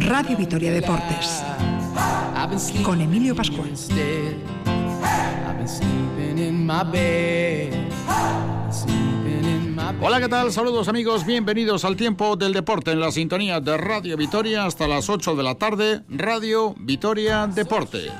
[0.00, 1.42] Radio Vitoria Deportes.
[2.84, 3.70] con Emilio Pascual.
[10.00, 10.52] Hola, ¿qué tal?
[10.52, 15.10] Saludos amigos, bienvenidos al tiempo del deporte en la sintonía de Radio Vitoria hasta las
[15.10, 18.12] 8 de la tarde, Radio Vitoria Deportes.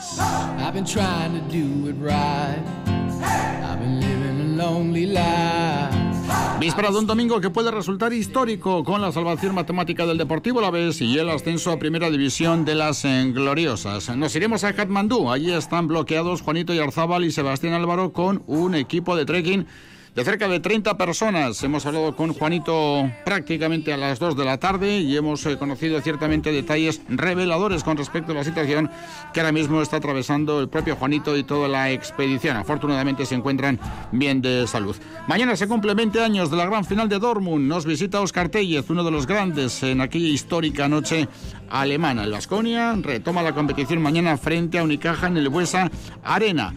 [6.61, 10.71] Víspera de un domingo que puede resultar histórico con la salvación matemática del Deportivo La
[10.71, 14.17] Vez y el ascenso a Primera División de las Gloriosas.
[14.17, 15.31] Nos iremos a Katmandú.
[15.31, 19.67] Allí están bloqueados Juanito Yarzábal y Sebastián Álvaro con un equipo de trekking
[20.19, 21.63] de cerca de 30 personas.
[21.63, 26.01] Hemos hablado con Juanito prácticamente a las 2 de la tarde y hemos eh, conocido
[26.01, 28.91] ciertamente detalles reveladores con respecto a la situación
[29.33, 32.57] que ahora mismo está atravesando el propio Juanito y toda la expedición.
[32.57, 33.79] Afortunadamente se encuentran
[34.11, 34.97] bien de salud.
[35.29, 37.69] Mañana se cumple 20 años de la gran final de Dortmund.
[37.69, 41.29] Nos visita Oscar Tellez, uno de los grandes en aquella histórica noche
[41.71, 42.25] alemana.
[42.25, 45.89] El Vasconia retoma la competición mañana frente a Unicaja en el Buesa
[46.25, 46.75] Arena.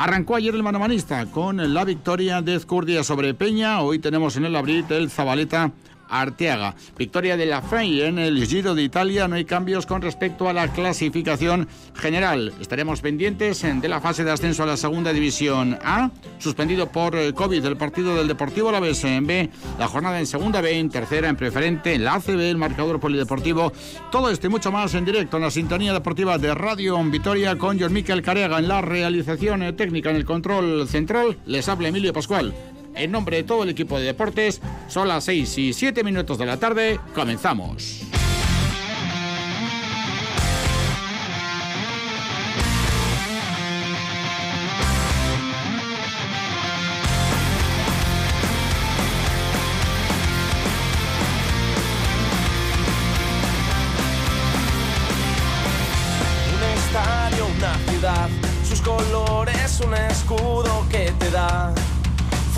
[0.00, 3.82] Arrancó ayer el manomanista con la victoria de Ezcurdia sobre Peña.
[3.82, 5.72] Hoy tenemos en el abril el Zabaleta
[6.10, 6.74] Arteaga.
[6.98, 9.28] Victoria de la FEI en el Giro de Italia.
[9.28, 12.52] No hay cambios con respecto a la clasificación general.
[12.60, 16.10] Estaremos pendientes de la fase de ascenso a la segunda división A.
[16.38, 19.50] Suspendido por eh, COVID el partido del Deportivo la en B.
[19.78, 23.72] La jornada en segunda B, en tercera, en preferente, en la ACB, el marcador polideportivo.
[24.10, 27.78] Todo esto y mucho más en directo en la sintonía deportiva de Radio Vitoria con
[27.78, 31.38] John Miquel Carega en la realización eh, técnica en el control central.
[31.46, 32.54] Les habla Emilio Pascual.
[33.00, 36.44] En nombre de todo el equipo de deportes, son las 6 y 7 minutos de
[36.44, 38.02] la tarde, comenzamos.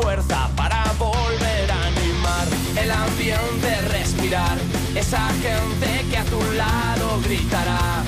[0.02, 2.46] Fuerza para volver a animar
[2.76, 4.58] el ambiente, respirar,
[4.94, 8.02] esa gente que a tu lado gritará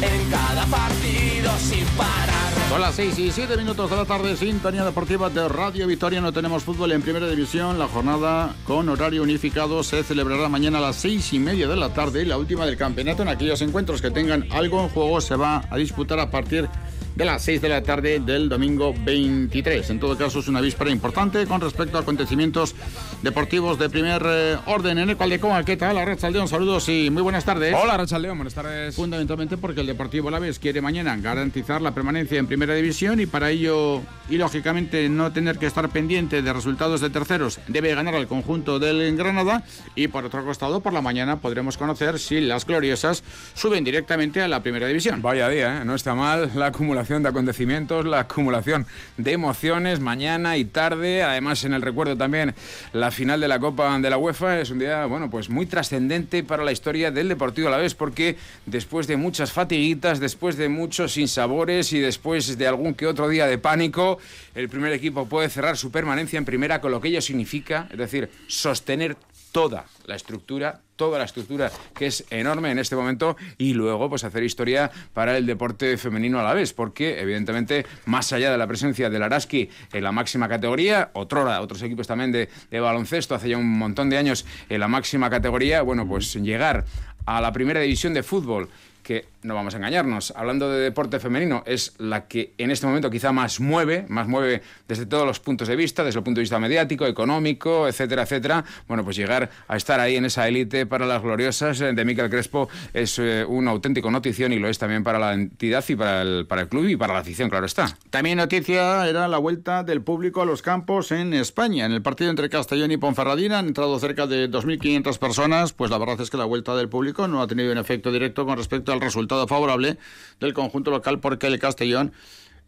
[0.00, 2.38] en cada partido sin parar.
[2.68, 6.20] Son las 6 y 7 minutos de la tarde, sintonía deportiva de Radio Victoria.
[6.20, 7.78] No tenemos fútbol en primera división.
[7.78, 11.94] La jornada con horario unificado se celebrará mañana a las 6 y media de la
[11.94, 12.22] tarde.
[12.22, 15.64] Y la última del campeonato en aquellos encuentros que tengan algo en juego se va
[15.70, 16.87] a disputar a partir de
[17.18, 19.90] de las 6 de la tarde del domingo 23.
[19.90, 22.76] En todo caso, es una víspera importante con respecto a acontecimientos
[23.22, 24.98] deportivos de primer eh, orden.
[24.98, 25.96] En el Caldecoa, ¿qué tal?
[26.32, 27.74] León, saludos y muy buenas tardes.
[27.74, 28.94] Hola, León, buenas tardes.
[28.94, 33.50] Fundamentalmente porque el Deportivo Laves quiere mañana garantizar la permanencia en primera división y para
[33.50, 38.28] ello, y lógicamente no tener que estar pendiente de resultados de terceros, debe ganar al
[38.28, 39.64] conjunto del Granada
[39.96, 43.24] y por otro costado, por la mañana podremos conocer si las gloriosas
[43.54, 45.20] suben directamente a la primera división.
[45.20, 45.84] Vaya día, ¿eh?
[45.84, 48.86] no está mal la acumulación de acontecimientos, la acumulación
[49.16, 51.22] de emociones mañana y tarde.
[51.22, 52.54] Además, en el recuerdo también
[52.92, 56.44] la final de la Copa de la UEFA es un día, bueno, pues muy trascendente
[56.44, 58.36] para la historia del Deportivo a la vez, porque
[58.66, 63.46] después de muchas fatiguitas, después de muchos sinsabores y después de algún que otro día
[63.46, 64.18] de pánico,
[64.54, 67.96] el primer equipo puede cerrar su permanencia en primera con lo que ello significa, es
[67.96, 69.16] decir, sostener
[69.58, 74.22] toda la estructura, toda la estructura que es enorme en este momento y luego pues
[74.22, 78.68] hacer historia para el deporte femenino a la vez, porque evidentemente más allá de la
[78.68, 83.48] presencia del Araski en la máxima categoría, otrora, otros equipos también de, de baloncesto hace
[83.48, 86.84] ya un montón de años en la máxima categoría, bueno pues llegar
[87.26, 88.68] a la primera división de fútbol
[89.08, 93.08] que no vamos a engañarnos, hablando de deporte femenino, es la que en este momento
[93.08, 96.42] quizá más mueve, más mueve desde todos los puntos de vista, desde el punto de
[96.42, 98.66] vista mediático, económico, etcétera, etcétera.
[98.86, 102.68] Bueno, pues llegar a estar ahí en esa élite para las gloriosas de Miquel Crespo
[102.92, 106.46] es eh, un auténtico notición y lo es también para la entidad y para el,
[106.46, 107.96] para el club y para la afición, claro está.
[108.10, 111.86] También noticia era la vuelta del público a los campos en España.
[111.86, 115.96] En el partido entre Castellón y Ponferradina han entrado cerca de 2.500 personas, pues la
[115.96, 118.97] verdad es que la vuelta del público no ha tenido un efecto directo con respecto
[119.00, 119.98] resultado favorable
[120.40, 122.12] del conjunto local porque el Castellón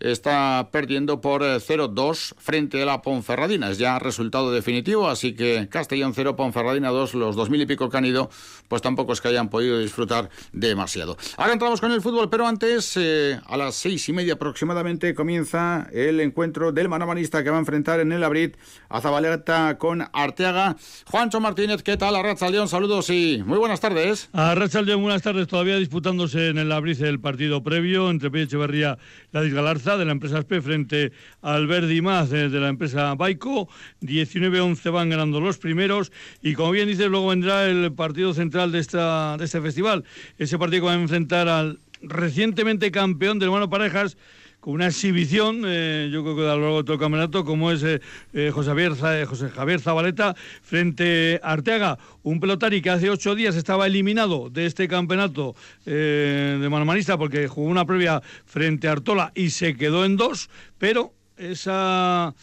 [0.00, 3.70] está perdiendo por 0-2 eh, frente a la Ponferradina.
[3.70, 7.96] Es ya resultado definitivo, así que Castellón 0, Ponferradina 2, los 2.000 y pico que
[7.96, 8.30] han ido,
[8.68, 11.16] pues tampoco es que hayan podido disfrutar demasiado.
[11.36, 15.88] Ahora entramos con el fútbol, pero antes, eh, a las seis y media aproximadamente, comienza
[15.92, 18.56] el encuentro del manomanista que va a enfrentar en el Abrit
[18.88, 20.76] a Zabaleta con Arteaga.
[21.06, 22.16] Juancho Martínez, ¿qué tal?
[22.16, 24.30] A León, saludos y muy buenas tardes.
[24.32, 25.46] A León, buenas tardes.
[25.46, 28.98] Todavía disputándose en el Abrit el partido previo entre Pérez Echeverría
[29.32, 31.10] y la Disgalarza De la empresa SP frente
[31.42, 33.68] al Verdi Más de, la empresa Baico.
[34.02, 38.78] 19-11 van ganando los primeros y como bien dices, luego vendrá el partido central de,
[38.78, 40.04] esta, de este festival.
[40.38, 44.16] Ese partido que va a enfrentar al recientemente campeón del Hermano Parejas
[44.60, 47.72] con una exhibición, eh, yo creo que a lo largo de todo el campeonato, como
[47.72, 48.00] es eh,
[48.34, 53.56] eh, José, Javier, José Javier Zabaleta frente a Arteaga, un pelotari que hace ocho días
[53.56, 55.54] estaba eliminado de este campeonato
[55.84, 61.14] de manomanista porque jugó una previa frente a Artola y se quedó en dos, pero
[61.38, 62.34] esa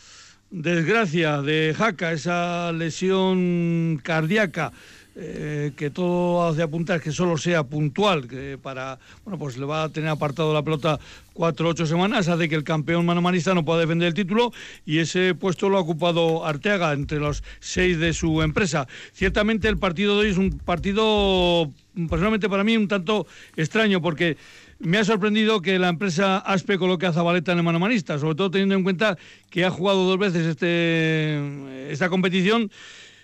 [0.49, 4.71] desgracia de Jaca, esa lesión cardíaca,
[5.19, 8.27] eh, que todo hace apuntar que solo sea puntual,
[8.61, 10.99] para, bueno, pues le va a tener apartado la pelota
[11.33, 14.53] cuatro o ocho semanas, hace que el campeón manomanista no pueda defender el título
[14.85, 18.87] y ese puesto lo ha ocupado Arteaga entre los seis de su empresa.
[19.11, 21.71] Ciertamente el partido de hoy es un partido,
[22.09, 23.25] personalmente para mí, un tanto
[23.55, 24.37] extraño porque
[24.79, 28.51] me ha sorprendido que la empresa Aspe coloque a Zabaleta en el manomanista, sobre todo
[28.51, 29.17] teniendo en cuenta
[29.49, 32.69] que ha jugado dos veces este, esta competición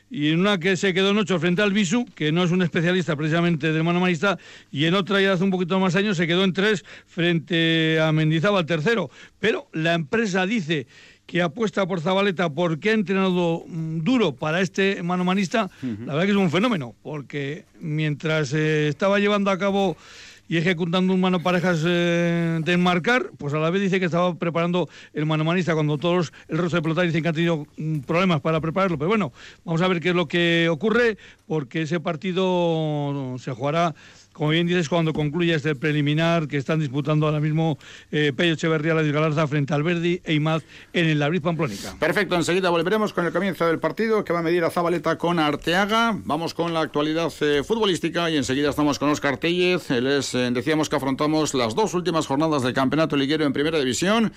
[0.10, 2.62] y en una que se quedó en ocho frente al Bisu, que no es un
[2.62, 4.38] especialista precisamente del manomanista,
[4.72, 8.12] y en otra ya hace un poquito más años se quedó en tres frente a
[8.12, 9.10] Mendizábal tercero.
[9.40, 10.88] Pero la empresa dice
[11.26, 16.32] que apuesta por Zabaleta porque ha entrenado mm, duro para este manomanista, la verdad que
[16.32, 19.98] es un fenómeno, porque mientras eh, estaba llevando a cabo
[20.48, 24.36] y ejecutando un mano parejas eh, de enmarcar, pues a la vez dice que estaba
[24.36, 28.42] preparando el manomanista cuando todos el resto de pelotas dicen que han tenido mm, problemas
[28.42, 28.98] para prepararlo.
[28.98, 29.32] Pero bueno,
[29.64, 31.18] vamos a ver qué es lo que ocurre,
[31.48, 33.96] porque ese partido se jugará
[34.34, 37.78] como bien dices, cuando concluya este preliminar que están disputando ahora mismo
[38.12, 41.96] eh, Pello Echeverría, la Galarza frente al Verdi e Imaz en el Labriz Pamplónica.
[42.00, 45.40] Perfecto, enseguida volveremos con el comienzo del partido que va a medir a Zabaleta con
[45.40, 46.20] Arteaga.
[46.26, 49.90] Vamos con la actualidad eh, futbolística y enseguida estamos con Oscar Tellez.
[49.90, 54.34] Les eh, decíamos que afrontamos las dos últimas jornadas del Campeonato Liguero en Primera División.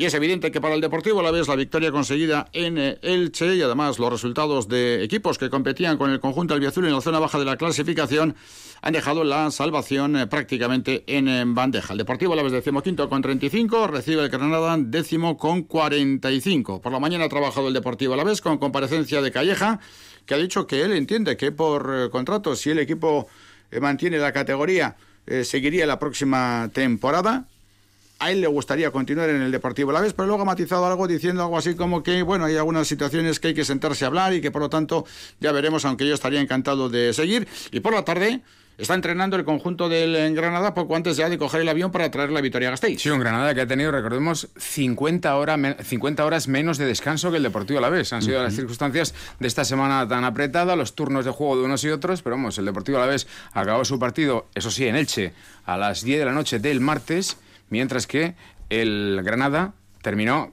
[0.00, 3.00] Y es evidente que para el Deportivo a la vez la victoria conseguida en eh,
[3.02, 7.00] Elche y además los resultados de equipos que competían con el conjunto albiazul en la
[7.00, 8.36] zona baja de la clasificación
[8.80, 11.94] han dejado la salvación eh, prácticamente en bandeja.
[11.94, 16.80] El Deportivo a la vez decimoquinto con 35, recibe el Granada décimo con 45.
[16.80, 19.80] Por la mañana ha trabajado el Deportivo a la vez con comparecencia de Calleja,
[20.26, 23.26] que ha dicho que él entiende que por eh, contrato, si el equipo
[23.80, 24.94] mantiene la categoría,
[25.42, 27.48] seguiría la próxima temporada
[28.18, 31.06] a él le gustaría continuar en el Deportivo La Vez, pero luego ha matizado algo
[31.06, 34.34] diciendo algo así como que, bueno, hay algunas situaciones que hay que sentarse a hablar
[34.34, 35.04] y que por lo tanto
[35.40, 37.46] ya veremos, aunque yo estaría encantado de seguir.
[37.70, 38.40] Y por la tarde
[38.76, 42.30] está entrenando el conjunto del Granada poco antes ya de coger el avión para traer
[42.30, 43.00] la victoria a Gasteiz.
[43.00, 47.36] Sí, un Granada que ha tenido, recordemos, 50, hora, 50 horas menos de descanso que
[47.36, 48.12] el Deportivo La Vez.
[48.12, 51.84] Han sido las circunstancias de esta semana tan apretada, los turnos de juego de unos
[51.84, 55.32] y otros, pero vamos, el Deportivo La Vez acabó su partido, eso sí, en Elche,
[55.66, 57.36] a las 10 de la noche del martes
[57.70, 58.34] mientras que
[58.70, 60.50] el Granada terminó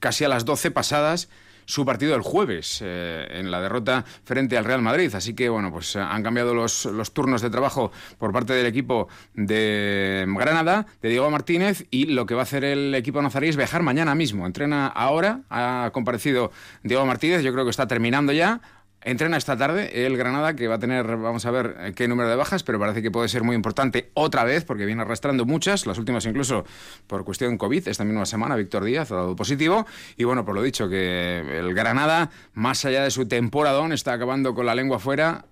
[0.00, 1.28] casi a las 12 pasadas
[1.68, 5.14] su partido el jueves eh, en la derrota frente al Real Madrid.
[5.14, 9.08] Así que, bueno, pues eh, han cambiado los, turnos de trabajo por parte del equipo
[9.34, 13.58] de Granada, de Diego Martínez, y lo que va a hacer el equipo nazarí es
[13.58, 14.46] viajar mañana mismo.
[14.46, 18.62] Entrena ahora, ha comparecido Diego Martínez, yo creo que está terminando ya.
[19.02, 22.28] Entrena esta tarde el Granada, que va a tener, vamos a ver eh, qué número
[22.28, 25.86] de bajas, pero parece que puede ser muy importante otra vez, porque viene arrastrando muchas,
[25.86, 26.64] las últimas incluso
[27.06, 29.86] por cuestión COVID, esta misma semana Víctor Díaz ha dado positivo,
[30.16, 34.52] y bueno, por lo dicho, que el Granada, más allá de su temporadón, está acabando
[34.54, 35.44] con la lengua fuera,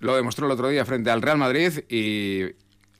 [0.00, 2.46] lo demostró el otro día frente al Real Madrid y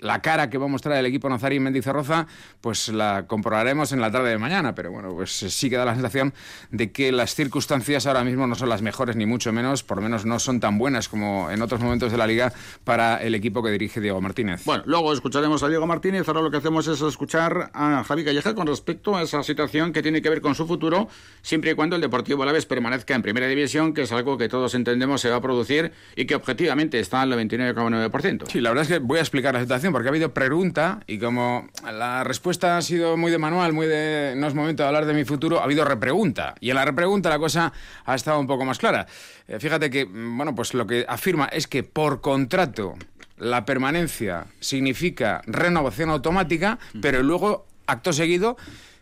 [0.00, 2.26] la cara que va a mostrar el equipo Nazarí Mendizorroza,
[2.61, 5.95] pues la comprobaremos en la tarde de mañana, pero bueno, pues sí que da la
[5.95, 6.35] sensación
[6.71, 10.02] de que las circunstancias ahora mismo no son las mejores, ni mucho menos, por lo
[10.02, 12.52] menos no son tan buenas como en otros momentos de la liga
[12.85, 14.64] para el equipo que dirige Diego Martínez.
[14.64, 18.55] Bueno, luego escucharemos a Diego Martínez, ahora lo que hacemos es escuchar a Javi Calleja
[18.55, 21.09] con respecto a esa situación que tiene que ver con su futuro,
[21.43, 24.75] siempre y cuando el Deportivo Alavés permanezca en primera división, que es algo que todos
[24.75, 28.45] entendemos se va a producir y que objetivamente está al 29,9%.
[28.49, 31.18] Sí, la verdad es que voy a explicar la situación porque ha habido pregunta y
[31.18, 35.07] como la respuesta ha sido muy de manual, muy de no es momento de hablar
[35.07, 36.54] de mi futuro, ha habido repregunta.
[36.61, 37.73] Y en la repregunta la cosa
[38.04, 39.07] ha estado un poco más clara.
[39.47, 42.95] Eh, fíjate que, mm, bueno, pues lo que afirma es que por contrato
[43.37, 48.57] la permanencia significa renovación automática, pero luego, acto seguido,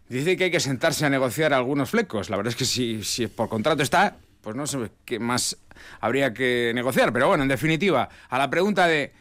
[0.09, 2.31] dice que hay que sentarse a negociar algunos flecos.
[2.31, 5.57] La verdad es que si, si por contrato está, pues no sé qué más
[6.01, 7.13] habría que negociar.
[7.13, 9.13] Pero bueno, en definitiva, a la pregunta de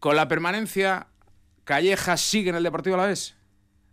[0.00, 1.08] con la permanencia,
[1.64, 3.34] ¿Calleja sigue en el Deportivo a la vez?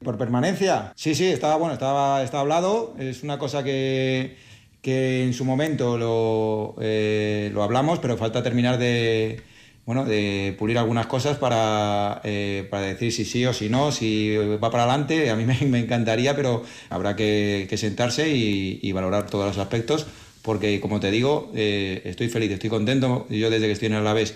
[0.03, 0.93] ¿Por permanencia?
[0.95, 2.95] Sí, sí, estaba bueno, estaba, estaba hablado.
[2.99, 4.37] Es una cosa que,
[4.81, 9.41] que en su momento lo, eh, lo hablamos, pero falta terminar de,
[9.85, 14.35] bueno, de pulir algunas cosas para, eh, para decir si sí o si no, si
[14.37, 15.29] va para adelante.
[15.29, 20.07] A mí me, encantaría, pero habrá que, sentarse y, valorar todos los aspectos,
[20.41, 23.27] porque como te digo, eh, estoy feliz, estoy contento.
[23.29, 24.35] Yo desde que estoy en el Alavés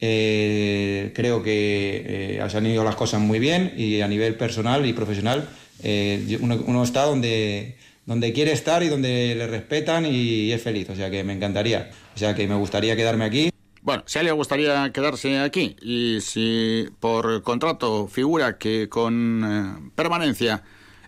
[0.00, 4.92] eh, creo que se han ido las cosas muy bien y a nivel personal y
[4.92, 5.48] profesional
[6.40, 10.88] uno, uno, está donde, donde quiere estar y donde le respetan y es feliz.
[10.90, 11.90] O sea que me encantaría.
[12.14, 13.50] O sea que me gustaría quedarme aquí.
[13.84, 19.44] Bueno, si a él le gustaría quedarse aquí y si por contrato figura que con
[19.44, 20.62] eh, permanencia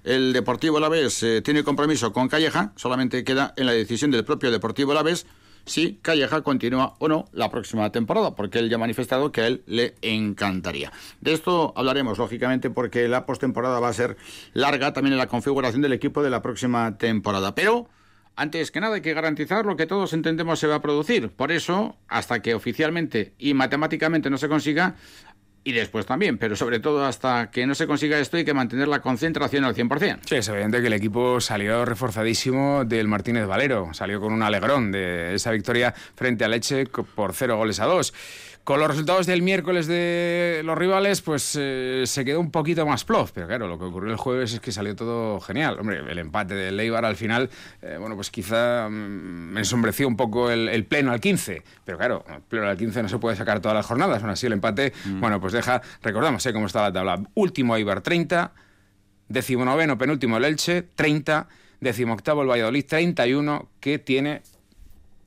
[0.04, 4.50] el Deportivo Alavés eh, tiene compromiso con Calleja, solamente queda en la decisión del propio
[4.50, 5.26] Deportivo Alavés
[5.66, 9.46] si Calleja continúa o no la próxima temporada, porque él ya ha manifestado que a
[9.48, 10.92] él le encantaría.
[11.20, 14.16] De esto hablaremos, lógicamente, porque la postemporada va a ser
[14.54, 17.54] larga también en la configuración del equipo de la próxima temporada.
[17.54, 17.88] Pero
[18.36, 21.30] antes que nada hay que garantizar lo que todos entendemos se va a producir.
[21.30, 24.96] Por eso, hasta que oficialmente y matemáticamente no se consiga,
[25.66, 28.86] y después también, pero sobre todo hasta que no se consiga esto hay que mantener
[28.86, 30.20] la concentración al 100%.
[30.24, 34.92] Sí, es evidente que el equipo salió reforzadísimo del Martínez Valero, salió con un alegrón
[34.92, 38.14] de esa victoria frente a Leche por cero goles a dos.
[38.66, 43.04] Con los resultados del miércoles de los rivales, pues eh, se quedó un poquito más
[43.04, 43.30] plof.
[43.30, 45.78] Pero claro, lo que ocurrió el jueves es que salió todo genial.
[45.78, 47.48] Hombre, el empate de Leibar al final,
[47.80, 51.62] eh, bueno, pues quizá mm, me ensombreció un poco el, pleno al 15.
[51.84, 54.20] Pero claro, el pleno al 15 no se puede sacar todas las jornadas.
[54.20, 55.20] Aún así, el empate, mm.
[55.20, 56.52] bueno, pues deja, recordamos ¿eh?
[56.52, 57.22] cómo está la tabla.
[57.34, 58.52] Último Eibar 30,
[59.28, 61.46] decimonoveno penúltimo el Elche 30,
[61.78, 64.42] decimoctavo el Valladolid 31, que tiene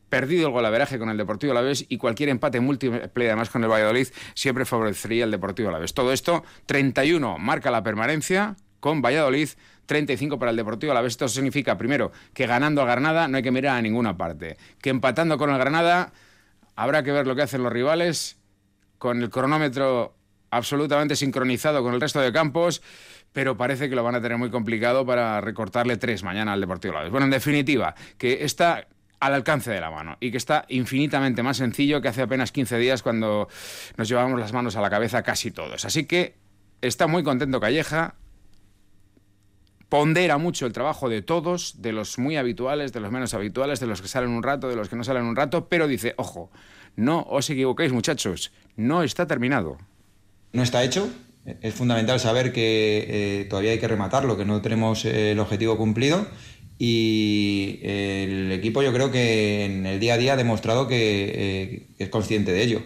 [0.09, 4.07] perdido el golaveraje con el Deportivo Alavés y cualquier empate múltiple además con el Valladolid
[4.33, 5.93] siempre favorecería al Deportivo Alavés.
[5.93, 9.49] Todo esto, 31 marca la permanencia con Valladolid,
[9.85, 11.13] 35 para el Deportivo Alavés.
[11.13, 14.57] Esto significa, primero, que ganando a Granada no hay que mirar a ninguna parte.
[14.81, 16.11] Que empatando con el Granada
[16.75, 18.37] habrá que ver lo que hacen los rivales
[18.97, 20.15] con el cronómetro
[20.51, 22.81] absolutamente sincronizado con el resto de campos
[23.33, 26.93] pero parece que lo van a tener muy complicado para recortarle tres mañana al Deportivo
[26.93, 27.11] Alavés.
[27.11, 28.87] Bueno, en definitiva, que esta
[29.19, 32.77] al alcance de la mano y que está infinitamente más sencillo que hace apenas 15
[32.77, 33.47] días cuando
[33.97, 35.85] nos llevábamos las manos a la cabeza casi todos.
[35.85, 36.35] Así que
[36.81, 38.15] está muy contento Calleja,
[39.89, 43.87] pondera mucho el trabajo de todos, de los muy habituales, de los menos habituales, de
[43.87, 46.51] los que salen un rato, de los que no salen un rato, pero dice, ojo,
[46.95, 49.77] no os equivoquéis muchachos, no está terminado.
[50.53, 51.09] No está hecho,
[51.61, 55.77] es fundamental saber que eh, todavía hay que rematarlo, que no tenemos eh, el objetivo
[55.77, 56.27] cumplido
[56.81, 61.87] y el equipo yo creo que en el día a día ha demostrado que, eh,
[61.99, 62.81] es consciente de ello.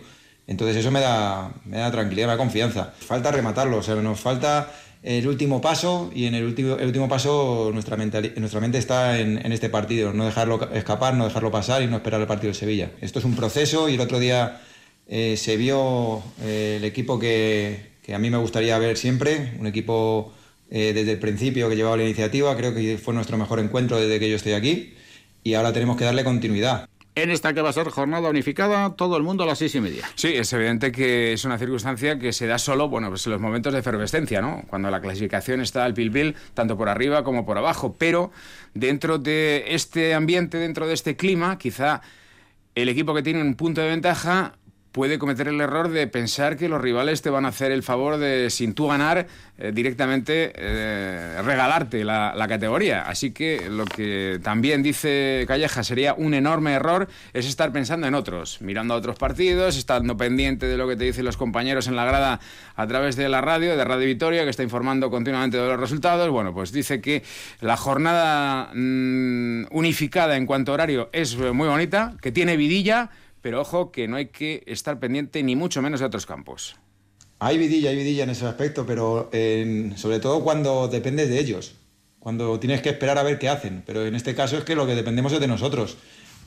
[0.47, 2.91] Entonces eso me da, me da tranquilidad, me da confianza.
[2.97, 4.71] Falta rematarlo, o sea, nos falta
[5.03, 9.37] el último paso y en el último, el último paso nuestra, nuestra mente está en,
[9.51, 12.91] este partido, no dejarlo escapar, no dejarlo pasar y no esperar el partido de Sevilla.
[12.99, 14.59] Esto es un proceso y el otro día
[15.07, 19.67] eh, se vio eh, el equipo que, que a mí me gustaría ver siempre, un
[19.67, 20.33] equipo
[20.75, 22.57] eh, desde el principio que llevaba la iniciativa.
[22.57, 24.95] Creo que fue nuestro mejor encuentro desde que yo estoy aquí
[25.43, 26.89] y ahora tenemos que darle continuidad.
[27.13, 29.81] En esta que va a ser jornada unificada, todo el mundo a las seis y
[29.81, 30.09] media.
[30.15, 33.39] Sí, es evidente que es una circunstancia que se da solo, bueno, pues en los
[33.39, 34.63] momentos de efervescencia, ¿no?
[34.67, 37.95] Cuando la clasificación está al pil tanto por arriba como por abajo.
[37.99, 38.31] Pero
[38.73, 42.01] dentro de este ambiente, dentro de este clima, quizá
[42.73, 44.55] el equipo que tiene un punto de ventaja
[44.93, 48.17] puede cometer el error de pensar que los rivales te van a hacer el favor
[48.17, 49.25] de, sin tú ganar,
[49.57, 53.01] eh, directamente eh, regalarte la, categoría.
[53.01, 58.13] Así que lo que también dice Calleja sería un enorme error es estar pensando en
[58.13, 61.95] otros, mirando a otros partidos, estando pendiente de lo que te dicen los compañeros en
[61.95, 62.39] la grada
[62.75, 66.29] a través de la radio, de Radio Vitoria, que está informando continuamente de los resultados.
[66.29, 67.23] Bueno, pues dice que
[67.61, 73.09] la jornada mm, unificada en cuanto a horario es muy bonita, que tiene vidilla
[73.43, 76.77] pero ojo que no hay que estar pendiente ni mucho menos de otros campos.
[77.39, 79.29] Hay vidilla, hay vidilla en ese aspecto, pero
[79.97, 81.75] sobre todo cuando dependes de ellos,
[82.19, 83.83] cuando tienes que esperar a ver qué hacen.
[83.85, 85.97] Pero en este caso es que lo que dependemos es de nosotros.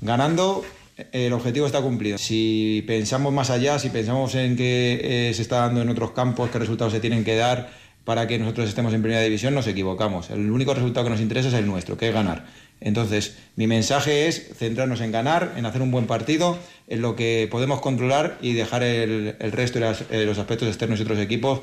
[0.01, 0.65] Ganando,
[1.13, 2.17] el objetivo está cumplido.
[2.17, 6.49] Si pensamos más allá, si pensamos en que eh, se está dando en otros campos,
[6.51, 7.69] qué resultados se tienen que dar
[8.07, 10.31] para que nosotros estemos en primera división, nos equivocamos.
[10.31, 12.47] El único resultado que nos interesa es el nuestro, que es ganar.
[12.81, 16.59] Entonces, mi mensaje es centrarnos en ganar, en hacer un buen partido,
[16.89, 21.03] en lo que podemos controlar y dejar el, resto de eh, los aspectos externos y
[21.03, 21.61] otros equipos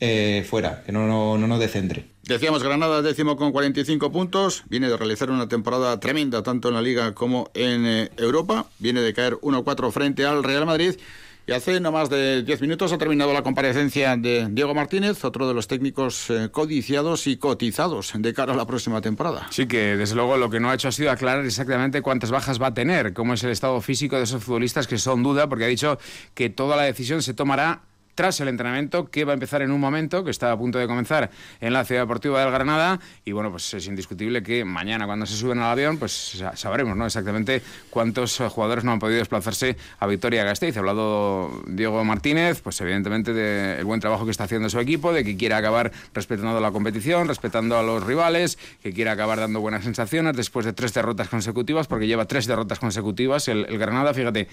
[0.00, 2.06] eh, fuera, que no, no, no nos descentre.
[2.22, 6.82] Decíamos Granada décimo con 45 puntos, viene de realizar una temporada tremenda tanto en la
[6.82, 10.96] Liga como en eh, Europa, viene de caer 1-4 frente al Real Madrid
[11.46, 15.46] Y hace no más de 10 minutos ha terminado la comparecencia de Diego Martínez, otro
[15.46, 19.46] de los técnicos eh, codiciados y cotizados de cara a la próxima temporada.
[19.50, 22.62] Sí, que desde luego lo que no ha hecho ha sido aclarar exactamente cuántas bajas
[22.62, 25.66] va a tener, cómo es el estado físico de esos futbolistas que son duda, porque
[25.66, 25.98] ha dicho
[26.32, 27.82] que toda la decisión se tomará
[28.14, 30.86] tras el entrenamiento que va a empezar en un momento, que está a punto de
[30.86, 31.30] comenzar
[31.60, 33.00] en la Ciudad Deportiva del Granada.
[33.24, 37.06] Y bueno, pues es indiscutible que mañana cuando se suben al avión, pues sabremos ¿no?
[37.06, 40.76] exactamente cuántos jugadores no han podido desplazarse a Victoria-Gasteiz.
[40.76, 45.24] Ha hablado Diego Martínez, pues evidentemente del buen trabajo que está haciendo su equipo, de
[45.24, 49.84] que quiere acabar respetando la competición, respetando a los rivales, que quiere acabar dando buenas
[49.84, 53.48] sensaciones después de tres derrotas consecutivas, porque lleva tres derrotas consecutivas.
[53.48, 54.48] El, el Granada, fíjate,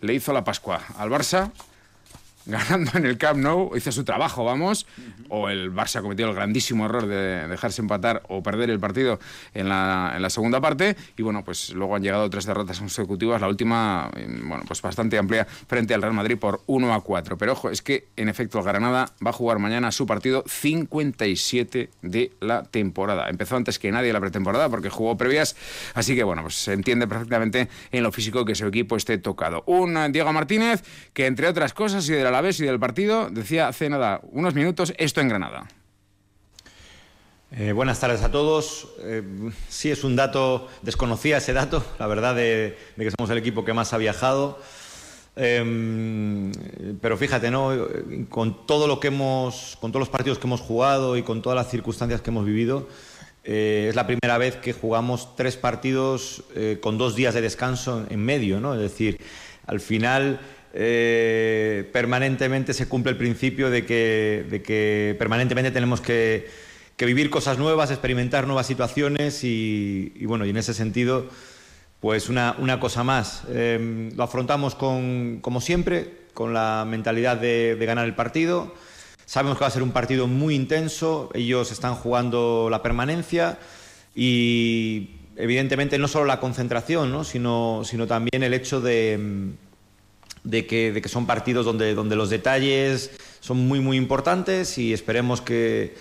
[0.00, 1.50] le hizo la Pascua al Barça,
[2.46, 4.86] ganando en el Camp Nou, hizo su trabajo, vamos,
[5.28, 9.18] o el Barça ha cometido el grandísimo error de dejarse empatar o perder el partido
[9.54, 13.40] en la, en la segunda parte, y bueno, pues luego han llegado tres derrotas consecutivas,
[13.40, 14.10] la última,
[14.42, 17.38] bueno, pues bastante amplia frente al Real Madrid por 1 a 4.
[17.38, 21.90] Pero ojo, es que en efecto el Granada va a jugar mañana su partido 57
[22.02, 23.28] de la temporada.
[23.28, 25.56] Empezó antes que nadie la pretemporada porque jugó previas,
[25.94, 29.62] así que bueno, pues se entiende perfectamente en lo físico que su equipo esté tocado.
[29.66, 30.82] Un Diego Martínez
[31.12, 34.54] que entre otras cosas y de la vez y del partido, decía hace nada, unos
[34.54, 35.66] minutos, esto en Granada.
[37.56, 38.88] Eh, buenas tardes a todos.
[38.98, 39.22] Eh,
[39.68, 43.72] sí, es un dato, desconocía ese dato, la verdad, de, que somos el equipo que
[43.72, 44.58] más ha viajado.
[45.36, 46.50] Em,
[47.00, 47.70] pero fíjate, ¿no?
[48.28, 51.56] Con todo lo que hemos, con todos los partidos que hemos jugado y con todas
[51.56, 52.88] las circunstancias que hemos vivido,
[53.44, 56.42] eh, es la primera vez que jugamos tres partidos
[56.80, 58.74] con dos días de descanso en medio, ¿no?
[58.74, 59.20] Es decir,
[59.66, 60.40] al final
[60.76, 66.48] eh, permanentemente se cumple el principio de que, permanentemente tenemos que,
[66.98, 71.28] vivir cosas nuevas, experimentar nuevas situaciones y, bueno, y en ese sentido,
[72.00, 73.44] pues una, cosa más.
[73.48, 78.74] Em, lo afrontamos con, como siempre, con la mentalidad de, ganar el partido.
[79.26, 83.58] Sabemos que va a ser un partido muy intenso, ellos están jugando la permanencia
[84.14, 89.54] y evidentemente no solo la concentración, sino, sino también el hecho de
[90.44, 93.10] de que, son partidos donde, donde los detalles
[93.40, 95.94] son muy, muy importantes y esperemos que,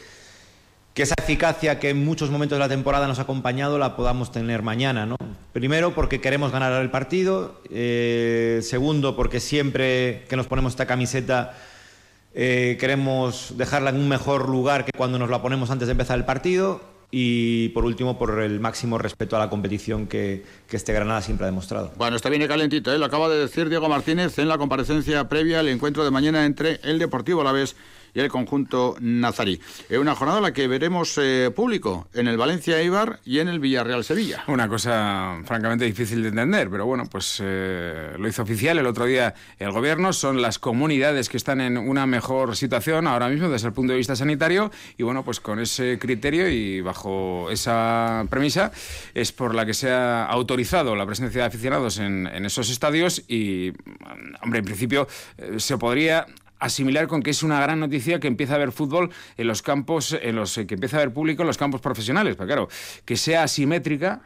[0.93, 4.31] que esa eficacia que en muchos momentos de la temporada nos ha acompañado la podamos
[4.31, 5.05] tener mañana.
[5.05, 5.17] ¿no?
[5.53, 7.61] Primero, porque queremos ganar el partido.
[7.71, 11.57] Eh, segundo, porque siempre que nos ponemos esta camiseta
[12.35, 16.17] eh, queremos dejarla en un mejor lugar que cuando nos la ponemos antes de empezar
[16.17, 20.93] el partido y por último por el máximo respeto a la competición que, que este
[20.93, 21.91] Granada siempre ha demostrado.
[21.95, 22.97] Bueno, está bien calentito, ¿eh?
[22.97, 26.79] lo acaba de decir Diego Martínez en la comparecencia previa al encuentro de mañana entre
[26.81, 27.75] el Deportivo Alavés
[28.13, 29.59] y el conjunto nazarí.
[29.89, 33.47] Es una jornada en la que veremos eh, público en el Valencia Eibar y en
[33.47, 34.43] el Villarreal Sevilla.
[34.47, 39.05] Una cosa francamente difícil de entender, pero bueno, pues eh, lo hizo oficial el otro
[39.05, 40.13] día el gobierno.
[40.13, 43.97] Son las comunidades que están en una mejor situación ahora mismo desde el punto de
[43.97, 48.71] vista sanitario y bueno, pues con ese criterio y bajo esa premisa
[49.13, 53.71] es por la que se ha autorizado la presencia de aficionados en, esos estadios y,
[54.41, 56.25] hombre, en principio eh, se podría
[56.63, 60.17] asimilar con que es una gran noticia que empieza a haber fútbol en los campos,
[60.19, 62.35] en los que empieza a haber público en los campos profesionales.
[62.35, 62.69] Pero claro,
[63.05, 64.21] que sea asimétrica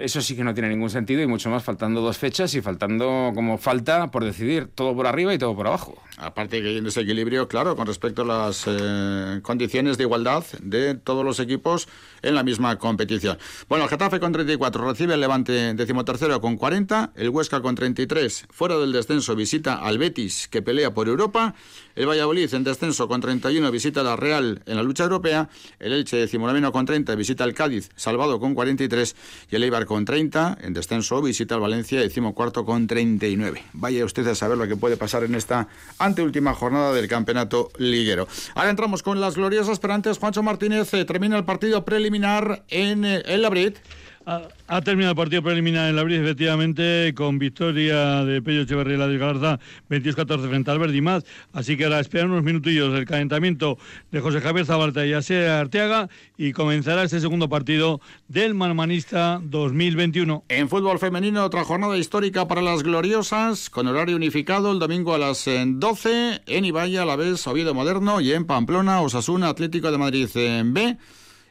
[0.00, 3.32] eso sí que no tiene ningún sentido y mucho más faltando dos fechas y faltando
[3.34, 6.02] como falta por decidir todo por arriba y todo por abajo.
[6.16, 10.94] Aparte que hay un desequilibrio, claro, con respecto a las eh, condiciones de igualdad de
[10.94, 11.88] todos los equipos
[12.22, 13.38] en la misma competición.
[13.68, 18.46] Bueno, el Getafe con 34 recibe el Levante decimotercero con 40, el Huesca con 33
[18.50, 21.54] fuera del descenso visita al Betis que pelea por Europa,
[21.94, 25.92] el Valladolid en descenso con 31 visita a la Real en la lucha europea, el
[25.92, 29.16] Elche decimonoveno con 30 visita al Cádiz salvado con 43
[29.50, 32.00] y el Eibar con 30, en descenso visita al Valencia,
[32.32, 33.64] cuarto con 39.
[33.72, 35.66] Vaya usted a saber lo que puede pasar en esta
[35.98, 38.28] anteúltima jornada del campeonato liguero.
[38.54, 43.04] Ahora entramos con las gloriosas, pero antes Juancho Martínez eh, termina el partido preliminar en
[43.04, 43.78] eh, el Labrit.
[44.26, 49.06] Ha, terminado el partido preliminar en la efectivamente, con victoria de Pello Echeverría y la
[49.06, 51.24] Galarza, 22-14 frente al Verdimaz.
[51.52, 53.78] Así que ahora esperan unos minutillos el calentamiento
[54.10, 60.44] de José Javier Zabalta y Asea Arteaga y comenzará este segundo partido del Marmanista 2021.
[60.48, 65.18] En fútbol femenino, otra jornada histórica para las gloriosas, con horario unificado el domingo a
[65.18, 69.90] las 12 eh, en Ibaya, a la vez Oviedo Moderno y en Pamplona, Osasuna Atlético
[69.90, 70.98] de Madrid en B.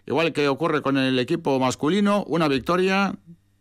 [0.09, 3.13] Igual que ocurre con el equipo masculino, una victoria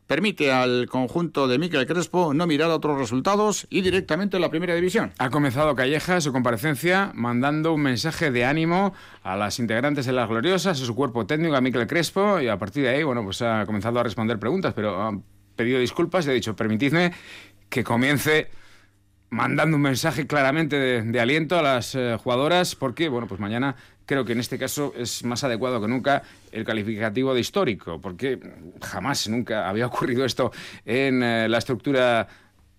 [0.06, 4.48] permite al conjunto de Miquel Crespo no mirar a otros resultados y directamente a la
[4.48, 5.12] primera división.
[5.18, 10.26] Ha comenzado Calleja su comparecencia mandando un mensaje de ánimo a las integrantes de las
[10.26, 13.42] Gloriosas, a su cuerpo técnico, a Miquel Crespo, y a partir de ahí, bueno, pues
[13.42, 15.20] ha comenzado a responder preguntas, pero ha
[15.54, 17.12] pedido disculpas y ha dicho, permitidme
[17.68, 18.48] que comience
[19.28, 23.76] mandando un mensaje claramente de, aliento a las eh, jugadoras, porque, bueno, pues mañana
[24.08, 28.40] creo que en este caso es más adecuado que nunca el calificativo de histórico, porque
[28.82, 30.50] jamás, nunca había ocurrido esto
[30.86, 32.26] en eh, la estructura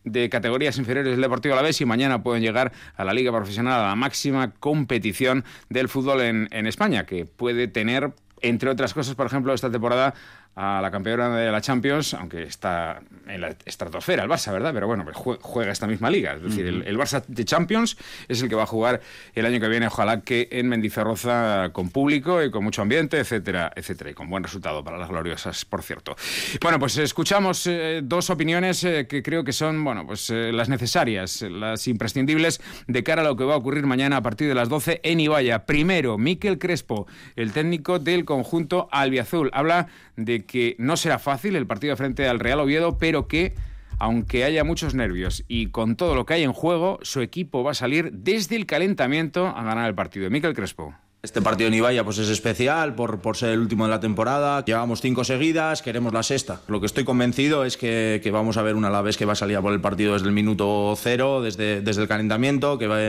[0.04, 3.88] de categorías inferiores del Deportivo Alavés y mañana pueden llegar a la Liga Profesional, a
[3.89, 8.12] la máxima competición del fútbol en, en España, que puede tener
[8.42, 10.13] entre otras cosas, por ejemplo, esta temporada
[10.55, 14.73] a la campeona de la Champions, aunque está en la estratosfera el Barça, ¿verdad?
[14.73, 16.33] Pero bueno, pues juega esta misma liga.
[16.33, 18.99] Es decir, el, Barça de Champions es el que va a jugar
[19.35, 23.71] el año que viene, ojalá que en Mendizorroza con público y con mucho ambiente, etcétera,
[23.75, 24.12] etcétera.
[24.12, 26.15] Y con buen resultado para las gloriosas, por cierto.
[26.62, 30.67] Bueno, pues escuchamos eh, dos opiniones eh, que creo que son, bueno, pues eh, las
[30.67, 34.55] necesarias, las imprescindibles de cara a lo que va a ocurrir mañana a partir de
[34.55, 35.65] las 12 en Ibaya.
[35.65, 39.49] Primero, Miquel Crespo, el técnico del conjunto albiazul.
[39.53, 39.88] Habla
[40.25, 43.53] de que no será fácil el partido frente al Real Oviedo, pero que
[43.99, 47.71] aunque haya muchos nervios y con todo lo que hay en juego, su equipo va
[47.71, 50.29] a salir desde el calentamiento a ganar el partido.
[50.29, 50.95] Miquel Crespo.
[51.21, 54.63] Este partido en Ibaya pues es especial por, por ser el último de la temporada.
[54.63, 56.62] Llevamos cinco seguidas, queremos la sexta.
[56.69, 59.36] Lo que estoy convencido es que, vamos a ver una la vez que va a
[59.36, 62.99] salir por el partido desde el minuto cero, desde, desde el calentamiento, que va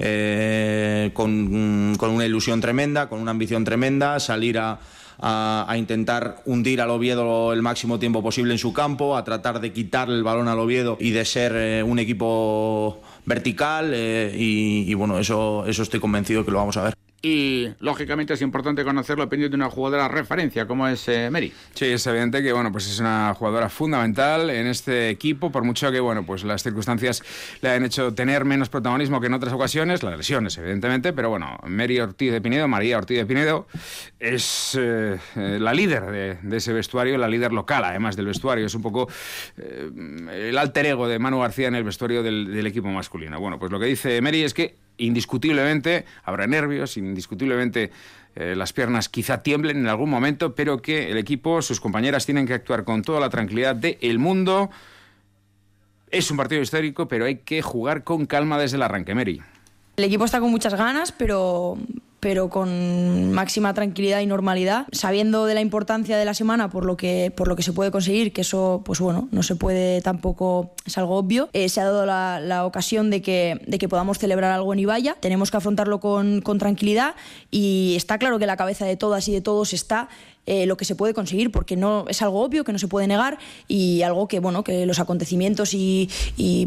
[0.00, 4.80] eh, con, con una ilusión tremenda, con una ambición tremenda, salir a
[5.22, 9.72] a, intentar hundir al Oviedo el máximo tiempo posible en su campo, a tratar de
[9.72, 14.94] quitarle el balón al Oviedo y de ser eh, un equipo vertical eh, y, y,
[14.94, 19.16] bueno, eso, eso estoy convencido que lo vamos a ver y lógicamente es importante conocer
[19.16, 21.52] la opinión de una jugadora referencia como es eh, Mary.
[21.72, 25.92] Sí, es evidente que bueno, pues es una jugadora fundamental en este equipo, por mucho
[25.92, 27.22] que bueno, pues las circunstancias
[27.60, 31.58] le han hecho tener menos protagonismo que en otras ocasiones, las lesiones evidentemente, pero bueno,
[31.64, 33.68] Mary Ortiz de Pinedo, María Ortiz de Pinedo
[34.18, 38.82] es eh, la líder de, ese vestuario, la líder local además del vestuario, es un
[38.82, 39.08] poco
[39.58, 43.38] eh, el alter ego de Manu García en el vestuario del, del equipo masculino.
[43.38, 47.90] Bueno, pues lo que dice Mary es que indiscutiblemente habrá nervios, indiscutiblemente
[48.34, 52.46] eh, las piernas quizá tiemblen en algún momento, pero que el equipo, sus compañeras tienen
[52.46, 54.70] que actuar con toda la tranquilidad del mundo.
[56.10, 59.42] Es un partido histórico, pero hay que jugar con calma desde el arranque, Mary.
[59.96, 61.76] El equipo está con muchas ganas, pero,
[62.22, 66.96] pero con máxima tranquilidad y normalidad, sabiendo de la importancia de la semana por lo
[66.96, 70.70] que, por lo que se puede conseguir, que eso, pues bueno, no se puede tampoco,
[70.86, 71.48] es algo obvio.
[71.52, 74.78] Eh, se ha dado la, la, ocasión de que, de que podamos celebrar algo en
[74.78, 77.16] Ibaya, tenemos que afrontarlo con, con tranquilidad
[77.50, 80.08] y está claro que la cabeza de todas y de todos está
[80.46, 83.06] eh, lo que se puede conseguir, porque no es algo obvio que no se puede
[83.06, 86.08] negar y algo que bueno que los acontecimientos y,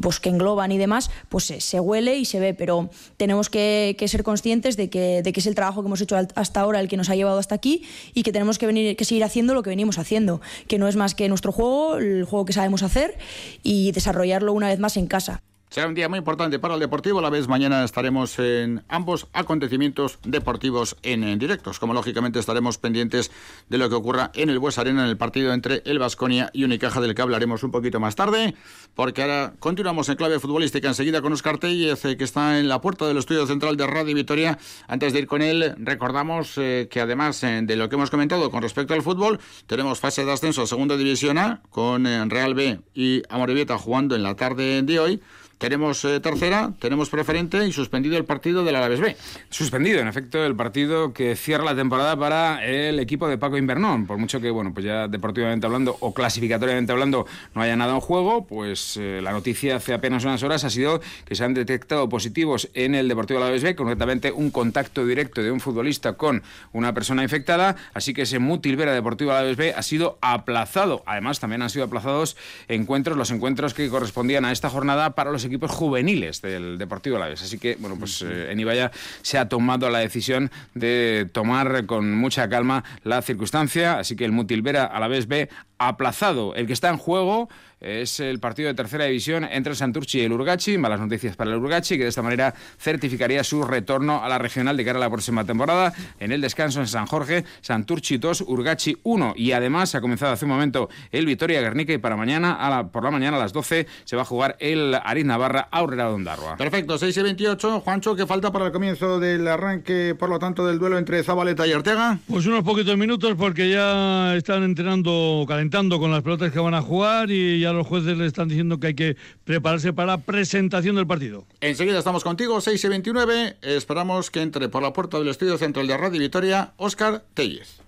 [0.02, 4.24] pues que engloban y demás, pues se, huele y se ve, pero tenemos que, ser
[4.24, 6.96] conscientes de que, de que es el trabajo que hemos hecho hasta ahora el que
[6.96, 7.84] nos ha llevado hasta aquí
[8.14, 10.96] y que tenemos que venir que seguir haciendo lo que venimos haciendo, que no es
[10.96, 13.18] más que nuestro juego, el juego que sabemos hacer
[13.64, 15.42] y desarrollarlo una vez más en casa.
[15.70, 17.20] Será un día muy importante para el Deportivo.
[17.20, 21.80] A la vez, mañana estaremos en ambos acontecimientos deportivos en, directos.
[21.80, 23.32] Como lógicamente estaremos pendientes
[23.68, 26.64] de lo que ocurra en el Bues Arena en el partido entre el Vasconia y
[26.64, 28.56] Unicaja, del que hablaremos un poquito más tarde.
[28.94, 32.80] Porque ahora continuamos en clave futbolística enseguida con Oscar Tellez, eh, que está en la
[32.80, 34.58] puerta del estudio central de Radio Vitoria.
[34.88, 38.50] Antes de ir con él, recordamos eh, que además eh, de lo que hemos comentado
[38.50, 42.80] con respecto al fútbol, tenemos fase de ascenso a Segunda División A con Real B
[42.94, 45.22] y Amorebieta jugando en la tarde de hoy.
[45.58, 49.16] Tenemos eh, tercera, tenemos preferente y suspendido el partido del Alavés B.
[49.50, 54.06] Suspendido, en efecto, el partido que cierra la temporada para el equipo de Paco Invernón.
[54.06, 58.02] Por mucho que, bueno, pues ya deportivamente hablando o clasificatoriamente hablando no haya nada en
[58.02, 62.10] juego, pues eh, la noticia hace apenas unas horas ha sido que se han detectado
[62.10, 66.94] positivos en el Deportivo Alavés B, concretamente un contacto directo de un futbolista con una
[66.94, 71.04] persona infectada, así que ese Mutilvera Deportivo Alavés B ha sido aplazado.
[71.06, 72.36] Además, también han sido aplazados
[72.68, 77.44] encuentros, los encuentros que correspondían a esta jornada para los equipos juveniles del Deportivo Alavés.
[77.44, 82.14] Así que, bueno, pues eh, en Ibaya se ha tomado la decisión de tomar con
[82.16, 84.00] mucha calma la circunstancia.
[84.00, 86.56] Así que el Mutilvera Alavés B aplazado.
[86.56, 90.22] El que está en juego es el partido de tercera división entre el Santurchi y
[90.24, 90.78] el Urgachi.
[90.78, 94.78] Malas noticias para el Urgachi, que de esta manera certificaría su retorno a la regional
[94.78, 95.94] de cara a la próxima temporada.
[96.20, 99.34] En el descanso en San Jorge, Santurchi 2, Urgachi 1.
[99.36, 102.88] Y además ha comenzado hace un momento el Vitoria Guernica y para mañana, a la,
[102.88, 106.58] por la mañana a las 12, se va a jugar el Ariz Navarra Aurrera Dondarroa.
[106.58, 107.82] Perfecto, 6 y 28.
[107.82, 111.68] Juancho, ¿qué falta para el comienzo del arranque, por lo tanto, del duelo entre Zabaleta
[111.68, 112.20] y Ortega?
[112.28, 116.82] Pues unos poquitos minutos porque ya están entrenando, calentando con las pelotas que van a
[116.82, 120.96] jugar y ya los jueces le están diciendo que hay que prepararse para la presentación
[120.96, 121.46] del partido.
[121.62, 123.58] Enseguida estamos contigo, 6 y 29.
[123.62, 127.80] Esperamos que entre por la puerta del estudio central de Radio Vitoria, Óscar Tellez.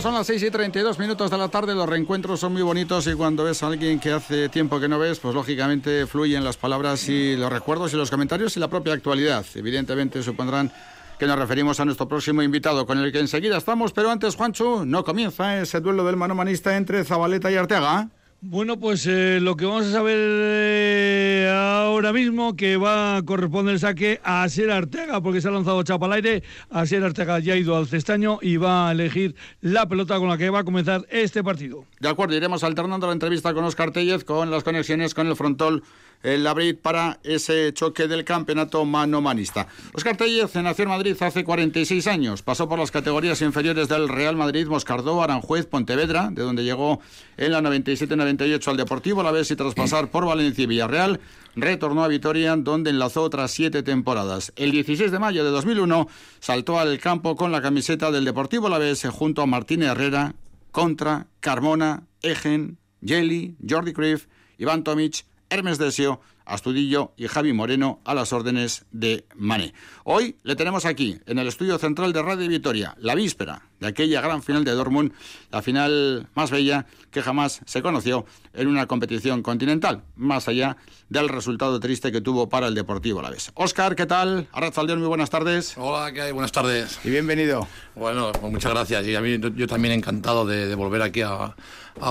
[0.00, 3.12] Son las 6 y 32 minutos de la tarde, los reencuentros son muy bonitos y
[3.12, 7.06] cuando ves a alguien que hace tiempo que no ves, pues lógicamente fluyen las palabras
[7.10, 9.44] y los recuerdos y los comentarios y la propia actualidad.
[9.54, 10.72] Evidentemente supondrán
[11.18, 14.86] que nos referimos a nuestro próximo invitado, con el que enseguida estamos, pero antes, Juancho,
[14.86, 18.08] no comienza ese duelo del manomanista entre Zabaleta y Arteaga.
[18.42, 23.74] Bueno, pues eh, lo que vamos a saber eh, ahora mismo que va a corresponder
[23.74, 26.42] el saque a Asier Arteaga, porque se ha lanzado chapa al aire.
[26.70, 30.38] Asier Arteaga ya ha ido al cestaño y va a elegir la pelota con la
[30.38, 31.84] que va a comenzar este partido.
[32.00, 35.82] De acuerdo, iremos alternando la entrevista con Oscar Tellez con las conexiones con el frontón
[36.22, 39.68] el Labrit para ese choque del campeonato mano-manista.
[39.94, 42.42] Oscar Tellez nació en Madrid hace 46 años.
[42.42, 47.00] Pasó por las categorías inferiores del Real Madrid, Moscardó, Aranjuez, Pontevedra, de donde llegó
[47.36, 51.20] en la 97-98 al Deportivo, a la vez y tras pasar por Valencia y Villarreal,
[51.56, 54.52] retornó a Vitoria, donde enlazó otras siete temporadas.
[54.56, 58.78] El 16 de mayo de 2001 saltó al campo con la camiseta del Deportivo la
[58.78, 60.34] vez junto a Martín Herrera,
[60.70, 64.26] Contra, Carmona, Egen, Jelly, Jordi Cruyff,
[64.58, 69.74] Iván Tomic, Hermes Desio, Astudillo y Javi Moreno a las órdenes de Mané.
[70.04, 74.20] Hoy le tenemos aquí, en el estudio central de Radio Vitoria, la víspera de aquella
[74.20, 75.12] gran final de Dortmund,
[75.50, 80.76] la final más bella que jamás se conoció en una competición continental, más allá
[81.08, 83.50] del resultado triste que tuvo para el Deportivo Alavés.
[83.54, 84.48] Óscar, ¿qué tal?
[84.52, 85.74] Arrazaldeón, muy buenas tardes.
[85.76, 86.32] Hola, ¿qué hay?
[86.32, 87.00] Buenas tardes.
[87.04, 87.66] Y bienvenido.
[87.94, 89.06] Bueno, pues muchas gracias.
[89.06, 91.54] Y a mí yo también encantado de, volver aquí a,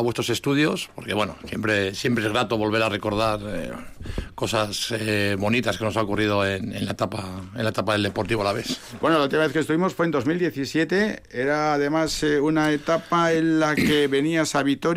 [0.04, 3.72] vuestros estudios, porque bueno, siempre, siempre es grato volver a recordar eh,
[4.36, 8.42] cosas eh, bonitas que nos ha ocurrido en, la etapa, en la etapa del Deportivo
[8.42, 8.80] a la vez.
[9.02, 13.60] Bueno, la última vez que estuvimos fue en 2017, era además eh, una etapa en
[13.60, 14.89] la que venías a Vitoria.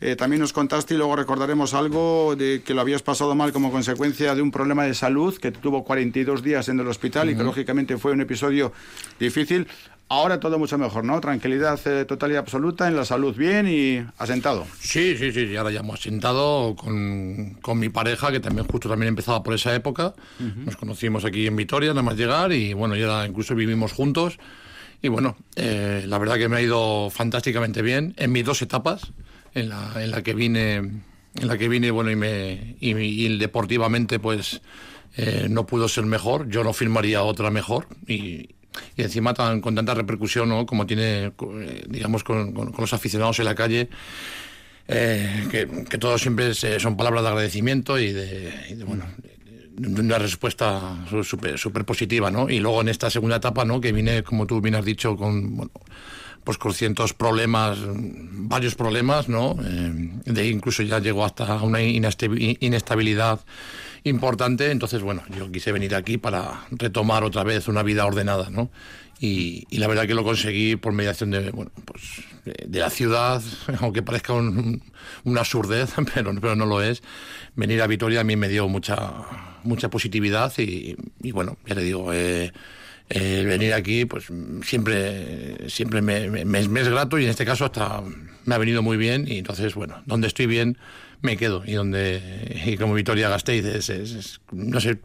[0.00, 3.70] Eh, también nos contaste y luego recordaremos algo de que lo habías pasado mal como
[3.70, 7.44] consecuencia de un problema de salud que tuvo 42 días en el hospital y que
[7.44, 8.72] lógicamente fue un episodio
[9.20, 9.68] difícil.
[10.08, 11.20] Ahora todo mucho mejor, ¿no?
[11.20, 14.66] Tranquilidad eh, total y absoluta, en la salud bien y asentado.
[14.78, 19.08] Sí, sí, sí, ahora ya hemos asentado con, con mi pareja, que también justo también
[19.08, 20.14] empezaba por esa época.
[20.38, 24.38] Nos conocimos aquí en Vitoria, nada más llegar, y bueno, ya incluso vivimos juntos.
[25.02, 29.12] Y bueno, eh, la verdad que me ha ido fantásticamente bien en mis dos etapas,
[29.52, 31.02] en la, en la que vine, en
[31.48, 34.62] la que vine, bueno, y, me, y, deportivamente pues
[35.16, 36.48] eh, no pudo ser mejor.
[36.48, 38.54] Yo no firmaría otra mejor y
[38.96, 43.54] y encima tan, con tanta repercusión como tiene, eh, digamos, con, los aficionados en la
[43.54, 43.90] calle.
[44.86, 49.04] Que, que todo siempre son palabras de agradecimiento y de, bueno,
[49.78, 52.48] una respuesta súper super positiva, ¿no?
[52.48, 53.80] Y luego en esta segunda etapa, ¿no?
[53.80, 55.72] Que vine, como tú bien has dicho, con, bueno,
[56.44, 59.56] pues con cientos problemas, varios problemas, ¿no?
[59.64, 63.40] Eh, de incluso ya llegó hasta una inestabilidad
[64.04, 64.70] importante.
[64.70, 68.70] Entonces, bueno, yo quise venir aquí para retomar otra vez una vida ordenada, ¿no?
[69.20, 72.02] Y, la verdad que lo conseguí por mediación de, bueno, pues,
[72.44, 73.40] de, la ciudad,
[73.80, 77.04] aunque parezca una absurdez, pero, pero no lo es.
[77.54, 79.12] Venir a Vitoria a mí me dio mucha,
[79.64, 80.96] mucha positividad y,
[81.32, 82.52] bueno, ya le digo, eh,
[83.10, 84.26] eh, venir aquí pues
[84.62, 88.02] siempre siempre me, me, es grato y en este caso hasta
[88.44, 90.78] me ha venido muy bien y entonces bueno donde estoy bien
[91.22, 91.62] me quedo.
[91.64, 94.98] Y donde y como Vitoria Gasteiz es, no sé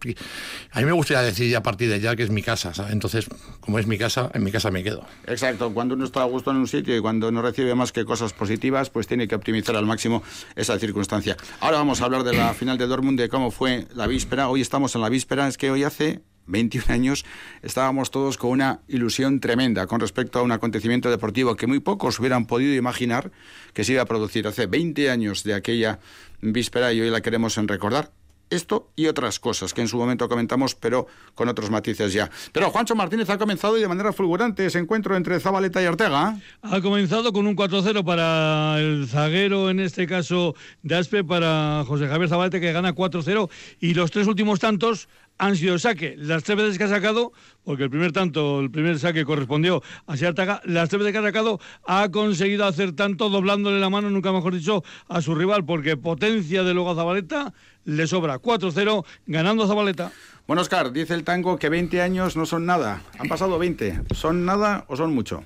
[0.71, 3.27] a mí me gustaría decir ya a partir de ya que es mi casa entonces
[3.61, 5.05] como es mi casa en mi casa me quedo.
[5.25, 5.73] Exacto.
[5.73, 8.33] Cuando uno está a gusto en un sitio y cuando no recibe más que cosas
[8.33, 10.23] positivas pues tiene que optimizar al máximo
[10.55, 11.37] esa circunstancia.
[11.59, 14.49] Ahora vamos a hablar de la final de Dortmund de cómo fue la víspera.
[14.49, 15.47] Hoy estamos en la víspera.
[15.47, 17.25] Es que hoy hace 21 años,
[17.61, 22.19] estábamos todos con una ilusión tremenda con respecto a un acontecimiento deportivo que muy pocos
[22.19, 23.31] hubieran podido imaginar
[23.73, 25.99] que se iba a producir hace 20 años de aquella
[26.41, 28.11] víspera y hoy la queremos recordar.
[28.49, 32.29] Esto y otras cosas que en su momento comentamos, pero con otros matices ya.
[32.53, 36.39] Pero Juancho Martínez ha comenzado y de manera fulgurante ese encuentro entre Zabaleta y Ortega.
[36.61, 42.07] Ha comenzado con un 4-0 para el zaguero, en este caso de Aspe, para José
[42.07, 43.49] Javier Zabaleta, que gana 4-0.
[43.81, 46.15] Y los tres últimos tantos han sido saque.
[46.17, 47.31] Las tres veces que ha sacado,
[47.63, 51.23] porque el primer tanto, el primer saque correspondió a Siartaga, las tres veces que ha
[51.23, 55.97] sacado ha conseguido hacer tanto doblándole la mano, nunca mejor dicho, a su rival, porque
[55.97, 57.53] potencia de luego a Zabaleta
[57.85, 60.11] le sobra 4-0 ganando a Zabaleta.
[60.47, 63.01] Bueno, Oscar, dice el tango que 20 años no son nada.
[63.19, 64.03] Han pasado 20.
[64.13, 65.43] ¿Son nada o son mucho?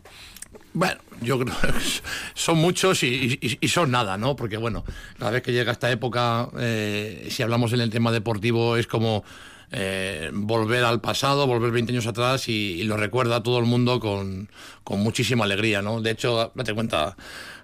[0.74, 1.80] Bueno, yo creo que
[2.34, 4.36] son muchos y, son nada, ¿no?
[4.36, 4.84] Porque, bueno,
[5.18, 9.24] cada vez que llega esta época, eh, si hablamos en el tema deportivo, es como
[9.72, 14.00] eh, volver al pasado, volver 20 años atrás y, lo recuerda a todo el mundo
[14.00, 14.50] con,
[14.84, 16.02] con muchísima alegría, ¿no?
[16.02, 17.16] De hecho, date cuenta,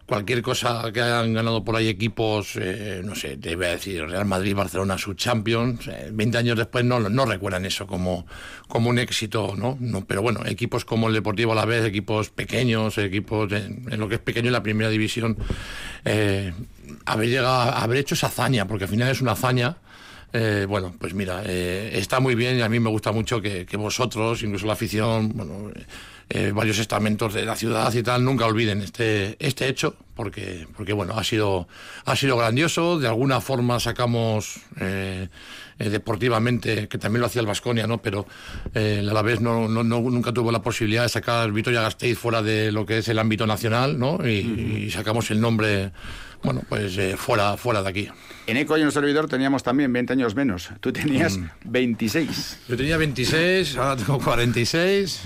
[0.07, 4.07] cualquier cosa que hayan ganado por ahí equipos, eh, no sé, te voy a decir
[4.07, 8.25] Real Madrid, Barcelona, sus Champions, 20 años después no, no recuerdan eso como,
[8.69, 9.77] como un éxito, ¿no?
[9.81, 10.05] ¿no?
[10.05, 14.15] Pero bueno, equipos como el Deportivo a la vez, equipos pequeños, equipos en, lo que
[14.15, 15.37] es pequeño en la primera división,
[16.05, 16.53] eh,
[17.05, 19.75] haber llegado, haber hecho esa hazaña, porque al final es una hazaña.
[20.33, 23.77] Eh, bueno, pues mira, está muy bien y a mí me gusta mucho que, que
[23.77, 25.71] vosotros, incluso la afición, bueno,
[26.29, 30.91] eh, varios estamentos de la ciudad y tal, nunca olviden este, este hecho, porque, porque
[30.91, 31.67] bueno, ha sido,
[32.03, 35.29] ha sido grandioso, de alguna forma sacamos eh,
[35.79, 38.01] eh, deportivamente, que también lo hacía el Vasconia, ¿no?
[38.01, 38.25] pero
[38.75, 42.71] a la vez no, no, nunca tuvo la posibilidad de sacar Vitoria Gasteiz fuera de
[42.71, 44.27] lo que es el ámbito nacional, ¿no?
[44.27, 45.91] y, sacamos el nombre
[46.43, 48.09] bueno, pues fuera, fuera de aquí.
[48.47, 50.69] En Eco y en el servidor teníamos también 20 años menos.
[50.79, 52.27] Tú tenías 26.
[52.67, 52.71] Mm.
[52.71, 55.21] Yo tenía 26, ahora tengo 46.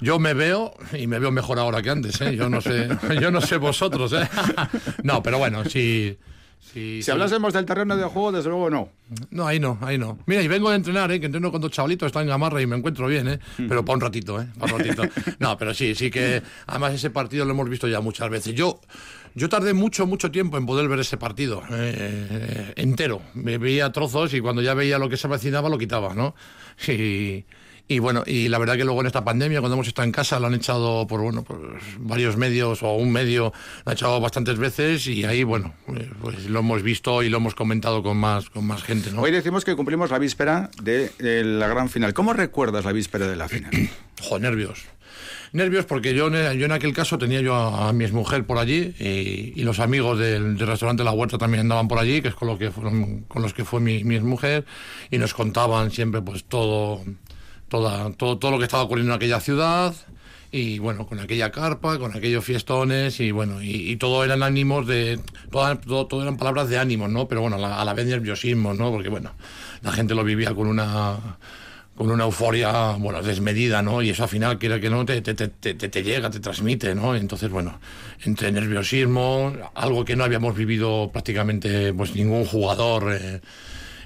[0.00, 2.36] Yo me veo y me veo mejor ahora que antes, ¿eh?
[2.36, 2.88] Yo no sé,
[3.20, 4.28] yo no sé vosotros, ¿eh?
[5.02, 6.16] No, pero bueno, si...
[6.72, 8.90] Si, hablásemos del terreno de juego, desde luego no.
[9.30, 10.18] No, ahí no, ahí no.
[10.26, 11.18] Mira, y vengo de entrenar, ¿eh?
[11.18, 13.40] que entreno con dos chavalitos, están en Gamarra y me encuentro bien, ¿eh?
[13.56, 14.46] pero para un ratito, ¿eh?
[14.58, 15.02] Para un ratito.
[15.40, 18.54] No, pero sí, sí que además ese partido lo hemos visto ya muchas veces.
[18.54, 18.78] Yo,
[19.34, 23.22] yo tardé mucho, mucho tiempo en poder ver ese partido eh, eh, entero.
[23.34, 26.34] Me veía trozos y cuando ya veía lo que se avecinaba lo quitaba, ¿no?
[26.86, 27.44] Y,
[27.90, 30.38] y bueno, y la verdad que luego en esta pandemia, cuando hemos estado en casa,
[30.38, 31.58] lo han echado por bueno, por
[31.98, 33.52] varios medios o un medio,
[33.84, 37.38] lo han echado bastantes veces y ahí, bueno, pues, pues lo hemos visto y lo
[37.38, 39.10] hemos comentado con más, con más gente.
[39.16, 41.10] Hoy decimos que cumplimos la víspera de,
[41.42, 42.14] la gran final.
[42.14, 43.72] ¿Cómo recuerdas la víspera de la final?
[44.22, 44.84] jo, nervios
[45.52, 49.60] nervios porque yo, yo en aquel caso tenía yo a, mi mujer por allí y,
[49.64, 52.70] los amigos del, restaurante La Huerta también andaban por allí, que es con, lo que
[52.70, 54.64] fueron, con los que fue mi, mi mujer,
[55.10, 57.02] y nos contaban siempre pues todo
[57.70, 59.94] toda, todo, todo lo que estaba ocurriendo en aquella ciudad
[60.52, 65.20] y bueno, con aquella carpa, con aquellos fiestones y bueno, y, todo eran ánimos de,
[65.50, 67.28] todo, todo, eran palabras de ánimos, ¿no?
[67.28, 68.90] Pero bueno, a la, vez nerviosismo, ¿no?
[68.90, 69.32] Porque bueno,
[69.82, 71.38] la gente lo vivía con una
[71.94, 74.00] con una euforia, bueno, desmedida, ¿no?
[74.00, 77.14] Y eso al final, quiera que no, te, te, te, te, llega, te transmite, ¿no?
[77.14, 77.78] Entonces, bueno,
[78.24, 83.12] entre nerviosismo, algo que no habíamos vivido prácticamente pues ningún jugador...
[83.12, 83.40] Eh,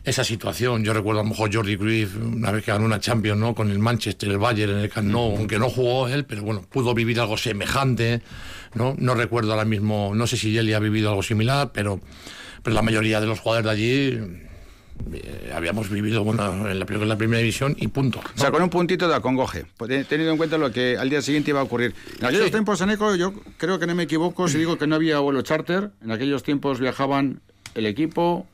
[0.05, 0.85] esa situación.
[0.85, 3.55] Yo recuerdo a lo mejor Jordi Cruyff, una vez que ganó una Champions ¿no?
[3.55, 6.63] con el Manchester, el Bayern, en el Camp Nou, aunque no jugó él, pero bueno,
[6.69, 8.21] pudo vivir algo semejante.
[8.75, 12.01] No, no recuerdo ahora mismo, no sé si Jelly ha vivido algo similar, pero,
[12.63, 14.41] pero la mayoría de los jugadores de allí
[15.13, 18.21] eh, habíamos vivido bueno, en, la, la, primera división y punto.
[18.21, 21.23] O sea, con un puntito de acongoje, pues, teniendo en cuenta lo que al día
[21.23, 21.95] siguiente iba a ocurrir.
[22.19, 24.97] En aquellos tiempos, en ECO, yo creo que no me equivoco si digo que no
[24.97, 25.91] había vuelo charter.
[26.03, 27.41] En aquellos tiempos viajaban
[27.75, 28.47] el equipo,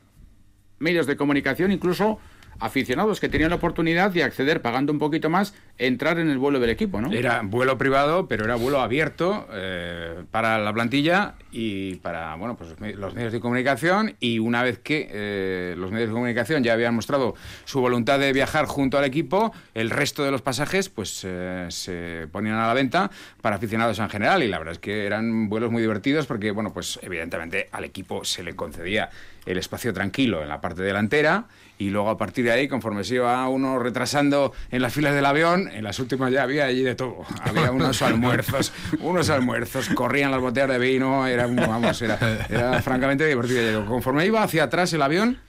[0.81, 2.19] medios de comunicación, incluso
[2.61, 6.59] aficionados que tenían la oportunidad de acceder pagando un poquito más, entrar en el vuelo
[6.59, 7.11] del equipo, ¿no?
[7.11, 12.75] Era vuelo privado, pero era vuelo abierto eh, para la plantilla y para bueno pues
[12.95, 14.15] los medios de comunicación.
[14.19, 17.33] Y una vez que eh, los medios de comunicación ya habían mostrado
[17.65, 22.27] su voluntad de viajar junto al equipo, el resto de los pasajes pues eh, se
[22.31, 23.09] ponían a la venta
[23.41, 24.43] para aficionados en general.
[24.43, 28.23] Y la verdad es que eran vuelos muy divertidos porque bueno pues evidentemente al equipo
[28.23, 29.09] se le concedía
[29.45, 31.45] el espacio tranquilo en la parte delantera
[31.77, 35.25] y luego a partir de ahí, conforme se iba uno retrasando en las filas del
[35.25, 37.25] avión, en las últimas ya había allí de todo.
[37.41, 42.19] Había unos almuerzos, unos almuerzos, corrían las botellas de vino, era, vamos, era,
[42.49, 43.85] era francamente divertido.
[43.87, 45.39] Conforme iba hacia atrás el avión,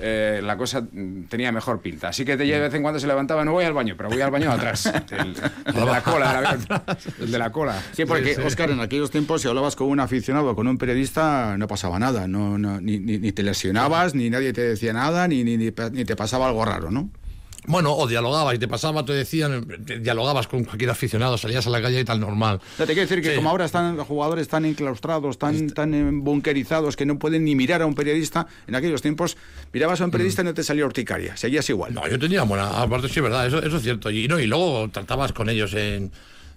[0.00, 0.86] eh, la cosa
[1.28, 2.08] tenía mejor pinta.
[2.08, 4.30] Así que de vez en cuando se levantaba, no voy al baño, pero voy al
[4.30, 4.86] baño atrás.
[5.10, 6.58] El, de la cola,
[7.20, 7.82] el de la cola.
[7.92, 11.68] Sí, porque, Oscar, en aquellos tiempos, si hablabas con un aficionado, con un periodista, no
[11.68, 12.26] pasaba nada.
[12.28, 16.48] No, ni, ni, te lesionabas, ni nadie te decía nada, ni, ni, ni te pasaba
[16.48, 17.10] algo raro, ¿no?
[17.66, 19.66] Bueno, o dialogabas y te pasaba, te decían,
[20.00, 22.60] dialogabas con cualquier aficionado, salías a la calle y tal normal.
[22.78, 27.04] te quiero decir que como ahora están los jugadores tan enclaustrados, tan, tan bunkerizados que
[27.04, 29.36] no pueden ni mirar a un periodista, en aquellos tiempos
[29.72, 31.92] mirabas a un periodista y no te salía horticaria, seguías igual.
[31.92, 34.10] No, yo tenía buena, aparte sí, verdad, eso, eso es cierto.
[34.10, 36.10] Y, no, y luego tratabas con ellos en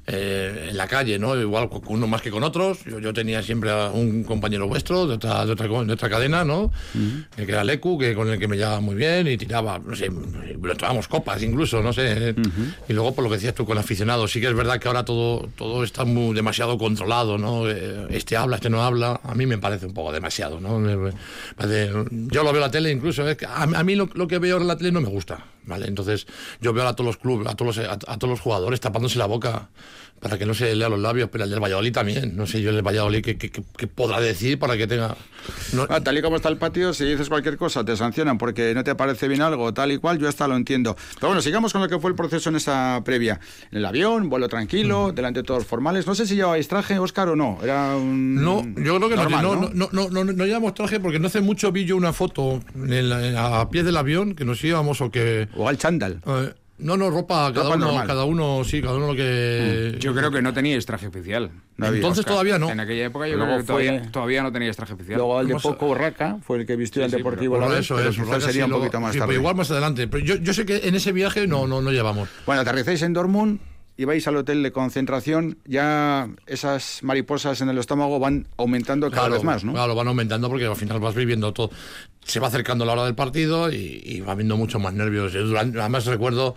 [0.06, 1.40] eh, en la calle, ¿no?
[1.40, 2.80] Igual con uno más que con otros.
[2.84, 6.72] Yo, tenía siempre a un compañero vuestro de otra, de otra, de otra cadena, ¿no?
[7.36, 10.10] Que era Lecu, que con el que me llevaba muy bien y tiraba, no sé,
[10.62, 12.36] lo tomábamos copas incluso, no sé.
[12.90, 15.06] Y luego, por lo que decías tú con aficionados, sí que es verdad que ahora
[15.06, 17.70] todo, todo está muy demasiado controlado, ¿no?
[17.70, 19.22] Eh, este habla, este no habla.
[19.24, 20.74] A mí me parece un poco demasiado, ¿no?
[20.84, 24.58] yo lo veo en la tele incluso, es que a, mí lo, lo que veo
[24.58, 25.88] en la tele no me gusta ¿vale?
[25.88, 26.28] Entonces
[26.62, 29.26] yo veo a todos los clubes, a todos los, a, todos los jugadores tapándose la
[29.26, 29.70] boca
[30.24, 32.38] para que no se lea los labios, pero el del Valladolid también.
[32.38, 35.18] No sé yo el del Valladolid qué, podrá decir para que tenga...
[35.90, 38.86] Ah, tal y como está el patio, si dices cualquier cosa te sancionan porque no
[38.86, 40.96] te parece bien algo, tal y cual, yo hasta lo entiendo.
[41.16, 43.42] Pero bueno, sigamos con lo que fue el proceso en esa previa.
[43.70, 46.08] En el avión, vuelo tranquilo, delante de todos formales.
[46.08, 47.60] No sé si llevabais traje, Óscar, o no.
[47.62, 48.36] Era un...
[48.36, 51.74] No, yo creo que no, no, no, no, no, llevamos traje porque no hace mucho
[51.74, 52.62] vi yo una foto
[53.38, 55.50] a pie del avión que nos íbamos o que...
[55.58, 56.22] O al chándal.
[56.26, 59.94] Eh, no, no, ropa, cada uno, cada uno, sí, cada uno lo que...
[59.96, 60.00] Mm.
[60.00, 61.52] Yo creo que no teníais traje oficial.
[61.78, 62.70] Entonces todavía no.
[62.70, 65.18] En aquella época yo creo que todavía, todavía, no teníais traje oficial.
[65.18, 68.66] Luego el de Poco Urraca fue el que vistió el Deportivo la Eso es, sería
[68.66, 69.28] un poquito más tarde.
[69.28, 70.08] Pero igual más adelante.
[70.08, 72.30] Pero yo, yo sé que en ese viaje no, no, no llevamos.
[72.46, 73.60] Bueno, aterrizáis en Dortmund
[73.96, 79.30] y vais al hotel de concentración, ya esas mariposas en el estómago van aumentando cada
[79.30, 79.74] vez más, ¿no?
[79.74, 81.70] Claro, van aumentando porque al final vas viviendo todo.
[82.24, 85.34] Se va acercando la hora del partido y, va viendo mucho más nervios.
[85.36, 86.56] además recuerdo,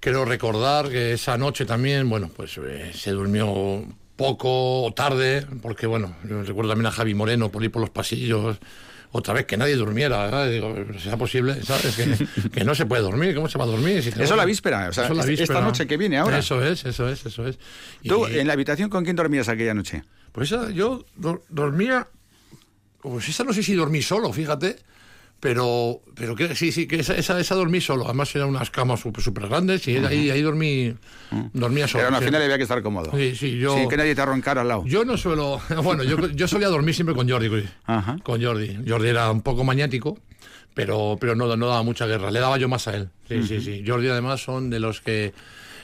[0.00, 3.84] quiero recordar que esa noche también, bueno, pues eh, se durmió
[4.16, 8.58] poco o tarde, porque bueno, recuerdo también a Javi Moreno por ir por los pasillos
[9.12, 10.50] otra vez que nadie durmiera, ¿verdad?
[10.50, 11.62] Digo, ¿será posible?
[11.62, 11.96] ¿Sabes?
[12.52, 13.98] Que, no se puede dormir, ¿cómo se va a dormir?
[13.98, 16.38] eso es la víspera, o sea, esta noche que viene ahora.
[16.38, 17.58] Eso es, eso es, eso es.
[18.04, 20.04] ¿Tú en la habitación con quién dormías aquella noche?
[20.32, 21.04] Pues esa, yo
[21.48, 22.06] dormía,
[23.00, 24.76] pues esa no sé si dormí solo, fíjate,
[25.40, 28.06] pero, pero que, sí, sí, que esa, esa, esa dormí solo.
[28.06, 30.94] Además eran unas camas súper grandes y ahí, ahí dormí,
[31.30, 31.46] mm.
[31.52, 32.04] dormía solo.
[32.04, 33.12] Pero al final había que estar cómodo.
[33.16, 33.74] Sí, sí, yo...
[33.74, 34.84] Sin que nadie te arrancara al lado.
[34.84, 35.60] Yo no suelo...
[35.82, 37.48] Bueno, yo, yo solía dormir siempre con Jordi.
[38.24, 38.78] Con Jordi.
[38.86, 40.18] Jordi era un poco maniático,
[40.74, 42.32] pero, pero no, no daba mucha guerra.
[42.32, 43.10] Le daba yo más a él.
[43.28, 43.84] Sí, sí, sí.
[43.86, 45.32] Jordi además son de los que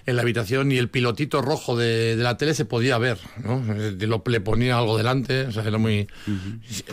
[0.07, 3.63] en la habitación y el pilotito rojo de, la tele se podía ver, ¿no?
[4.07, 6.07] Lo, le ponía algo delante, o sea, era muy...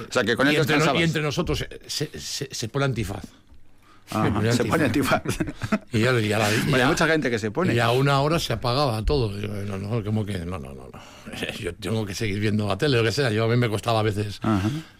[0.09, 3.25] O sea, que con y, entre, y entre nosotros se, se, se pone antifaz
[4.51, 5.21] se pone antifaz.
[5.93, 7.73] Y ya, la, hay mucha gente que se pone.
[7.73, 9.31] Y a una hora se apagaba todo.
[9.31, 10.89] no, no, como que no, no, no,
[11.59, 13.31] Yo tengo que seguir viendo la tele, lo que sea.
[13.31, 14.39] Yo a mí me costaba a veces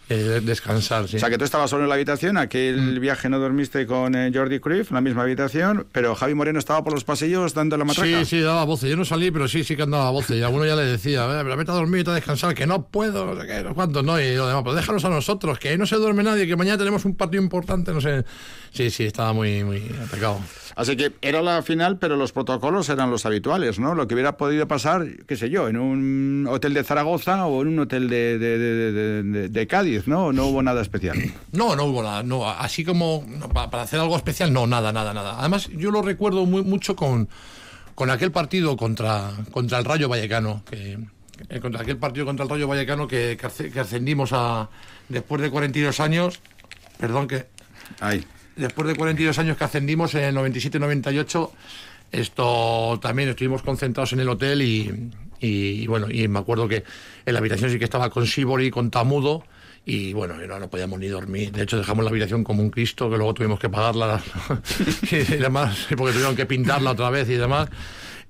[0.08, 1.08] eh, descansar.
[1.08, 1.16] Sí.
[1.16, 2.36] O sea, que tú estabas solo en la habitación.
[2.36, 3.00] Aquel mm.
[3.00, 6.82] viaje no dormiste con eh, Jordi Cruyff en la misma habitación, pero Javi Moreno estaba
[6.84, 8.18] por los pasillos dando la matraca.
[8.20, 8.90] Sí, sí, daba voces.
[8.90, 10.36] Yo no salí, pero sí, sí que andaba voces.
[10.36, 13.26] Y alguno ya le decía, pero vete a dormir, vete a descansar, que no puedo,
[13.26, 14.20] no sé qué, no cuánto, no.
[14.20, 17.04] Y lo demás, pues déjanos a nosotros, que no se duerme nadie, que mañana tenemos
[17.04, 18.24] un partido importante, no sé.
[18.72, 20.40] Sí, sí, estaba muy, muy atacado.
[20.74, 23.94] Así que era la final, pero los protocolos eran los habituales, ¿no?
[23.94, 27.68] Lo que hubiera podido pasar, qué sé yo, en un hotel de Zaragoza o en
[27.68, 30.32] un hotel de, de, Cádiz, ¿no?
[30.32, 31.16] No hubo nada especial.
[31.52, 32.22] No, no hubo nada.
[32.22, 35.38] No, así como para hacer algo especial, no, nada, nada, nada.
[35.38, 37.28] Además, yo lo recuerdo muy, mucho con,
[37.94, 40.98] con aquel partido contra, contra el Rayo Vallecano, que,
[41.48, 43.38] eh, contra aquel partido contra el Rayo Vallecano que,
[43.72, 44.68] que ascendimos a
[45.08, 46.40] después de 42 años.
[46.98, 47.46] Perdón que.
[48.00, 48.24] Ay
[48.56, 51.50] después de 42 años que ascendimos en el 97-98,
[52.12, 56.84] esto también estuvimos concentrados en el hotel y, bueno, y me acuerdo que
[57.24, 59.44] en la habitación sí que estaba con Sibori, con Tamudo,
[59.84, 61.52] y bueno, no, no podíamos ni dormir.
[61.52, 64.22] De hecho, dejamos la habitación como un Cristo, que luego tuvimos que pagarla
[65.10, 67.68] y demás, porque tuvieron que pintarla otra vez y demás.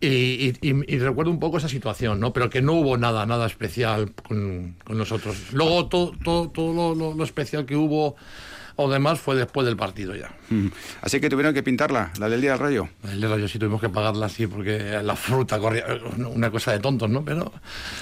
[0.00, 0.50] Y,
[0.98, 2.32] recuerdo un poco esa situación, ¿no?
[2.32, 5.52] Pero que no hubo nada, nada especial con, nosotros.
[5.52, 8.16] Luego todo, todo, todo lo especial que hubo
[8.76, 10.30] o demás fue después del partido ya.
[10.50, 10.68] Mm.
[11.00, 12.88] Así que tuvieron que pintarla, la del día del rayo.
[13.02, 15.84] La del día del rayo sí tuvimos que pagarla así porque la fruta corría,
[16.16, 17.24] una cosa de tontos, ¿no?
[17.24, 17.52] Pero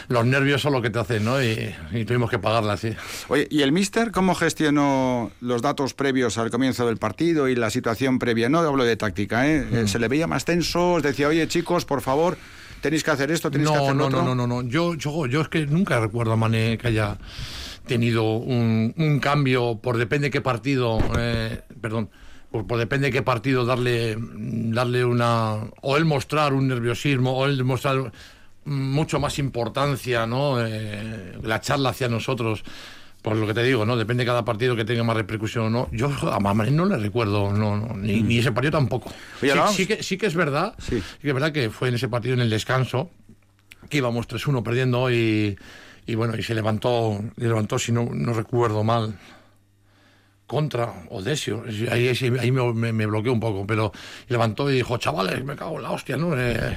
[0.09, 1.43] los nervios son lo que te hacen, ¿no?
[1.43, 1.75] Y,
[2.07, 2.95] tuvimos que pagarla así.
[3.29, 7.71] Oye, ¿y el míster cómo gestionó los datos previos al comienzo del partido y la
[7.71, 8.49] situación previa?
[8.49, 9.67] No hablo de táctica, ¿eh?
[9.85, 9.87] Mm.
[9.87, 12.37] Se le veía más tenso, os decía, oye chicos, por favor,
[12.81, 14.23] tenéis que hacer esto, tenéis que hacer no, otro.
[14.23, 14.69] No, no, no, no.
[14.69, 17.19] Yo, yo, yo es que nunca recuerdo a Mané que haya
[17.87, 22.11] tenido un, cambio por depende de qué partido, eh, perdón,
[22.51, 27.63] por, depende de qué partido darle, darle una, o él mostrar un nerviosismo, o él
[27.65, 28.13] mostrar
[28.65, 30.65] mucho más importancia, ¿no?
[30.65, 32.65] Eh, la charla hacia nosotros.
[33.23, 33.99] Por lo que te digo, ¿no?
[33.99, 35.89] Depende de cada partido que tenga más repercusión o no.
[35.93, 39.13] Yo a Mamá no le recuerdo, no, ni, ni, ese partido tampoco.
[39.73, 41.03] sí, que, sí que es verdad, sí.
[41.21, 43.11] que es verdad que fue en ese partido en el descanso,
[43.91, 45.59] que íbamos 3-1 perdiendo y
[46.11, 49.15] y bueno, y se levantó, levantó si no, no recuerdo mal,
[50.51, 51.63] contra Odesio.
[51.93, 53.93] Ahí, ahí me, me, bloqueó un poco, pero
[54.27, 56.37] levantó y dijo, chavales, me cago en la hostia, ¿no?
[56.37, 56.77] Eh,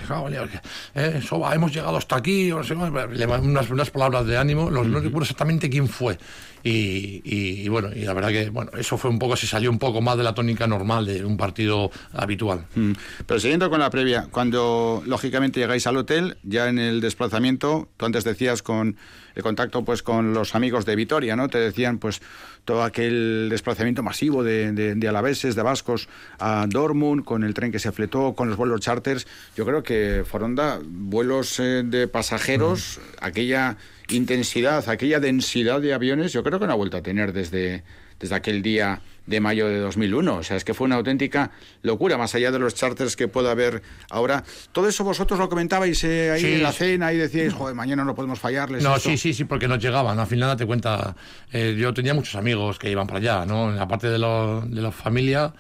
[0.93, 1.21] eh,
[1.55, 5.87] hemos llegado hasta aquí, no sé, unas, unas palabras de ánimo, no recuerdo exactamente quién
[5.87, 6.19] fue.
[6.65, 9.79] Y, y, bueno, y la verdad que bueno, eso fue un poco, se salió un
[9.79, 12.65] poco más de la tónica normal de un partido habitual.
[12.75, 12.91] Mm.
[13.25, 18.05] Pero siguiendo con la previa, cuando lógicamente llegáis al hotel, ya en el desplazamiento, tú
[18.05, 18.95] antes decías con
[19.35, 21.49] el contacto pues con los amigos de Vitoria, ¿no?
[21.49, 22.21] Te decían pues
[22.65, 26.07] todo aquel desplazamiento masivo de, de, alaveses, de vascos
[26.39, 29.27] a Dortmund, con el tren que se fletó, con los vuelos charters.
[29.55, 33.77] Yo creo que Foronda, vuelos eh, de pasajeros, aquella
[34.09, 37.83] intensidad, aquella densidad de aviones, yo creo que no ha vuelto a tener desde,
[38.19, 40.35] desde aquel día de mayo de 2001.
[40.35, 41.51] O sea, es que fue una auténtica
[41.81, 44.43] locura, más allá de los charters que pueda haber ahora.
[44.71, 48.15] Todo eso vosotros lo comentabais eh, ahí en la cena y decíais, joder, mañana no
[48.15, 48.83] podemos fallarles.
[48.83, 50.19] No, sí, sí, sí, porque nos llegaban.
[50.19, 51.15] Al final, te cuenta,
[51.51, 53.69] eh, yo tenía muchos amigos que iban para allá, ¿no?
[53.79, 55.53] Aparte de, de la familia,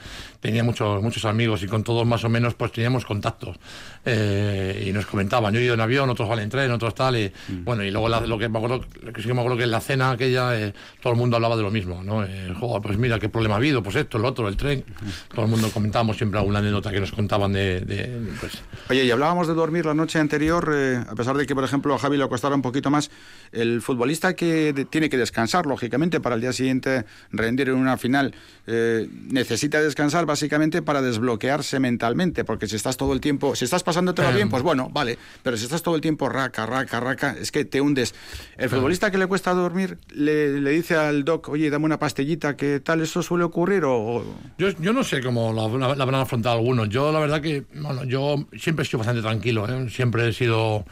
[0.43, 3.55] tenía muchos, muchos amigos y con todos más o menos pues teníamos contactos.
[4.03, 7.15] Eh, y nos comentaban, yo he ido en avión, otros van en tren, otros tal,
[7.15, 7.63] y mm.
[7.63, 9.79] bueno, y luego lo que me acuerdo, que sí que me acuerdo que en la
[9.79, 12.25] cena aquella eh, todo el mundo hablaba de lo mismo, ¿no?
[12.25, 14.83] Eh, pues mira, qué problema ha habido, pues esto, el otro, el tren,
[15.33, 18.61] todo el mundo comentábamos siempre alguna anécdota que nos contaban de, pues...
[18.89, 20.75] Oye, y hablábamos de dormir la noche anterior,
[21.07, 23.11] a pesar de que, por ejemplo, a Javi le costara un poquito más,
[23.53, 28.35] el futbolista que tiene que descansar, lógicamente, para el día siguiente rendir en una final,
[28.67, 34.33] necesita descansar básicamente para desbloquearse mentalmente, porque si estás todo el tiempo, si estás pasándotelo
[34.33, 37.65] bien, pues bueno, vale, pero si estás todo el tiempo raca, raca, raca, es que
[37.65, 38.15] te hundes.
[38.57, 42.57] El futbolista que le cuesta dormir le, le, dice al doc, oye, dame una pastillita,
[42.57, 43.83] ¿qué tal eso suele ocurrir?
[43.85, 44.23] O,
[44.57, 46.89] Yo, yo no sé cómo la, la, habrán afrontado algunos.
[46.89, 49.87] Yo la verdad que, bueno, yo siempre he sido bastante tranquilo, ¿eh?
[49.91, 50.83] siempre he sido...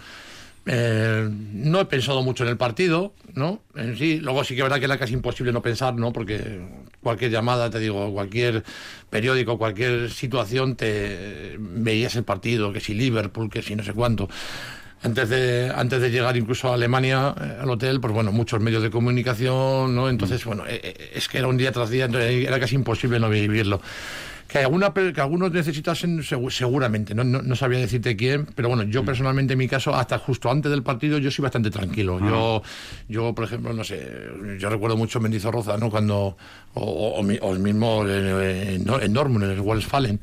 [0.67, 3.63] Eh, no he pensado mucho en el partido, ¿no?
[3.73, 6.13] En sí, luego sí que es verdad que era casi imposible no pensar, ¿no?
[6.13, 6.61] Porque
[7.01, 8.63] cualquier llamada, te digo, cualquier
[9.09, 14.29] periódico, cualquier situación, te veías el partido, que si Liverpool, que si no sé cuánto.
[15.03, 18.83] Antes de, antes de llegar incluso a Alemania, eh, al hotel, pues bueno, muchos medios
[18.83, 20.07] de comunicación, ¿no?
[20.07, 23.81] Entonces, bueno, eh, es que era un día tras día, era casi imposible no vivirlo.
[24.51, 29.05] Que, alguna, que algunos necesitasen, seguramente, no, no, sabía decirte quién, pero bueno, yo mm.
[29.05, 32.19] personalmente en mi caso, hasta justo antes del partido, yo soy bastante tranquilo.
[32.21, 32.27] Ah.
[32.27, 32.63] Yo,
[33.07, 34.05] yo, por ejemplo, no sé,
[34.59, 35.89] yo recuerdo mucho Mendizorroza, ¿no?
[35.89, 36.35] Cuando,
[36.73, 40.19] o, o, el mismo en, en Dortmund, en el Westfalen,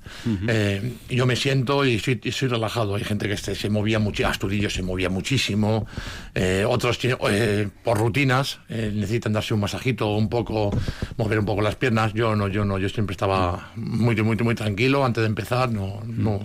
[0.46, 2.96] eh, yo me siento y soy, soy, relajado.
[2.96, 5.86] Hay gente que se, se movía mucho, Astudillo se movía muchísimo,
[6.34, 10.70] eh, otros eh, por rutinas necesitan darse un masajito, un poco,
[11.16, 12.12] mover un poco las piernas.
[12.12, 15.70] Yo no, yo no, yo siempre estaba muy muy, muy tranquilo antes de empezar.
[15.70, 16.40] No, no,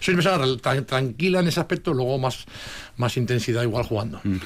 [0.00, 2.44] soy una persona tranquila en ese aspecto, luego más,
[2.96, 4.20] más intensidad igual jugando.
[4.24, 4.38] Mm.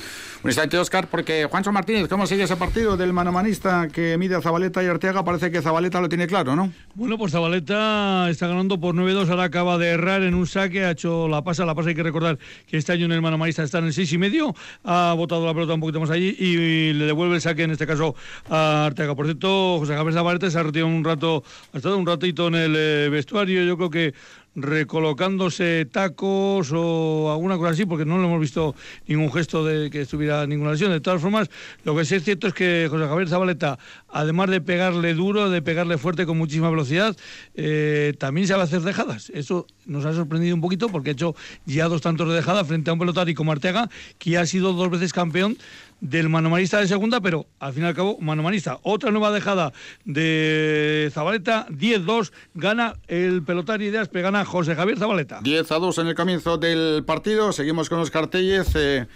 [0.44, 4.40] Un instante, Oscar, porque Juancho Martínez, ¿cómo sigue ese partido del manomanista que mide a
[4.40, 5.24] Zabaleta y Arteaga?
[5.24, 6.72] Parece que Zabaleta lo tiene claro, ¿no?
[6.94, 10.92] Bueno, pues Zabaleta está ganando por 9-2, ahora acaba de errar en un saque, ha
[10.92, 12.38] hecho la pasa, la pasa hay que recordar
[12.68, 15.52] que este año en el manomanista está en el 6 y medio, ha botado la
[15.54, 18.14] pelota un poquito más allí y, le devuelve el saque, en este caso,
[18.48, 19.16] a Arteaga.
[19.16, 21.42] Por cierto, José Javier Zabaleta se ha retirado un rato,
[21.72, 24.14] ha estado un ratito en el eh, vestuario, yo creo que
[24.54, 28.74] recolocándose tacos o alguna cosa así, porque no le hemos visto
[29.06, 30.90] ningún gesto de que estuviera ninguna lesión.
[30.90, 31.50] De todas formas,
[31.84, 33.78] lo que sí es cierto es que José Javier Zabaleta,
[34.08, 37.16] además de pegarle duro, de pegarle fuerte con muchísima velocidad,
[37.54, 39.30] eh, también sabe hacer dejadas.
[39.30, 41.34] Eso nos ha sorprendido un poquito porque ha hecho
[41.66, 43.88] ya dos tantos de dejada frente a un pelotari como Arteaga,
[44.18, 45.56] que ha sido dos veces campeón
[46.00, 48.78] del manomanista de segunda, pero al fin y al cabo, manomanista.
[48.82, 49.72] Otra nueva dejada
[50.04, 55.40] de Zabaleta, 10-2, gana el pelotari de Aspe, gana José Javier Zabaleta.
[55.42, 59.06] 10 a 2 en el comienzo del partido, seguimos con los cartelles eh,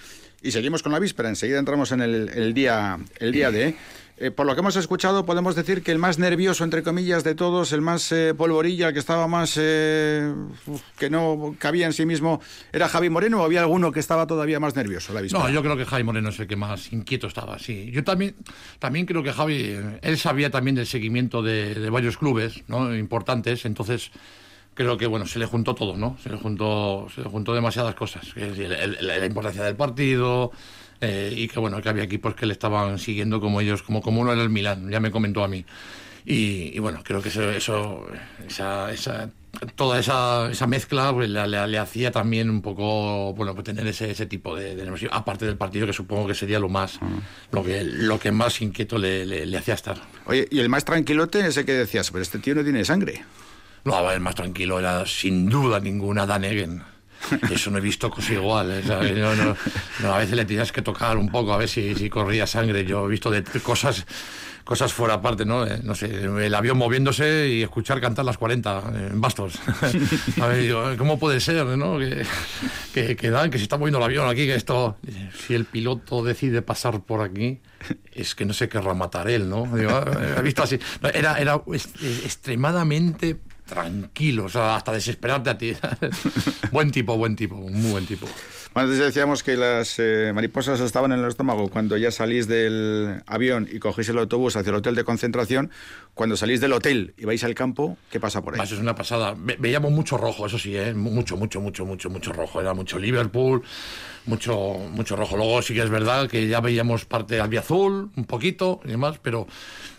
[0.42, 1.28] y seguimos con la víspera.
[1.28, 3.76] Enseguida entramos en el día, el día de.
[4.22, 7.34] Eh, por lo que hemos escuchado, podemos decir que el más nervioso, entre comillas, de
[7.34, 9.58] todos, el más eh, polvorilla, el que estaba más.
[9.60, 10.32] Eh,
[10.96, 12.40] que no cabía en sí mismo,
[12.72, 15.12] ¿era Javi Moreno o había alguno que estaba todavía más nervioso?
[15.12, 17.90] La no, yo creo que Javi Moreno es el que más inquieto estaba, sí.
[17.90, 18.36] Yo también,
[18.78, 22.94] también creo que Javi, él sabía también del seguimiento de, varios clubes ¿no?
[22.94, 24.12] importantes, entonces
[24.74, 27.94] creo que bueno se le juntó todo no se le juntó se le juntó demasiadas
[27.94, 30.50] cosas la importancia del partido
[31.02, 34.20] eh, y que bueno, que había equipos que le estaban siguiendo como ellos, como, como
[34.20, 35.66] uno era el Milán, ya me comentó a mí.
[36.24, 38.06] Y, bueno, creo que eso, eso
[38.46, 39.28] esa, esa,
[39.74, 44.12] toda esa, esa mezcla pues, le, le, hacía también un poco, bueno, pues tener ese,
[44.12, 47.08] ese tipo de, de aparte del partido que supongo que sería lo más, ah.
[47.50, 50.00] lo que, lo que más inquieto le, le, hacía estar.
[50.26, 53.24] Oye, y el más tranquilote ese que decías, pero este tío no tiene sangre.
[53.84, 56.84] No, el más tranquilo era sin duda ninguna Dan Egen.
[57.50, 58.70] Eso no he visto cosa igual.
[58.70, 58.82] ¿eh?
[58.88, 62.84] a veces le tienes que tocar un poco a ver si, si corría sangre.
[62.84, 64.04] Yo he visto de cosas
[64.64, 65.66] cosas fuera aparte, ¿no?
[65.66, 69.54] Eh, no sé, el avión moviéndose y escuchar cantar las 40 en bastos.
[70.40, 71.98] a ver, ¿cómo puede ser, ¿no?
[72.94, 74.96] Que, que, dan, que se está moviendo el avión aquí, que esto...
[75.46, 77.60] Si el piloto decide pasar por aquí,
[78.12, 79.66] es que no se querrá matar él, ¿no?
[79.76, 80.00] Digo,
[80.38, 80.78] he visto así.
[81.12, 81.60] Era, era
[82.24, 83.38] extremadamente
[83.72, 85.72] tranquilo, o sea, hasta desesperarte a ti.
[86.72, 88.26] buen tipo, buen tipo, muy buen tipo.
[88.74, 93.68] Antes decíamos que las eh, mariposas estaban en el estómago cuando ya salís del avión
[93.70, 95.70] y cogéis el autobús hacia el hotel de concentración.
[96.14, 98.60] Cuando salís del hotel y vais al campo, ¿qué pasa por ahí?
[98.62, 99.34] Eso es una pasada.
[99.36, 100.94] veíamos mucho rojo, eso sí, ¿eh?
[100.94, 102.60] mucho, mucho, mucho, mucho, mucho rojo.
[102.62, 103.62] Era mucho Liverpool,
[104.24, 105.36] mucho, mucho rojo.
[105.36, 109.18] Luego sí que es verdad que ya veíamos parte de azul, un poquito y demás,
[109.22, 109.46] pero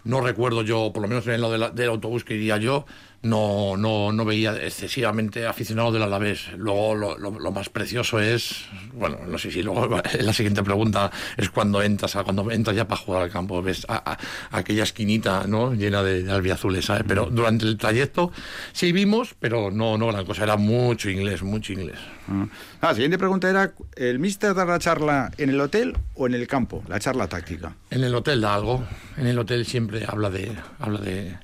[0.03, 2.85] no recuerdo yo, por lo menos en lo del autobús que iría yo,
[3.23, 6.51] no, no, no veía excesivamente aficionado del Alavés.
[6.57, 9.87] Luego lo, lo, más precioso es, bueno, no sé si luego
[10.19, 14.17] la siguiente pregunta es cuando entras, cuando entras ya para jugar al campo, ves a,
[14.51, 15.73] aquella esquinita ¿no?
[15.73, 17.05] llena de, albiazules, ¿sabes?
[17.07, 18.31] Pero durante el trayecto
[18.73, 21.99] sí vimos, pero no, no gran cosa, era mucho inglés, mucho inglés.
[22.27, 22.47] Ah.
[22.81, 26.33] ah la siguiente pregunta era, ¿el mister da la charla en el hotel o en
[26.33, 27.73] el campo, la charla táctica?
[27.89, 28.83] En el hotel da algo,
[29.15, 30.51] en el hotel siempre habla de...
[30.79, 31.37] Habla de,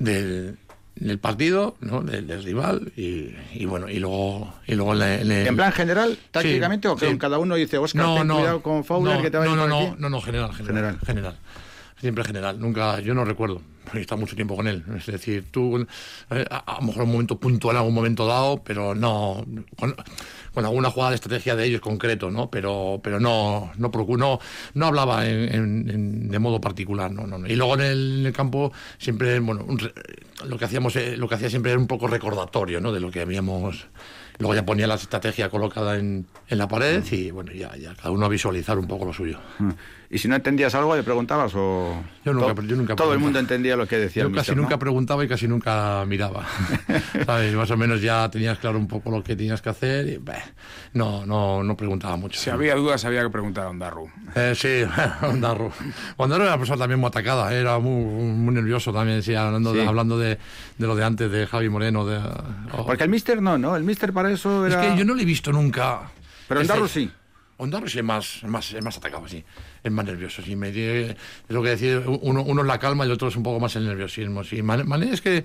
[0.00, 0.54] de
[1.00, 2.02] el partido, ¿no?
[2.02, 7.38] Del, rival y, bueno, y luego y luego en plan general, tácticamente o que cada
[7.38, 10.10] uno dice, Oscar, ten cuidado con Fowler que te va no, a no, no, no,
[10.10, 11.36] no, general, general, general,
[12.00, 13.62] siempre general, nunca, yo no recuerdo,
[13.94, 15.86] he estado mucho tiempo con él, es decir, tú
[16.30, 19.44] eh, a, lo mejor un momento puntual en algún momento dado, pero no
[19.78, 19.94] con
[20.64, 22.50] alguna jugada de estrategia de ellos concreto, ¿no?
[22.50, 24.38] Pero, pero no, no, no,
[24.74, 29.66] no hablaba en, de modo particular, no, no, Y luego en el, campo siempre, bueno,
[30.46, 32.92] lo que hacíamos, eh, lo que hacía siempre era un poco recordatorio, ¿no?
[32.92, 33.88] De lo que habíamos
[34.38, 38.10] Luego ya ponía la estrategia colocada en, en la pared y bueno, ya, ya cada
[38.12, 39.40] uno a visualizar un poco lo suyo.
[39.58, 39.70] Mm.
[40.10, 42.02] ¿Y si no entendías algo, le preguntabas o...?
[42.24, 45.22] Yo nunca, yo nunca Todo el mundo entendía lo que decía Yo casi nunca preguntaba
[45.22, 46.46] y casi nunca miraba.
[47.26, 47.54] ¿Sabes?
[47.54, 50.20] Más o menos ya tenías claro un poco lo que tenías que hacer y
[50.94, 52.40] no, no, no preguntaba mucho.
[52.40, 54.08] Si había dudas había que preguntar a Ondarru.
[54.34, 54.82] Eh, sí,
[55.26, 55.70] Ondarru.
[56.16, 57.60] Ondarru era una persona también muy atacada, ¿eh?
[57.60, 60.38] era muy, muy nervioso también, sí, hablando, De, hablando de,
[60.78, 62.06] de, lo de antes, de Javi Moreno.
[62.06, 62.18] De,
[62.86, 63.76] Porque el mister no, ¿no?
[63.76, 64.86] El mister para eso era...
[64.86, 66.10] Es que yo no le he visto nunca.
[66.48, 67.10] Pero Ondarru sí.
[67.58, 69.44] Ondarru sí es más, más, es más atacado, sí.
[69.82, 70.56] Es más nervioso, sí.
[70.56, 71.16] Me, es
[71.48, 73.76] lo que decir, uno, uno es la calma y el otro es un poco más
[73.76, 74.62] el nerviosismo, sí.
[74.62, 75.44] Mané, es que...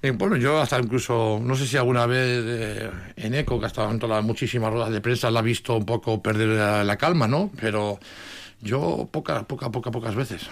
[0.00, 3.68] Eh, bueno, yo hasta incluso, no sé si alguna vez eh, en ECO, que ha
[3.68, 6.50] estado en todas las muchísimas ruedas de prensa, la ha visto un poco perder
[6.84, 7.50] la, calma, ¿no?
[7.60, 7.98] Pero
[8.60, 10.42] yo pocas, pocas, pocas, pocas veces.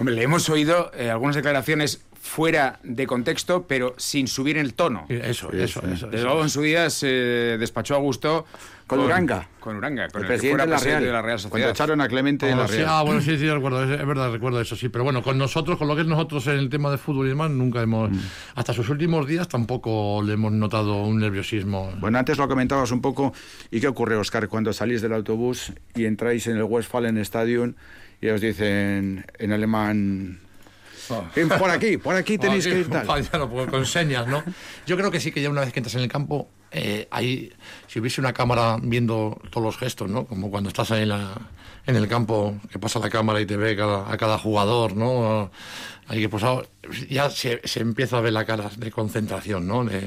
[0.00, 5.06] Hombre, le hemos oído eh, algunas declaraciones fuera de contexto, pero sin subir el tono.
[5.08, 6.08] Eso, eso, eso.
[6.08, 8.44] Desde luego en su día se despachó a gusto
[8.86, 9.48] con, Uranga.
[9.58, 11.50] Con Uranga, con el, presidente, de, la Real, de la Real Sociedad.
[11.50, 12.86] Cuando echaron a Clemente en la Real.
[12.88, 14.88] ah, bueno, sí, sí, recuerdo, es, verdad, recuerdo eso, sí.
[14.88, 17.30] Pero bueno, con nosotros, con lo que es nosotros en el tema de fútbol y
[17.30, 18.10] demás, nunca hemos.
[18.10, 18.18] Mm.
[18.54, 21.92] Hasta sus últimos días tampoco le hemos notado un nerviosismo.
[21.98, 23.32] Bueno, antes lo comentabas un poco.
[23.70, 27.74] ¿Y qué ocurre, Oscar, cuando salís del autobús y entráis en el Westfalen Stadium
[28.20, 30.40] y os dicen en alemán
[31.58, 33.06] por aquí, por aquí tenéis que ir tal.
[33.70, 34.42] con señas, ¿no?
[34.86, 36.48] Yo creo que sí que ya una vez que entras en el campo,
[36.78, 37.50] eh, ahí,
[37.86, 40.26] si hubiese una cámara viendo todos los gestos, ¿no?
[40.26, 41.32] Como cuando estás en, la,
[41.86, 45.50] en el campo, que pasa la cámara y te ve a cada jugador, ¿no?
[46.06, 46.68] Ahí que posado,
[47.08, 49.86] ya se, se, empieza a ver la cara de concentración, ¿no?
[49.86, 50.06] De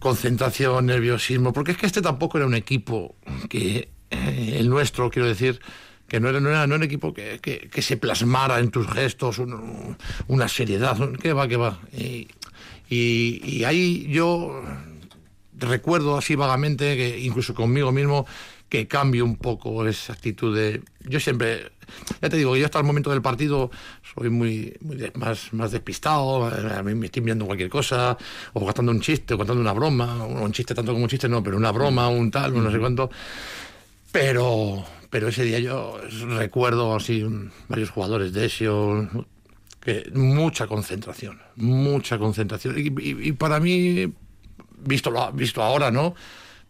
[0.00, 3.14] concentración, nerviosismo, porque es que este tampoco era un equipo
[3.48, 5.60] que, eh, el nuestro, quiero decir,
[6.08, 9.40] que no era, no era, no un equipo que, que, se plasmara en tus gestos
[10.26, 11.78] una seriedad, que va, que va.
[12.90, 14.62] Y, ahí yo
[15.60, 18.26] recuerdo así vagamente, que incluso conmigo mismo,
[18.68, 20.82] que cambio un poco esa actitud de...
[21.00, 21.72] Yo siempre,
[22.22, 23.70] ya te digo, yo hasta el momento del partido
[24.14, 24.76] soy muy,
[25.14, 26.50] más, más despistado,
[26.84, 28.16] me estoy mirando cualquier cosa,
[28.52, 31.42] o contando un chiste, o contando una broma, un chiste tanto como un chiste, no,
[31.42, 33.10] pero una broma, un tal, no sé cuánto.
[34.12, 37.24] Pero, pero ese día yo recuerdo así
[37.68, 39.08] varios jugadores de eso,
[39.80, 42.74] que mucha concentración, mucha concentración.
[42.76, 44.12] Y, para mí,
[44.82, 46.14] visto, visto ahora, ¿no?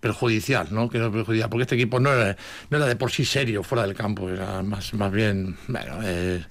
[0.01, 0.89] perjudicial, ¿no?
[0.89, 2.37] Que perjudicial, porque este equipo no era,
[2.71, 6.43] no era de por sí serio fuera del campo, era más, más bien, bueno, eh,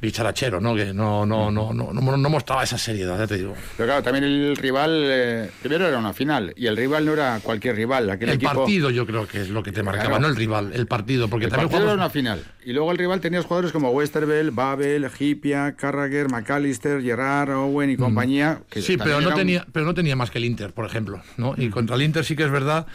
[0.00, 0.74] bicharachero, ¿no?
[0.74, 3.54] Que no, no, no, no, no, mostraba esa seriedad, ya te digo.
[3.76, 7.40] Pero claro, también el rival, eh, primero era una final, y el rival no era
[7.42, 10.36] cualquier rival, aquel El partido yo creo que es lo que te marcaba, no el
[10.36, 13.46] rival, el partido, porque el también partido era una final, y luego el rival tenías
[13.46, 18.60] jugadores como Westerveld, Babel, Hipia, Carragher, McAllister, Gerard, Owen y compañía.
[18.68, 21.54] Que sí, pero no, tenía, pero no tenía más que el Inter, por ejemplo, ¿no?
[21.56, 22.86] Y contra el Inter sí que es verdad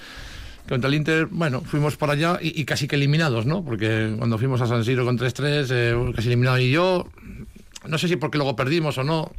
[0.69, 3.65] contra el Inter, bueno, fuimos para allá y, casi que eliminados, ¿no?
[3.65, 7.09] Porque cuando fuimos a San Siro con 3-3, eh, casi eliminado y yo,
[7.87, 9.31] no sé si porque luego perdimos o no,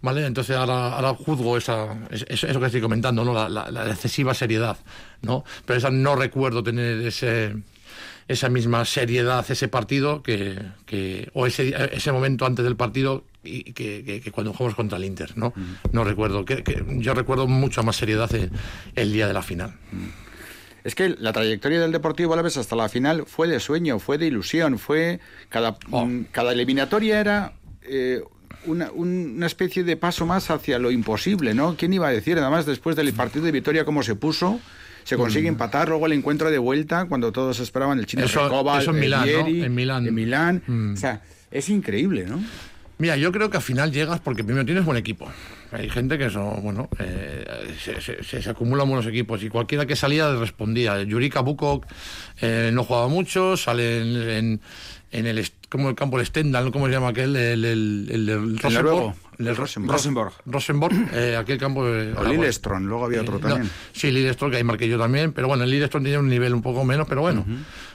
[0.00, 0.24] ¿vale?
[0.26, 3.48] Entonces ahora, ahora juzgo esa, eso, que estoy comentando, ¿no?
[3.48, 4.76] La, excesiva seriedad,
[5.22, 5.44] ¿no?
[5.66, 7.56] Pero esa no recuerdo tener ese
[8.28, 14.22] esa misma seriedad ese partido que, o ese, ese momento antes del partido y que,
[14.32, 15.52] cuando jugamos contra el Inter, ¿no?
[15.92, 16.44] No recuerdo.
[16.44, 16.62] Que,
[16.98, 18.30] yo recuerdo mucha más seriedad
[18.94, 19.74] el, día de la final.
[20.84, 24.26] Es que la trayectoria del Deportivo Alavés hasta la final fue de sueño, fue de
[24.26, 26.06] ilusión, fue cada, oh.
[26.06, 27.52] mm, cada eliminatoria era
[27.82, 28.22] eh,
[28.66, 31.76] una, una, especie de paso más hacia lo imposible, ¿no?
[31.76, 32.38] ¿Quién iba a decir?
[32.38, 34.60] Además, después del partido de Vitoria, cómo se puso,
[35.04, 35.54] se consigue mm.
[35.54, 38.46] empatar, luego el encuentro de vuelta, cuando todos esperaban el chino eso,
[38.90, 40.06] en Milán, En Milán.
[40.06, 40.62] En Milán.
[40.66, 40.94] Mm.
[40.94, 42.42] O sea, es increíble, ¿no?
[42.98, 45.28] Mira, yo creo que al final llegas porque primero tienes buen equipo.
[45.72, 47.44] Hay gente que son, bueno, eh,
[48.22, 51.02] se, acumulan buenos equipos y cualquiera que salía respondía.
[51.02, 51.86] Yurika Bukok
[52.40, 54.60] eh, no jugaba mucho, sale en,
[55.10, 57.34] en, el, como el campo el Stendhal, ¿cómo se llama aquel?
[57.34, 59.14] El, el, el, el Rosenborg.
[59.48, 60.32] El Rosenborg.
[60.46, 61.86] Rosenborg, eh, aquel campo.
[61.86, 62.22] Eh, o
[62.88, 63.70] luego había otro también.
[63.92, 66.62] sí, Lillestron, que ahí marqué yo también, pero bueno, el Lillestron tenía un nivel un
[66.62, 67.44] poco menos, pero bueno.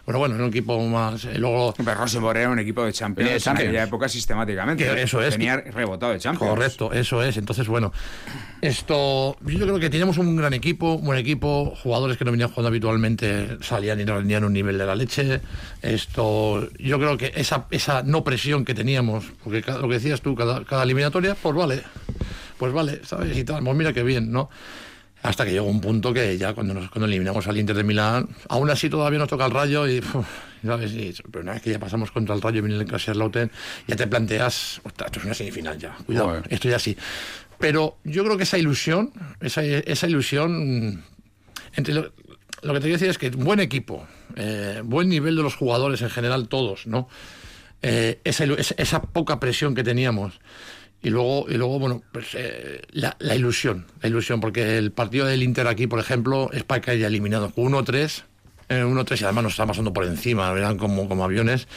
[0.08, 1.26] Pero bueno, era un equipo más.
[1.26, 1.74] Eh, luego...
[1.76, 5.02] Pero Rosenborg era un equipo de Champions, en aquella época sistemáticamente.
[5.02, 5.32] eso es.
[5.32, 6.50] Tenía rebotado de Champions.
[6.50, 7.36] Correcto, eso es.
[7.36, 7.92] Entonces, bueno,
[8.62, 9.36] esto.
[9.42, 12.70] Yo creo que teníamos un gran equipo, un buen equipo, jugadores que no venían jugando
[12.70, 15.42] habitualmente salían y no rendían un nivel de la leche.
[15.82, 16.70] Esto.
[16.80, 20.64] Yo creo que esa, esa no presión que teníamos, porque lo que decías tú, cada,
[20.64, 21.84] cada eliminatoria, pues vale.
[22.58, 23.38] Pues vale, ¿sabes?
[23.38, 24.50] Y tal, pues mira qué bien, ¿no?
[25.24, 28.30] Hasta que llegó un punto que ya cuando, nos, cuando eliminamos al Inter de Milán,
[28.50, 30.02] aún así todavía nos toca el Rayo y,
[30.66, 31.22] ¿sabes?
[31.32, 33.52] pero una vez que ya pasamos contra el Rayo y viene el Kaiserslautern,
[33.88, 36.96] ya te planteas, ostras, esto es una semifinal ya, cuidado, esto ya sí.
[37.60, 39.12] Pero yo creo que esa ilusión,
[39.42, 41.04] esa, esa ilusión,
[41.76, 45.56] entre lo, que te quiero decir es que buen equipo, eh, buen nivel de los
[45.56, 47.10] jugadores en general, todos, ¿no?
[47.82, 48.44] Eh, esa,
[48.78, 50.40] esa poca presión que teníamos
[51.02, 55.44] y luego, y luego bueno, pues eh, la, ilusión, la ilusión, porque el partido del
[55.44, 58.24] Inter aquí, por ejemplo, es para que haya eliminado 1-3,
[58.70, 61.68] 1-3 y además nos está pasando por encima, eran como, como aviones.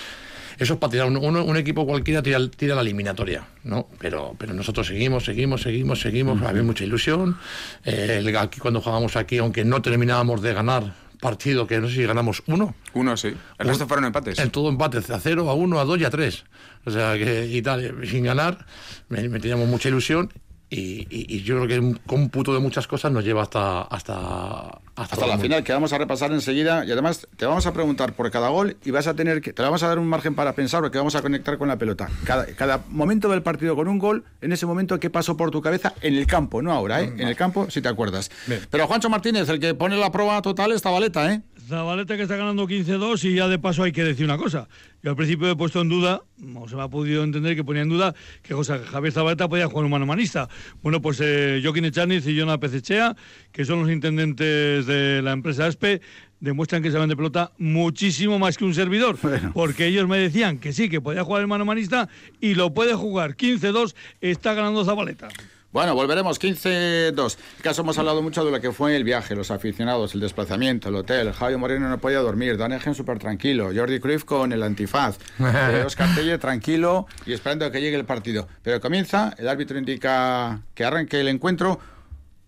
[0.58, 3.88] Eso es para tirar, un, un, equipo cualquiera tira, tira, la eliminatoria, ¿no?
[3.98, 7.38] Pero, pero nosotros seguimos, seguimos, seguimos, seguimos, había mucha ilusión.
[7.86, 12.04] Eh, aquí cuando jugábamos aquí, aunque no terminábamos de ganar, partido que no sé si
[12.04, 12.74] ganamos uno.
[12.94, 13.34] Uno, sí.
[13.58, 14.38] El resto fueron empates.
[14.38, 16.44] En todo empate, a cero, a uno, a dos y a tres.
[16.84, 18.66] O sea, que y tal, sin ganar,
[19.08, 20.32] me, teníamos mucha ilusión
[20.70, 25.38] y, yo creo que un cómputo de muchas cosas nos lleva hasta hasta hasta, la
[25.38, 26.84] final que vamos a repasar enseguida.
[26.84, 29.62] Y además te vamos a preguntar por cada gol y vas a tener que te
[29.62, 32.08] vamos a dar un margen para pensar porque vamos a conectar con la pelota.
[32.24, 35.60] Cada, cada momento del partido con un gol en ese momento qué pasó por tu
[35.60, 37.12] cabeza en el campo no ahora ¿eh?
[37.16, 38.30] en el campo si te acuerdas.
[38.70, 41.42] Pero Juancho Martínez el que pone la prueba total esta baleta ¿eh?
[41.70, 44.68] Zabaleta que está ganando 15-2 y ya de paso hay que decir una cosa.
[45.02, 47.82] Yo al principio he puesto en duda, no se me ha podido entender que ponía
[47.82, 50.48] en duda que José Javier Zabaleta podía jugar un mano manista.
[50.82, 53.16] Bueno, pues eh, Joaquín Echaniz y Jonah Pecechea,
[53.52, 56.00] que son los intendentes de la empresa ASPE,
[56.40, 59.16] demuestran que saben de pelota muchísimo más que un servidor.
[59.54, 62.08] Porque ellos me decían que sí, que podía jugar el mano manista
[62.40, 63.36] y lo puede jugar.
[63.36, 65.28] 15-2 está ganando Zabaleta.
[65.72, 67.36] Bueno, volveremos 15-2.
[67.58, 70.88] En caso hemos hablado mucho de lo que fue el viaje, los aficionados, el desplazamiento,
[70.88, 71.32] el hotel.
[71.32, 75.84] Javier Moreno no podía dormir, Dan Egen súper tranquilo, Jordi Cruyff con el antifaz, eh,
[75.86, 78.48] Oscar Telle tranquilo y esperando a que llegue el partido.
[78.62, 81.78] Pero comienza, el árbitro indica que arranque el encuentro.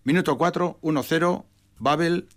[0.03, 1.45] Minuto 4, 1-0,
[1.79, 2.27] Babel,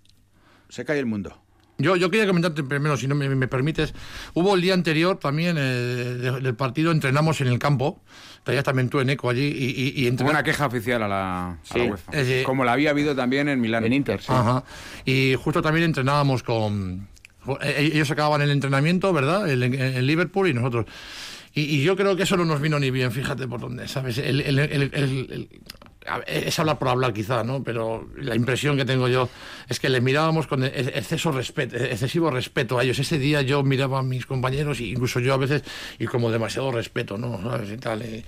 [0.68, 1.36] se cae el mundo.
[1.78, 3.94] Yo, yo quería comentarte primero, si no me, permites.
[4.34, 5.62] Hubo el día anterior también eh,
[6.40, 8.00] del partido, entrenamos en el campo.
[8.38, 12.12] Estarías también tú en ECO allí y, y, Una queja oficial a la, UEFA.
[12.12, 13.84] Eh, Como la había habido también en Milán.
[13.84, 14.28] En Inter, sí.
[14.30, 14.64] Ajá.
[15.04, 17.08] Y justo también entrenábamos con.
[17.60, 19.50] Eh, ellos acababan el entrenamiento, ¿verdad?
[19.50, 20.86] En, Liverpool y nosotros.
[21.52, 24.18] Y, yo creo que eso no nos vino ni bien, fíjate por dónde, ¿sabes?
[24.18, 25.48] el,
[26.26, 27.62] es hablar por hablar quizá, ¿no?
[27.62, 29.28] Pero la impresión que tengo yo
[29.68, 32.98] es que les mirábamos con exceso respeto, excesivo respeto a ellos.
[32.98, 35.62] Ese día yo miraba a mis compañeros, e incluso yo a veces,
[35.98, 37.40] y como demasiado respeto, ¿no?
[37.42, 37.70] ¿Sabes?
[37.72, 38.24] Y tal.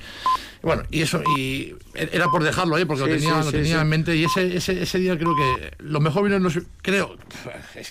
[0.62, 2.86] bueno, y eso, y era por dejarlo, ¿eh?
[2.86, 4.16] Porque lo tenía, lo tenía en mente.
[4.16, 6.48] Y ese, ese, ese, día creo que lo mejor vino,
[6.82, 7.16] creo,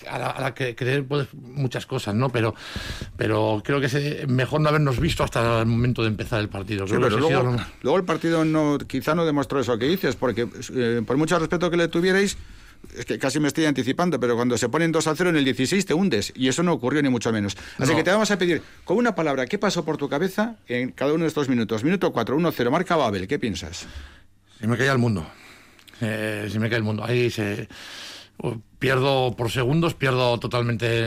[0.09, 2.29] a la, que creer pues, muchas cosas, ¿no?
[2.29, 2.53] Pero,
[3.15, 6.85] pero creo que es mejor no habernos visto hasta el momento de empezar el partido.
[6.85, 11.17] pero luego, luego el partido no, quizá no demostró eso que dices, porque eh, por
[11.17, 12.37] mucho respeto que le tuvierais,
[12.95, 15.45] es que casi me estoy anticipando, pero cuando se ponen 2 a 0 en el
[15.45, 17.57] 16 te hundes, y eso no ocurrió ni mucho menos.
[17.77, 20.91] Así que te vamos a pedir, con una palabra, ¿qué pasó por tu cabeza en
[20.91, 21.83] cada uno de estos minutos?
[21.83, 23.87] Minuto 4, 1 0, marca Babel, ¿qué piensas?
[24.59, 25.27] Se me cae el mundo.
[26.01, 27.03] Eh, se me cae el mundo.
[27.03, 27.67] Ahí se.
[28.77, 31.03] Pierdo por segundos, pierdo totalmente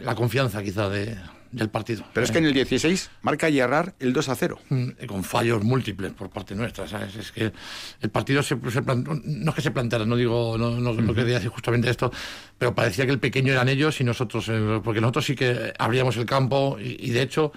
[0.00, 1.18] la confianza, quizá, de,
[1.52, 2.04] del partido.
[2.12, 4.58] Pero es que en el 16 marca Gerrard el 2 a 0.
[4.68, 7.16] Mm, con fallos múltiples por parte nuestra, ¿sabes?
[7.16, 7.52] Es que
[8.00, 11.50] el partido se, se no es que se planteara, no digo, no, no, quería decir
[11.50, 12.12] justamente esto,
[12.58, 16.16] pero parecía que el pequeño eran ellos y nosotros, eh, porque nosotros sí que abríamos
[16.16, 17.52] el campo y de hecho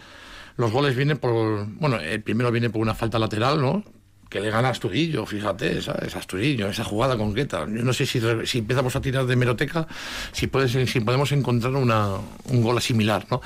[0.55, 3.83] los goles vienen por, bueno, el primero viene por una falta lateral, ¿no?
[4.33, 7.67] Que le gana a Asturillo, fíjate, esa, esa Asturillo, esa jugada concreta.
[7.67, 9.87] Yo no sé si, si empezamos a tirar de meroteca,
[10.31, 12.15] si, puedes, si podemos encontrar una,
[12.45, 13.41] un gol similar, ¿no?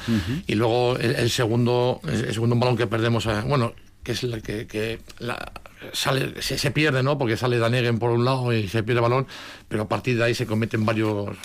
[0.48, 4.66] Y luego el, segundo, el, segundo balón que perdemos, eh, bueno, que es la que,
[4.66, 5.52] que la,
[5.92, 7.18] sale, se, pierde, ¿no?
[7.18, 9.28] Porque sale Daneguen por un lado y se pierde el balón,
[9.68, 11.36] pero a partir de ahí se cometen varios,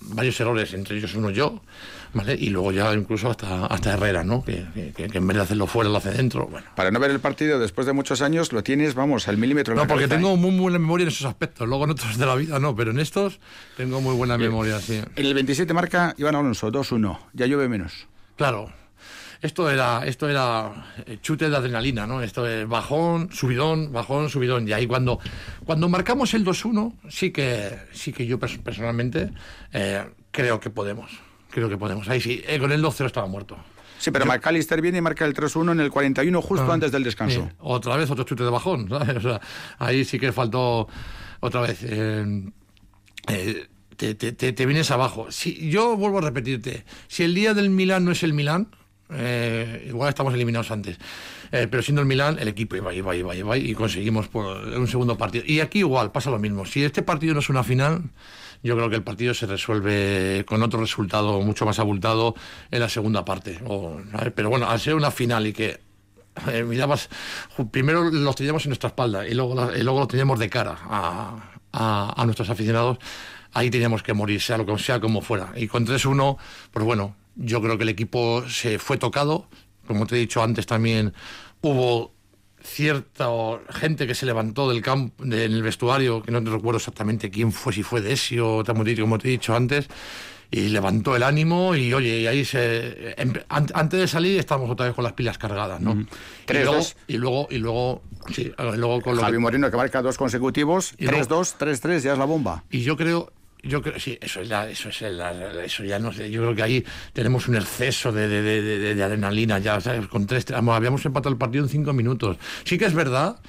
[0.00, 1.60] varios errores, entre ellos uno yo,
[2.14, 2.36] ¿vale?
[2.38, 4.42] Y luego ya incluso hasta, hasta Herrera, ¿no?
[4.42, 4.64] Que,
[4.96, 6.46] en vez de hacerlo fuera lo hace dentro.
[6.46, 6.66] Bueno.
[6.74, 9.74] Para no ver el partido después de muchos años, lo tienes, vamos, al milímetro.
[9.74, 10.36] no, porque tengo ¿eh?
[10.36, 11.68] muy buena memoria en esos aspectos.
[11.68, 13.40] Luego en otros de la vida no, pero en estos
[13.76, 15.00] tengo muy buena memoria, sí.
[15.16, 17.18] En el 27 marca Iván Alonso, 2-1.
[17.32, 18.06] Ya llueve menos.
[18.36, 18.72] Claro,
[19.42, 22.22] esto era, esto era eh, chute de adrenalina, ¿no?
[22.22, 24.68] Esto es bajón, subidón, bajón, subidón.
[24.68, 25.18] Y ahí cuando,
[25.66, 29.30] cuando marcamos el 2-1, sí que, sí que yo personalmente
[29.72, 31.10] eh, creo que podemos.
[31.52, 32.08] Creo que podemos.
[32.08, 33.56] Ahí sí, eh, con el 2-0 estaba muerto.
[33.98, 37.04] Sí, pero McAllister viene y marca el 3-1 en el 41 justo ah, antes del
[37.04, 37.48] descanso.
[37.60, 38.88] Otra vez otro chute de bajón,
[39.78, 40.88] ahí sí que faltó
[41.38, 41.78] otra vez.
[43.96, 45.30] te, te, te, vienes abajo.
[45.30, 48.68] Si, yo vuelvo a repetirte, si el día del Milán no es el Milán,
[49.14, 50.98] eh, igual estamos eliminados antes.
[51.50, 54.88] Eh, pero siendo el Milán, el equipo iba, iba, iba, iba y conseguimos por un
[54.88, 55.44] segundo partido.
[55.46, 56.64] Y aquí igual pasa lo mismo.
[56.64, 58.02] Si este partido no es una final,
[58.62, 62.34] yo creo que el partido se resuelve con otro resultado mucho más abultado
[62.70, 63.58] en la segunda parte.
[64.34, 65.80] pero bueno, al ser una final y que
[66.66, 67.08] mirabas,
[67.70, 72.24] primero los teníamos en nuestra espalda y luego, luego los teníamos de cara a, a,
[72.24, 72.98] nuestros aficionados,
[73.52, 75.52] ahí teníamos que morir, sea lo que sea como fuera.
[75.56, 76.36] Y con 3-1,
[76.70, 79.46] pues bueno, yo creo que el equipo se fue tocado.
[79.86, 81.12] Como te he dicho antes, también
[81.60, 82.12] hubo
[82.62, 83.28] cierta
[83.70, 87.52] gente que se levantó del campo, en el vestuario, que no te recuerdo exactamente quién
[87.52, 88.84] fue, si fue Desi o como
[89.18, 89.88] te he dicho antes,
[90.50, 93.14] y levantó el ánimo y oye, y ahí se
[93.48, 96.06] antes de salir estábamos otra vez con las pilas cargadas, ¿no?
[96.48, 98.02] y, luego, y luego y luego
[98.32, 102.64] sí, luego con Javi Moreno que marca dos consecutivos, 3-2, 3-3, ya es la bomba.
[102.70, 103.32] Y yo creo
[103.62, 106.84] yo creo, sí, eso es, eso es eso ya no sé, yo creo que ahí
[107.12, 110.08] tenemos un exceso de, de, de, adrenalina, ya, ¿sabes?
[110.08, 112.38] Con tres, habíamos empatado el partido en cinco minutos.
[112.64, 113.40] Sí que es verdad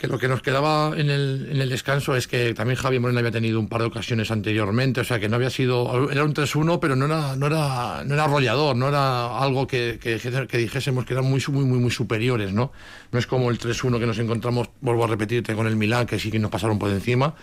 [0.00, 3.18] que lo que nos quedaba en el, en el descanso es que también Javi Moreno
[3.18, 6.32] había tenido un par de ocasiones anteriormente, o sea que no había sido, era un
[6.32, 10.18] 3-1, pero no era, no era, no era arrollador, no era algo que, que,
[10.48, 12.72] que dijésemos que eran muy, muy, muy, muy superiores, ¿no?
[13.12, 16.18] No es como el 3-1 que nos encontramos, vuelvo a repetirte, con el Milán, que
[16.18, 17.34] sí que nos pasaron por encima.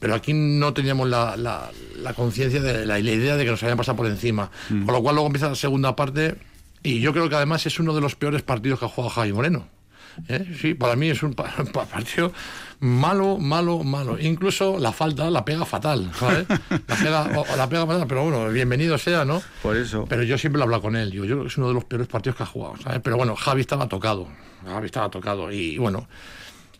[0.00, 3.96] Pero aquí no teníamos la, la, conciencia de la, idea de que nos habían pasado
[3.96, 4.50] por encima.
[4.70, 4.84] Mm.
[4.84, 6.36] Con lo cual luego empieza la segunda parte
[6.82, 9.32] y yo creo que además es uno de los peores partidos que ha jugado Javi
[9.32, 9.66] Moreno.
[10.26, 10.56] ¿Eh?
[10.60, 12.32] Sí, para mí es un partido
[12.80, 14.18] malo, malo, malo.
[14.18, 16.46] Incluso la falta la pega fatal, ¿sabes?
[16.48, 19.42] La pega, la pega fatal, pero bueno, bienvenido sea, ¿no?
[19.62, 20.06] Por eso.
[20.08, 21.12] Pero yo siempre lo hablo con él.
[21.12, 23.00] Yo, yo creo que es uno de los peores partidos que ha jugado, ¿sabes?
[23.02, 24.28] Pero bueno, Javi estaba tocado.
[24.64, 25.52] Javi estaba tocado.
[25.52, 26.08] Y bueno,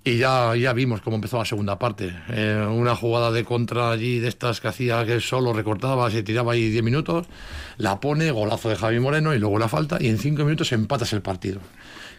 [0.09, 2.15] y ya, ya vimos cómo empezó la segunda parte.
[2.31, 6.53] Eh, una jugada de contra allí de estas que hacía que solo recortaba, se tiraba
[6.53, 7.27] ahí 10 minutos,
[7.77, 11.13] la pone, golazo de Javi Moreno y luego la falta y en 5 minutos empatas
[11.13, 11.61] el partido.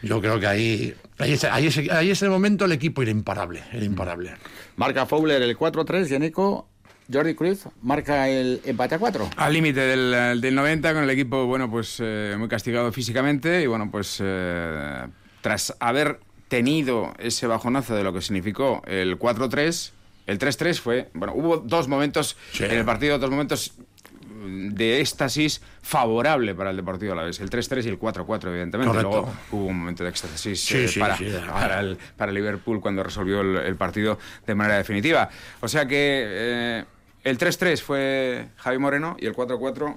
[0.02, 1.68] Yo creo que ahí, ahí, es, ahí,
[2.10, 4.32] es, el momento el equipo era imparable, era imparable.
[4.78, 6.70] Marca Fowler el 4-3, Yaneco
[7.12, 9.30] Jordi Cruz marca el empate a 4.
[9.36, 13.68] Al límite del, del, 90 con el equipo, bueno, pues eh, muy castigado físicamente y
[13.68, 15.08] bueno, pues eh,
[15.42, 16.20] tras haber
[16.50, 19.92] tenido ese bajonazo de lo que significó el 4-3,
[20.28, 23.74] el 3-3 fue, bueno, hubo dos momentos en el partido, dos momentos
[24.50, 27.40] de éxtasis favorable para el Deportivo a la vez.
[27.40, 28.94] El 3-3 y el 4-4, evidentemente.
[28.94, 31.18] Luego hubo un momento de éxtasis eh, para,
[31.52, 35.30] para, el, para, Liverpool cuando resolvió el, partido de manera definitiva.
[35.62, 36.86] O sea que eh,
[37.24, 39.96] el 3-3 fue Javi Moreno y el 4-4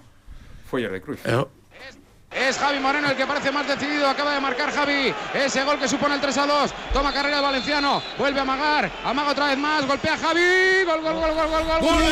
[0.69, 1.19] fue Jordi Cruz.
[1.25, 1.45] Eh,
[2.35, 4.09] es Javi Moreno el que parece más decidido.
[4.09, 5.14] Acaba de marcar Javi.
[5.35, 6.74] Ese gol que supone el 3 a 2.
[6.93, 8.03] Toma carrera el valenciano.
[8.18, 8.91] Vuelve a amagar.
[9.05, 9.87] Amaga otra vez más.
[9.87, 10.85] Golpea Javi.
[10.87, 11.80] Gol, gol, gol, gol, gol, gol.
[11.80, 12.03] gol.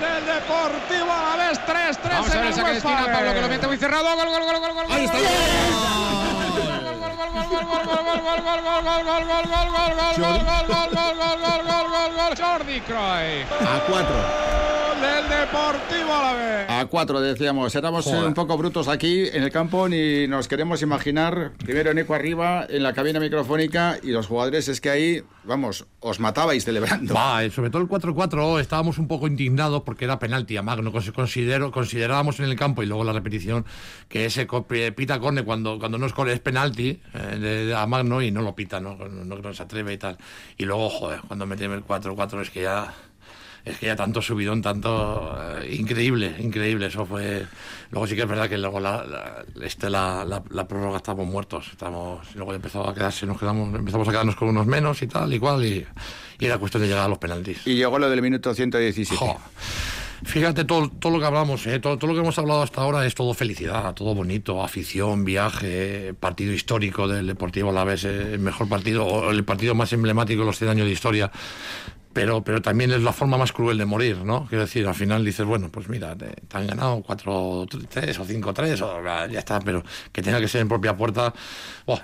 [0.00, 3.66] Del Deportivo a la vez 3-3 Vamos a ver esa Cristina Pablo que lo mete
[3.66, 4.16] muy cerrado.
[4.16, 4.86] Gol, gol, gol, gol, gol.
[4.90, 6.31] Ahí está.
[12.36, 13.42] Jordi Croy.
[13.60, 14.16] A cuatro
[15.22, 16.70] del Deportivo a la vez.
[16.70, 20.82] A cuatro decíamos, éramos eh, un poco brutos aquí en el campo ni nos queremos
[20.82, 25.86] imaginar, primero Nico arriba en la cabina microfónica y los jugadores es que ahí, vamos,
[26.00, 27.14] os matabais celebrando.
[27.14, 31.70] Va, sobre todo el 4-4 estábamos un poco indignados porque era penalti a Magno, considero,
[31.70, 33.64] considerábamos en el campo y luego la repetición
[34.08, 34.46] que ese
[34.94, 38.80] pita corne cuando, cuando no es, es penalti eh, a Magno y no lo pita,
[38.80, 38.96] ¿no?
[38.96, 40.18] No, no, se atreve y tal.
[40.56, 42.94] Y luego, joder, cuando metemos el 4-4 es que ya
[43.64, 46.86] es que ya tanto subidón, tanto eh, increíble, increíble.
[46.86, 47.46] Eso fue.
[47.90, 51.68] Luego sí que es verdad que luego la, este, la, la, prórroga estábamos muertos.
[51.70, 55.32] Estamos, luego empezó a quedarse, nos quedamos, empezamos a quedarnos con unos menos y tal,
[55.32, 55.86] igual, y,
[56.40, 57.66] y era cuestión de llegar a los penaltis.
[57.66, 59.24] Y llegó lo del minuto 117.
[60.24, 63.04] Fíjate, todo, todo lo que hablamos, eh, todo, todo, lo que hemos hablado hasta ahora
[63.04, 68.38] es todo felicidad, todo bonito, afición, viaje, partido histórico del Deportivo a la vez, el
[68.38, 71.32] mejor partido, o el partido más emblemático de los 100 años de historia
[72.12, 74.46] pero, pero también es la forma más cruel de morir, ¿no?
[74.48, 79.28] Quiero decir, al final dices, bueno, pues mira, te, han ganado 4-3 o 5-3, o
[79.30, 79.82] ya está, pero
[80.12, 81.32] que tenga que ser en propia puerta,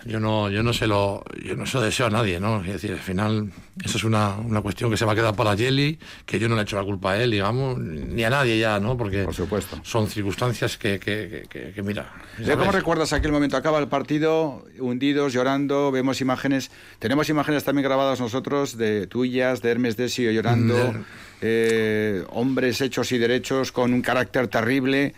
[0.06, 2.60] yo no yo no se lo yo no se lo deseo a nadie, ¿no?
[2.62, 3.50] Es decir, al final
[3.84, 6.54] eso es una, una cuestión que se va a quedar para Jelly, que yo no
[6.54, 8.96] le he hecho la culpa a él, digamos, ni a nadie ya, ¿no?
[8.96, 9.78] Porque Por supuesto.
[9.82, 12.12] son circunstancias que, que, que, que mira.
[12.56, 13.56] ¿Cómo recuerdas aquel momento?
[13.56, 19.70] Acaba el partido, hundidos, llorando, vemos imágenes, tenemos imágenes también grabadas nosotros de tuyas, de
[19.70, 20.94] Hermes Desio llorando,
[21.40, 25.12] eh, hombres hechos y derechos con un carácter terrible,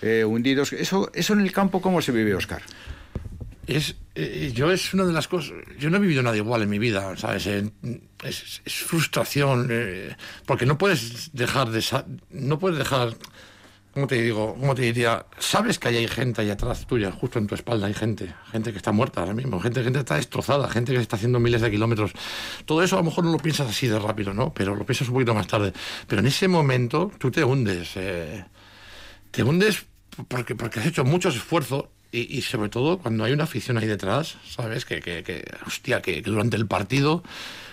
[0.00, 0.72] eh, hundidos.
[0.72, 2.62] Eso, ¿Eso en el campo cómo se vive, Oscar?
[3.66, 5.52] Es, eh, yo es una de las cosas.
[5.78, 7.46] Yo no he vivido nada igual en mi vida, ¿sabes?
[7.46, 9.70] es, es, frustración,
[10.46, 11.84] porque no puedes dejar de.
[12.30, 13.14] No puedes dejar
[13.92, 14.54] ¿cómo te digo?
[14.58, 15.26] ¿Cómo te diría?
[15.38, 18.78] Sabes que hay gente ahí atrás tuya, justo en tu espalda, hay gente, gente que
[18.78, 21.70] está muerta ahora mismo, gente, gente que está destrozada, gente que está haciendo miles de
[21.70, 22.12] kilómetros.
[22.64, 24.52] Todo eso a lo mejor no lo piensas así de rápido, ¿no?
[24.52, 25.72] Pero lo piensas un poquito más tarde.
[26.06, 27.92] Pero en ese momento tú te hundes.
[27.96, 28.44] Eh,
[29.30, 29.86] te hundes
[30.28, 34.36] porque, porque has hecho muchos esfuerzos y, sobre todo cuando hay una afición ahí detrás,
[34.46, 34.84] ¿sabes?
[34.84, 37.22] Que, que, que hostia, que, durante el partido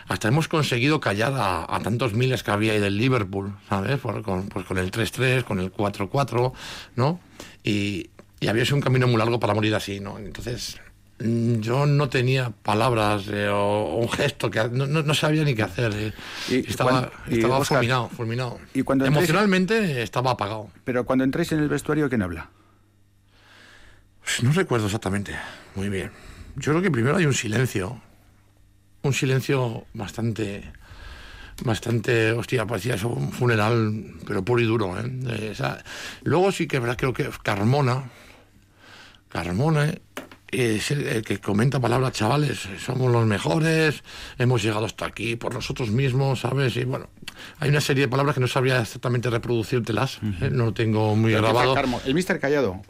[0.10, 4.02] hasta hemos conseguido callar a, tantos miles que había ahí del Liverpool, ¿sabes?
[4.02, 6.52] con, pues con el 3-3, con el 4-4,
[6.96, 7.20] ¿no?
[7.64, 10.18] Y, y había sido un camino muy largo para morir así, ¿no?
[10.18, 10.80] Entonces,
[11.20, 15.62] mm, yo no tenía palabras eh, o, un gesto que no, no, sabía ni qué
[15.62, 15.94] hacer.
[15.96, 16.14] Eh.
[16.50, 18.60] Y, estaba, estaba fulminado, fulminado.
[18.74, 20.72] ¿Y cuando Emocionalmente estaba apagado.
[20.86, 22.50] Pero cuando entréis en el vestuario, ¿quién habla?
[24.24, 25.36] Pues no recuerdo exactamente.
[25.76, 26.10] Muy bien.
[26.56, 28.02] Yo creo que primero hay un silencio
[29.04, 30.72] un silencio bastante
[31.64, 34.96] bastante, hostia, parecía eso un funeral, pero puro y duro.
[35.00, 35.54] ¿eh?
[36.24, 38.10] luego sí que creo que Carmona,
[39.30, 39.94] Carmona
[40.52, 44.04] es el, que comenta palabras, chavales, somos los mejores,
[44.38, 46.76] hemos llegado hasta aquí por nosotros mismos, ¿sabes?
[46.78, 47.10] Y bueno,
[47.60, 50.50] hay una serie de palabras que no sabría exactamente reproducírtelas, ¿eh?
[50.52, 51.76] no lo tengo muy grabado.
[52.06, 52.82] El mister Callado.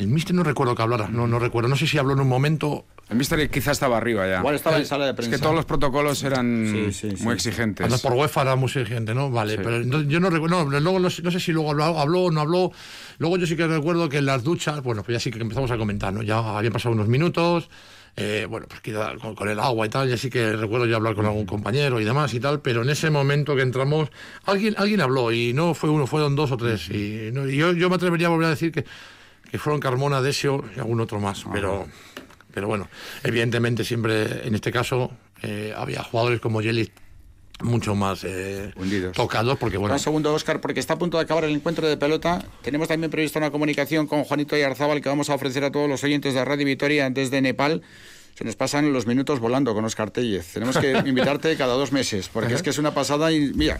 [0.00, 2.28] El mister no recuerdo que hablara, no, no recuerdo, no sé si habló en un
[2.28, 4.38] momento el Mister quizás estaba arriba ya.
[4.38, 5.34] Igual estaba en sala de prensa.
[5.34, 8.00] Es que todos los protocolos eran muy exigentes.
[8.00, 9.30] por UEFA era muy exigente, ¿no?
[9.32, 12.72] Vale, pero yo no recuerdo, no, luego no, sé si luego habló, o no habló.
[13.18, 15.72] Luego yo sí que recuerdo que en las duchas, bueno, pues ya sí que empezamos
[15.72, 16.22] a comentar, ¿no?
[16.22, 17.68] Ya habían pasado unos minutos,
[18.16, 18.80] eh, bueno, pues
[19.20, 22.00] con, con, el agua y tal, ya sí que recuerdo yo hablar con algún compañero
[22.00, 24.10] y demás y tal, pero en ese momento que entramos,
[24.44, 26.88] alguien, alguien habló y no fue uno, fueron dos o tres.
[26.88, 28.84] Y, yo, yo me atrevería a volver a decir que,
[29.50, 31.86] que fueron Carmona, Desio y algún otro más, pero...
[32.52, 32.88] Pero bueno,
[33.22, 36.90] evidentemente siempre, en este caso, eh, había jugadores como Jelly
[37.62, 38.72] mucho más eh,
[39.14, 39.94] tocados porque bueno.
[39.94, 42.42] Un segundo Oscar porque está a punto de acabar el encuentro de pelota.
[42.62, 46.02] Tenemos también prevista una comunicación con Juanito Yarzábal que vamos a ofrecer a todos los
[46.02, 47.82] oyentes de Radio Vitoria desde Nepal.
[48.34, 50.54] Se nos pasan los minutos volando con Oscar Tellez.
[50.54, 53.78] Tenemos que invitarte cada dos meses porque es que es una pasada y mira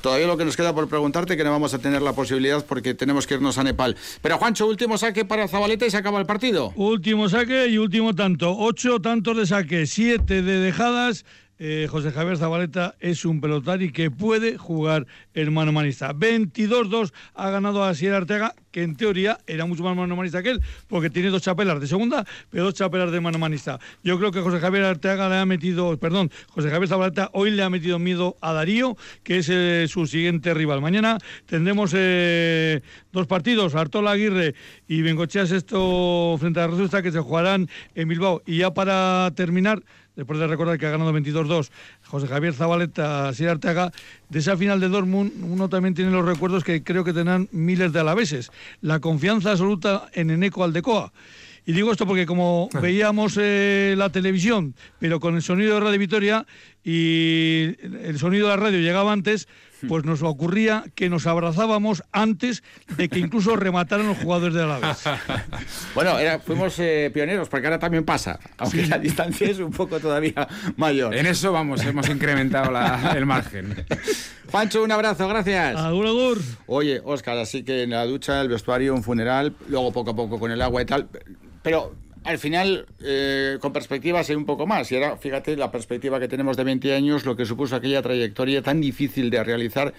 [0.00, 2.94] Todavía lo que nos queda por preguntarte que no vamos a tener la posibilidad porque
[2.94, 3.96] tenemos que irnos a Nepal.
[4.22, 6.72] Pero Juancho, último saque para Zabaleta y se acaba el partido.
[6.76, 8.56] Último saque y último tanto.
[8.56, 11.24] Ocho tantos de saque, siete de dejadas
[11.62, 16.14] eh, José Javier Zabaleta es un pelotari que puede jugar el mano manista.
[16.14, 20.52] 22-2 ha ganado a Sierra Arteaga, que en teoría era mucho más mano manista que
[20.52, 23.78] él, porque tiene dos chapelas de segunda, pero dos chapelas de mano manista.
[24.02, 27.62] Yo creo que José Javier Arteaga le ha metido, perdón, José Javier Zabaleta hoy le
[27.62, 30.80] ha metido miedo a Darío, que es eh, su siguiente rival.
[30.80, 32.80] Mañana tendremos eh,
[33.12, 34.54] dos partidos, Artola Aguirre
[34.88, 38.42] y Bengochea esto frente a Resulta, que se jugarán en Bilbao.
[38.46, 39.82] Y ya para terminar,
[40.20, 41.70] después de recordar que ha ganado 22-2
[42.04, 43.90] José Javier Zabaleta, Sierra Arteaga,
[44.28, 47.94] de esa final de Dortmund uno también tiene los recuerdos que creo que tendrán miles
[47.94, 48.50] de alaveses.
[48.82, 51.10] La confianza absoluta en Eneco Aldecoa
[51.64, 55.98] Y digo esto porque como veíamos eh, la televisión, pero con el sonido de Radio
[55.98, 56.46] Vitoria
[56.84, 59.48] y el sonido de la radio llegaba antes,
[59.88, 62.62] pues nos ocurría que nos abrazábamos antes
[62.96, 65.04] de que incluso remataran los jugadores de la vez.
[65.94, 66.14] bueno,
[66.44, 71.14] fuimos eh, pioneros, porque ahora también pasa, aunque la distancia es un poco todavía mayor.
[71.14, 72.70] En eso vamos, hemos incrementado
[73.16, 73.84] el margen.
[74.50, 75.76] Pancho, un abrazo, gracias.
[75.76, 76.38] Agur, agur.
[76.66, 80.40] Oye, Óscar, así que en la ducha, el vestuario, un funeral, luego poco a poco
[80.40, 81.08] con el agua y tal.
[81.62, 81.94] Pero
[82.24, 84.90] al final, eh, con perspectiva, hay un poco más.
[84.92, 88.62] Y ahora, fíjate, la perspectiva que tenemos de 20 años, lo que supuso aquella trayectoria
[88.62, 89.94] tan difícil de realizar.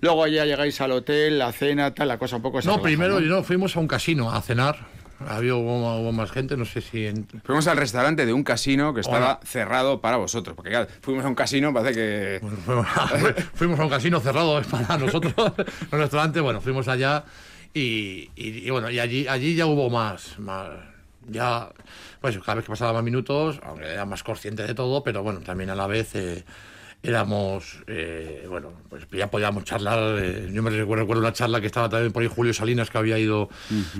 [0.00, 2.60] Luego ya llegáis al hotel, la cena, tal, la cosa un poco...
[2.62, 3.42] No, primero ¿no?
[3.42, 4.86] fuimos a un casino a cenar.
[5.18, 7.10] Había hubo, más gente, no sé si...
[7.44, 10.54] Fuimos al restaurante de un casino que estaba cerrado para vosotros.
[10.56, 12.40] Porque claro, fuimos a un casino, parece que...
[13.54, 15.34] fuimos, a, un casino cerrado para nosotros.
[15.92, 17.24] un restaurante, bueno, fuimos allá
[17.72, 20.38] y, y, bueno, y allí, allí ya hubo más...
[20.38, 20.95] más
[21.28, 21.70] ya,
[22.20, 25.40] pues cada vez que pasaba más minutos, aunque era más consciente de todo, pero bueno,
[25.40, 26.44] también a la vez eh,
[27.02, 30.18] éramos, eh, bueno, pues ya podíamos charlar.
[30.18, 32.98] Eh, yo me recuerdo, recuerdo, una charla que estaba también por ahí Julio Salinas, que
[32.98, 33.48] había ido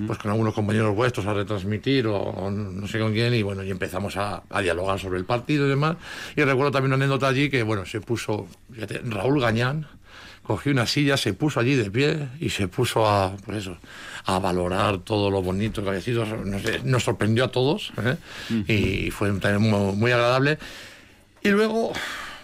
[0.05, 3.71] pues con algunos compañeros vuestros a retransmitir, o, no sé con quién, y bueno, y
[3.71, 5.97] empezamos a, dialogar sobre el partido y demás.
[6.35, 9.87] Y recuerdo también una anécdota allí que, bueno, se puso, fíjate, Raúl Gañán,
[10.47, 13.77] cogió una silla, se puso allí de pie y se puso a, pues eso,
[14.23, 16.25] a valorar todo lo bonito que había sido.
[16.25, 18.15] Nos, sorprendió a todos ¿eh?
[18.65, 20.57] y fue también muy, agradable.
[21.43, 21.91] Y luego,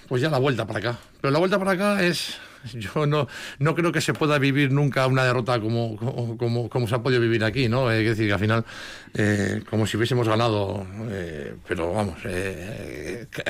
[0.09, 0.99] pues ya la vuelta para acá.
[1.21, 2.37] Pero la vuelta para acá es
[2.73, 3.27] yo no,
[3.59, 5.95] no creo que se pueda vivir nunca una derrota como,
[6.37, 7.89] como, como, se ha podido vivir aquí, ¿no?
[7.89, 8.65] Es decir, que al final,
[9.13, 12.15] eh, como si hubiésemos ganado, eh, pero vamos,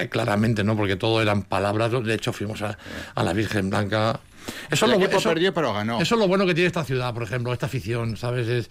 [0.09, 0.77] claramente, ¿no?
[0.77, 1.91] Porque todo eran palabras.
[2.03, 2.77] De hecho, fuimos a,
[3.15, 4.19] a la Virgen Blanca
[4.69, 6.01] eso, lo, perdió, pero ganó.
[6.01, 8.47] Eso es lo bueno que tiene esta ciudad, por ejemplo, esta afición, ¿sabes?
[8.47, 8.69] Es,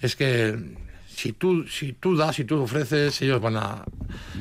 [0.00, 0.56] es que
[1.14, 3.84] si tú, si tú das, si tú ofreces, ellos van a,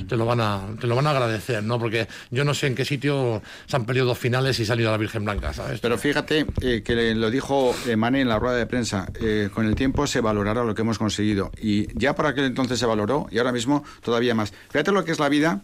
[0.07, 1.79] te lo van a, te lo van a agradecer, ¿no?
[1.79, 4.93] Porque yo no sé en qué sitio se han perdido dos finales y salido a
[4.93, 5.79] la Virgen Blanca, ¿sabes?
[5.79, 9.65] Pero fíjate eh, que lo dijo eh, Mane en la rueda de prensa, eh, con
[9.65, 11.51] el tiempo se valorará lo que hemos conseguido.
[11.61, 14.53] Y ya por aquel entonces se valoró y ahora mismo todavía más.
[14.69, 15.61] Fíjate lo que es la vida,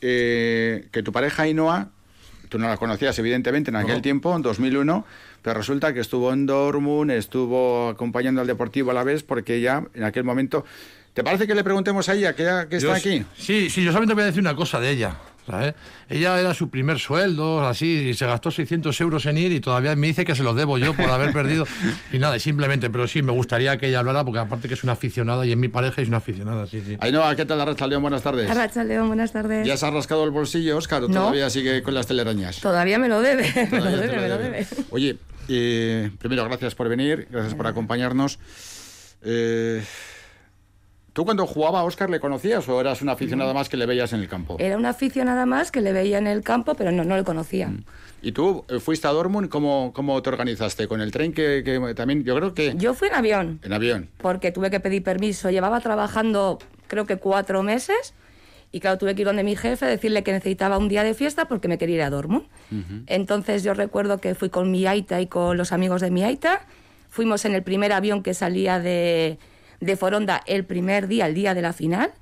[0.00, 1.90] que tu pareja Ainhoa
[2.54, 5.04] tú no la conocías evidentemente en aquel tiempo, en 2001,
[5.42, 9.82] pero resulta que estuvo en Dortmund, estuvo acompañando al Deportivo a la vez, porque ya
[9.92, 10.64] en aquel momento...
[11.14, 13.24] ¿Te parece que le preguntemos a ella que, que está aquí?
[13.36, 15.16] Sí, sí, yo solamente voy a decir una cosa de ella.
[16.08, 19.94] Ella era su primer sueldo, así, y se gastó 600 euros en ir y todavía
[19.96, 21.66] me dice que se los debo yo por haber perdido.
[22.12, 24.92] Y nada, simplemente, pero sí, me gustaría que ella hablara, porque aparte que es una
[24.92, 26.96] aficionada y en mi pareja es una aficionada, sí, sí.
[27.12, 28.02] no, ¿qué tal Arracha León?
[28.02, 28.50] Buenas tardes.
[28.50, 29.66] Arracha León, buenas tardes.
[29.66, 32.60] ¿Ya se ha rascado el bolsillo, Óscar, o todavía sigue con las telarañas?
[32.60, 34.66] Todavía me lo debe, me lo debe, me lo debe.
[34.90, 35.18] Oye,
[35.48, 38.38] eh, primero, gracias por venir, gracias por acompañarnos.
[39.22, 39.82] Eh,
[41.14, 44.20] ¿Tú cuando jugaba Oscar le conocías o eras una aficionada más que le veías en
[44.20, 44.56] el campo?
[44.58, 47.68] Era una aficionada más que le veía en el campo, pero no, no le conocía.
[47.68, 47.84] Mm.
[48.20, 49.48] ¿Y tú eh, fuiste a Dortmund?
[49.48, 50.88] ¿Cómo, cómo te organizaste?
[50.88, 52.74] ¿Con el tren que, también, yo creo que...
[52.76, 53.60] Yo fui en avión.
[53.62, 54.08] En avión.
[54.18, 55.50] Porque tuve que pedir permiso.
[55.50, 56.58] Llevaba trabajando
[56.88, 58.14] creo que cuatro meses
[58.72, 61.44] y claro, tuve que ir donde mi jefe, decirle que necesitaba un día de fiesta
[61.44, 62.46] porque me quería ir a Dortmund.
[63.06, 66.66] Entonces yo recuerdo que fui con mi aita y con los amigos de mi aita.
[67.08, 69.38] Fuimos en el primer avión que salía de
[69.84, 72.12] de Foronda el primer día, el día de la final,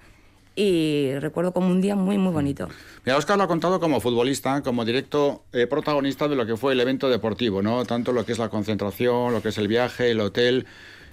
[0.54, 2.68] y recuerdo como un día muy, muy bonito.
[3.04, 6.74] Mira, Oscar lo ha contado como futbolista, como directo eh, protagonista de lo que fue
[6.74, 7.84] el evento deportivo, ¿no?
[7.84, 10.66] Tanto lo que es la concentración, lo que es el viaje, el hotel,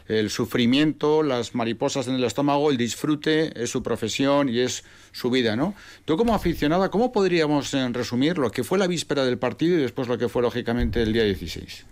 [0.08, 5.30] el sufrimiento, las mariposas en el estómago, el disfrute, es su profesión y es su
[5.30, 5.76] vida, ¿no?
[6.04, 9.82] Tú como aficionada, ¿cómo podríamos eh, resumir lo que fue la víspera del partido y
[9.82, 11.86] después lo que fue, lógicamente, el día 16?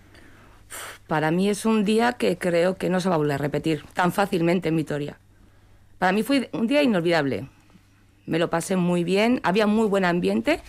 [1.06, 3.84] Para mí es un día que creo que no se va a volver a repetir
[3.94, 5.18] tan fácilmente en Vitoria.
[5.98, 7.48] Para mí fue un día inolvidable.
[8.26, 10.60] Me lo pasé muy bien, había muy buen ambiente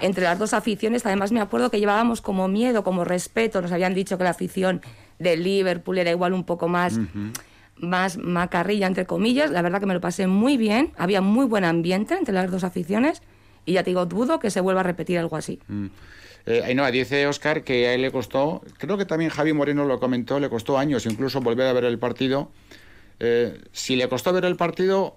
[0.00, 1.04] entre las dos aficiones.
[1.06, 3.60] Además me acuerdo que llevábamos como miedo, como respeto.
[3.62, 4.80] Nos habían dicho que la afición
[5.18, 6.98] del Liverpool era igual un poco más,
[7.76, 9.50] más macarrilla, entre comillas.
[9.50, 10.92] La verdad que me lo pasé muy bien.
[10.96, 13.22] Había muy buen ambiente entre las dos aficiones.
[13.66, 15.60] Y ya te digo, dudo que se vuelva a repetir algo así.
[15.68, 15.86] Mm.
[16.46, 20.00] Eh, no, dice Oscar que a él le costó, creo que también Javi Moreno lo
[20.00, 22.50] comentó, le costó años incluso volver a ver el partido.
[23.18, 25.16] Eh, si le costó ver el partido,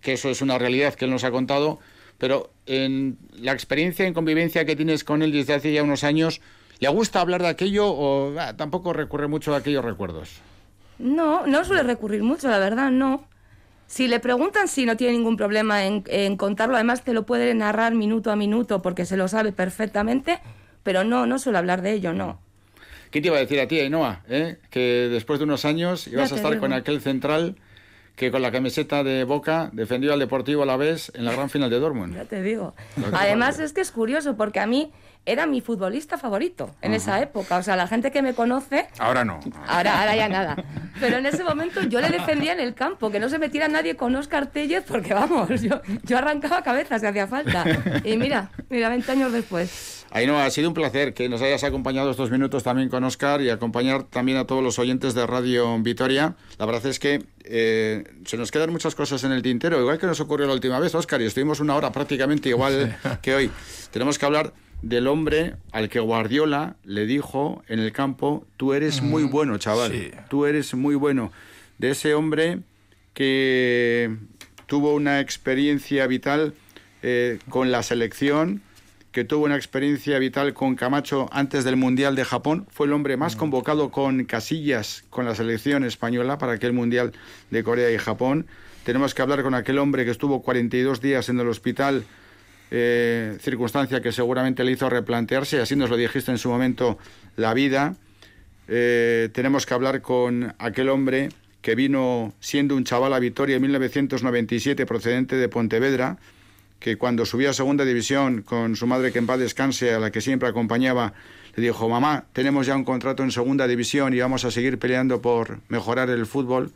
[0.00, 1.80] que eso es una realidad que él nos ha contado,
[2.18, 6.40] pero en la experiencia en convivencia que tienes con él desde hace ya unos años,
[6.78, 10.40] ¿le gusta hablar de aquello o ah, tampoco recurre mucho a aquellos recuerdos?
[10.98, 13.29] No, no suele recurrir mucho, la verdad, no.
[13.90, 16.76] Si le preguntan, si no tiene ningún problema en, contarlo.
[16.76, 20.38] Además, te lo puede narrar minuto a minuto porque se lo sabe perfectamente,
[20.84, 22.40] pero no, no suele hablar de ello, no.
[23.10, 24.22] ¿Qué te iba a decir a ti, Ainhoa?
[24.28, 24.58] Eh?
[24.70, 27.56] Que después de unos años ibas a estar con aquel central
[28.14, 31.50] que con la camiseta de Boca defendió al Deportivo a la vez en la gran
[31.50, 32.14] final de Dortmund.
[32.14, 32.76] Ya te digo.
[33.12, 34.92] Además es que es curioso porque a mí
[35.26, 37.58] era mi futbolista favorito en esa época.
[37.58, 38.88] O sea, la gente que me conoce...
[38.98, 39.40] Ahora no.
[39.66, 40.56] Ahora, ahora ya nada.
[40.98, 43.96] Pero en ese momento yo le defendía en el campo, que no se metiera nadie
[43.96, 47.64] con Oscar Tellez porque vamos, yo, yo arrancaba cabezas si hacía falta.
[48.04, 50.06] Y mira, mira, 20 años después.
[50.10, 53.40] Ahí no, ha sido un placer que nos hayas acompañado estos minutos también con Oscar
[53.42, 56.34] y acompañar también a todos los oyentes de Radio Vitoria.
[56.58, 60.06] La verdad es que eh, se nos quedan muchas cosas en el tintero, igual que
[60.06, 63.50] nos ocurrió la última vez, Oscar, y estuvimos una hora prácticamente igual que hoy.
[63.92, 64.52] Tenemos que hablar
[64.82, 70.24] del hombre al que Guardiola le dijo en el campo, tú eres muy bueno, chaval,
[70.28, 71.32] tú eres muy bueno.
[71.78, 72.60] De ese hombre
[73.14, 74.16] que
[74.66, 76.54] tuvo una experiencia vital
[77.02, 78.62] eh, con la selección,
[79.12, 83.16] que tuvo una experiencia vital con Camacho antes del Mundial de Japón, fue el hombre
[83.16, 87.12] más convocado con casillas con la selección española para aquel Mundial
[87.50, 88.46] de Corea y Japón.
[88.84, 92.04] Tenemos que hablar con aquel hombre que estuvo 42 días en el hospital,
[92.70, 96.98] eh, circunstancia que seguramente le hizo replantearse, así nos lo dijiste en su momento,
[97.36, 97.96] la vida.
[98.68, 101.30] Eh, tenemos que hablar con aquel hombre
[101.62, 106.18] que vino siendo un chaval a Vitoria en 1997 procedente de Pontevedra,
[106.78, 110.10] que cuando subió a segunda división con su madre que en paz descanse, a la
[110.10, 111.12] que siempre acompañaba,
[111.56, 115.20] le dijo, mamá, tenemos ya un contrato en segunda división y vamos a seguir peleando
[115.20, 116.72] por mejorar el fútbol.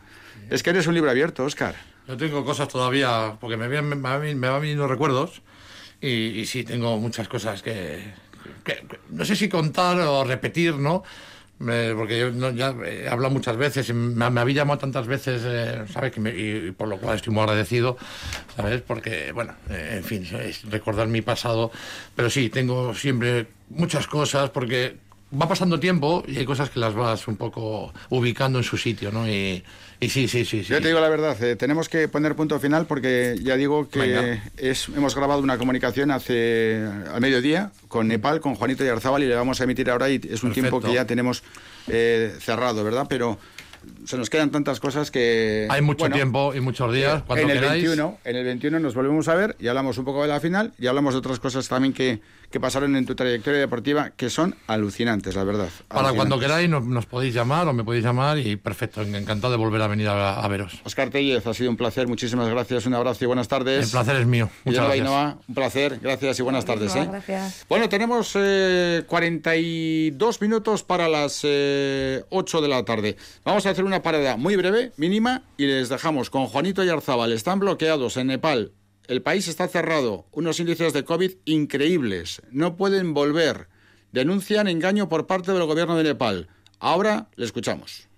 [0.51, 1.77] Es que eres un libro abierto, Oscar.
[2.07, 5.41] Yo tengo cosas todavía, porque me, me, me van viniendo recuerdos
[6.07, 8.13] y, y, sí, tengo muchas cosas que,
[8.65, 11.03] que, que, no sé si contar o repetir, ¿no?
[11.57, 15.85] porque yo no, ya he hablado muchas veces, me, me había llamado tantas veces, eh,
[15.93, 16.13] ¿sabes?
[16.13, 17.97] Que me, y, y, por lo cual estoy muy agradecido,
[18.57, 18.83] ¿sabes?
[18.83, 21.71] Porque, bueno, eh, en fin, es recordar mi pasado,
[22.15, 24.97] pero sí, tengo siempre muchas cosas, porque
[25.41, 29.11] va pasando tiempo y hay cosas que las vas un poco ubicando en su sitio,
[29.11, 29.29] ¿no?
[29.29, 29.63] Y,
[30.01, 30.73] y sí, sí, sí, sí.
[30.73, 34.41] Yo te digo la verdad, eh, tenemos que poner punto final porque ya digo que
[34.57, 39.27] es, hemos grabado una comunicación hace al mediodía con Nepal, con Juanito y Arzabal y
[39.27, 40.53] le vamos a emitir ahora y es un Perfecto.
[40.53, 41.43] tiempo que ya tenemos
[41.89, 43.07] eh, cerrado, ¿verdad?
[43.09, 43.39] Pero
[44.07, 45.67] se nos quedan tantas cosas que...
[45.71, 47.85] Hay mucho bueno, tiempo y muchos días, cuando en el queráis.
[47.85, 50.73] 21, En el 21 nos volvemos a ver y hablamos un poco de la final
[50.79, 52.21] y hablamos de otras cosas también que,
[52.55, 55.69] que pasaron en tu trayectoria deportiva que son alucinantes, la verdad.
[55.89, 59.57] Para cuando queráis nos, nos, podéis llamar o me podéis llamar y perfecto, encantado de
[59.57, 60.81] volver a venir a, a veros.
[60.85, 63.87] Oscar Tellez, ha sido un placer, muchísimas gracias, un abrazo y buenas tardes.
[63.87, 64.49] El placer es mío.
[64.63, 65.05] Muchas gracias.
[65.05, 66.95] Ainhoa, un placer, gracias y buenas tardes.
[66.95, 67.09] ¿eh?
[67.11, 67.67] Gracias.
[67.69, 73.17] Bueno, tenemos eh, 42 minutos para las eh, 8 de la tarde.
[73.45, 77.33] Vamos a hacer una parada muy breve, mínima, y les dejamos con Juanito y Arzabal.
[77.33, 78.71] Están bloqueados en Nepal.
[79.07, 80.25] El país está cerrado.
[80.33, 82.41] Unos índices de COVID increíbles.
[82.51, 83.69] No pueden volver.
[84.13, 86.49] Denuncian engaño por parte del gobierno de Nepal.
[86.79, 88.09] Ahora le escuchamos.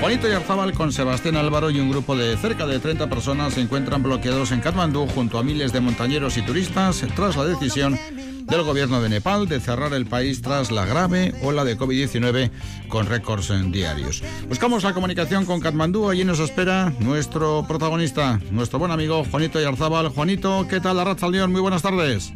[0.00, 3.60] Juanito y Arzabal con Sebastián Álvaro y un grupo de cerca de 30 personas se
[3.60, 7.98] encuentran bloqueados en Katmandú junto a miles de montañeros y turistas tras la decisión
[8.46, 12.50] del gobierno de Nepal de cerrar el país tras la grave ola de COVID-19
[12.88, 14.22] con récords diarios.
[14.48, 20.08] Buscamos la comunicación con Katmandú, allí nos espera nuestro protagonista, nuestro buen amigo Juanito Yarzábal.
[20.08, 21.52] Juanito, ¿qué tal, Arracha León?
[21.52, 22.32] Muy buenas tardes.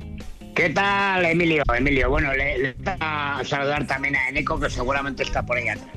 [0.54, 1.62] ¿Qué tal, Emilio?
[1.76, 5.96] Emilio, bueno, le, le a saludar también a Eneco, que seguramente está por ahí atrás.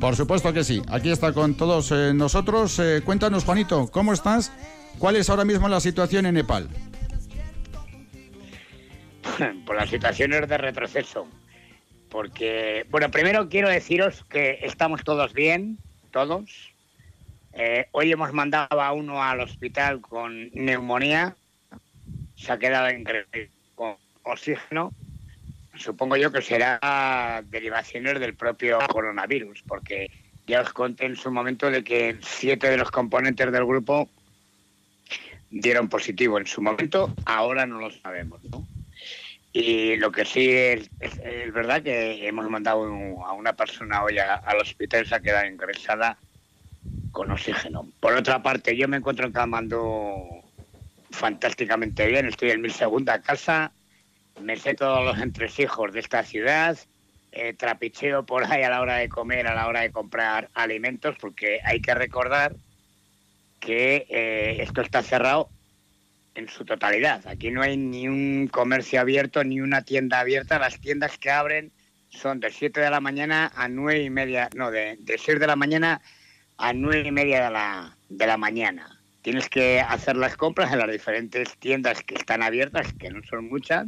[0.00, 2.78] Por supuesto que sí, aquí está con todos eh, nosotros.
[2.78, 4.52] Eh, cuéntanos, Juanito, ¿cómo estás?
[4.98, 6.68] ¿Cuál es ahora mismo la situación en Nepal?
[9.66, 11.26] Pues la situación es de retroceso.
[12.10, 15.78] Porque, bueno, primero quiero deciros que estamos todos bien,
[16.10, 16.72] todos.
[17.52, 21.36] Eh, hoy hemos mandado a uno al hospital con neumonía.
[22.36, 24.92] Se ha quedado increíble con oxígeno.
[25.74, 30.10] Supongo yo que será derivaciones del propio coronavirus, porque
[30.46, 34.08] ya os conté en su momento de que siete de los componentes del grupo
[35.50, 38.66] dieron positivo en su momento, ahora no lo sabemos, ¿no?
[39.58, 42.82] Y lo que sí es, es, es verdad que hemos mandado
[43.24, 46.18] a una persona hoy a, al hospital, se ha quedado ingresada
[47.10, 47.88] con oxígeno.
[47.98, 50.42] Por otra parte, yo me encuentro en Kamandú
[51.10, 53.72] fantásticamente bien, estoy en mi segunda casa,
[54.42, 56.76] me sé todos los entresijos de esta ciudad,
[57.32, 61.16] eh, trapicheo por ahí a la hora de comer, a la hora de comprar alimentos,
[61.18, 62.54] porque hay que recordar
[63.58, 65.55] que eh, esto está cerrado
[66.36, 67.26] en su totalidad.
[67.26, 70.58] Aquí no hay ni un comercio abierto, ni una tienda abierta.
[70.58, 71.72] Las tiendas que abren
[72.08, 75.46] son de 7 de la mañana a 9 y media, no, de, de 6 de
[75.46, 76.02] la mañana
[76.58, 79.00] a 9 y media de la, de la mañana.
[79.22, 83.48] Tienes que hacer las compras en las diferentes tiendas que están abiertas, que no son
[83.48, 83.86] muchas,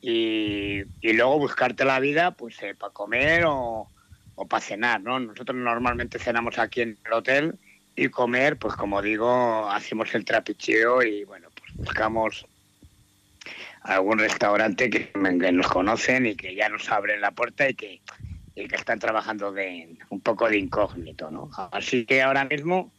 [0.00, 3.88] y, y luego buscarte la vida pues eh, para comer o,
[4.34, 5.20] o para cenar, ¿no?
[5.20, 7.58] Nosotros normalmente cenamos aquí en el hotel
[7.94, 12.46] y comer, pues como digo, hacemos el trapicheo y bueno, pues buscamos
[13.82, 18.00] algún restaurante que, nos conocen y que ya nos abren la puerta y que,
[18.54, 21.50] y que están trabajando de un poco de incógnito, ¿no?
[21.72, 22.92] Así que ahora mismo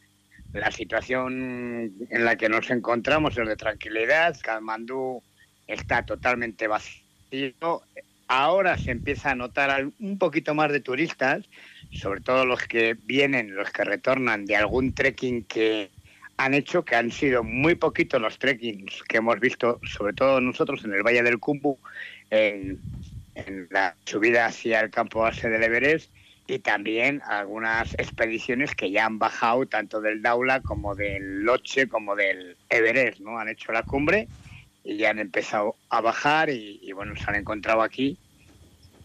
[0.53, 5.23] la situación en la que nos encontramos es de tranquilidad, Kalmandú
[5.67, 7.81] está totalmente vacío,
[8.27, 11.45] ahora se empieza a notar un poquito más de turistas,
[11.93, 15.91] sobre todo los que vienen, los que retornan de algún trekking que
[16.37, 20.83] han hecho, que han sido muy poquitos los trekkings que hemos visto, sobre todo nosotros
[20.83, 21.77] en el Valle del Cumbu,
[22.29, 22.79] en,
[23.71, 26.11] la subida hacia el campo base del Everest,
[26.45, 32.15] y también algunas expediciones que ya han bajado tanto del Daula como del Loche como
[32.15, 33.39] del Everest, ¿no?
[33.39, 34.27] Han hecho la cumbre
[34.83, 38.17] y ya han empezado a bajar y, bueno, se han encontrado aquí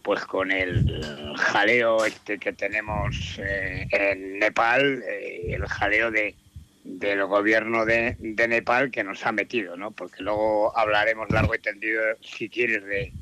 [0.01, 6.35] pues con el jaleo este que tenemos eh, en Nepal, eh, el jaleo de,
[6.83, 9.91] del gobierno de, de, Nepal que nos ha metido, ¿no?
[9.91, 13.13] Porque luego hablaremos largo y tendido, si quieres, de,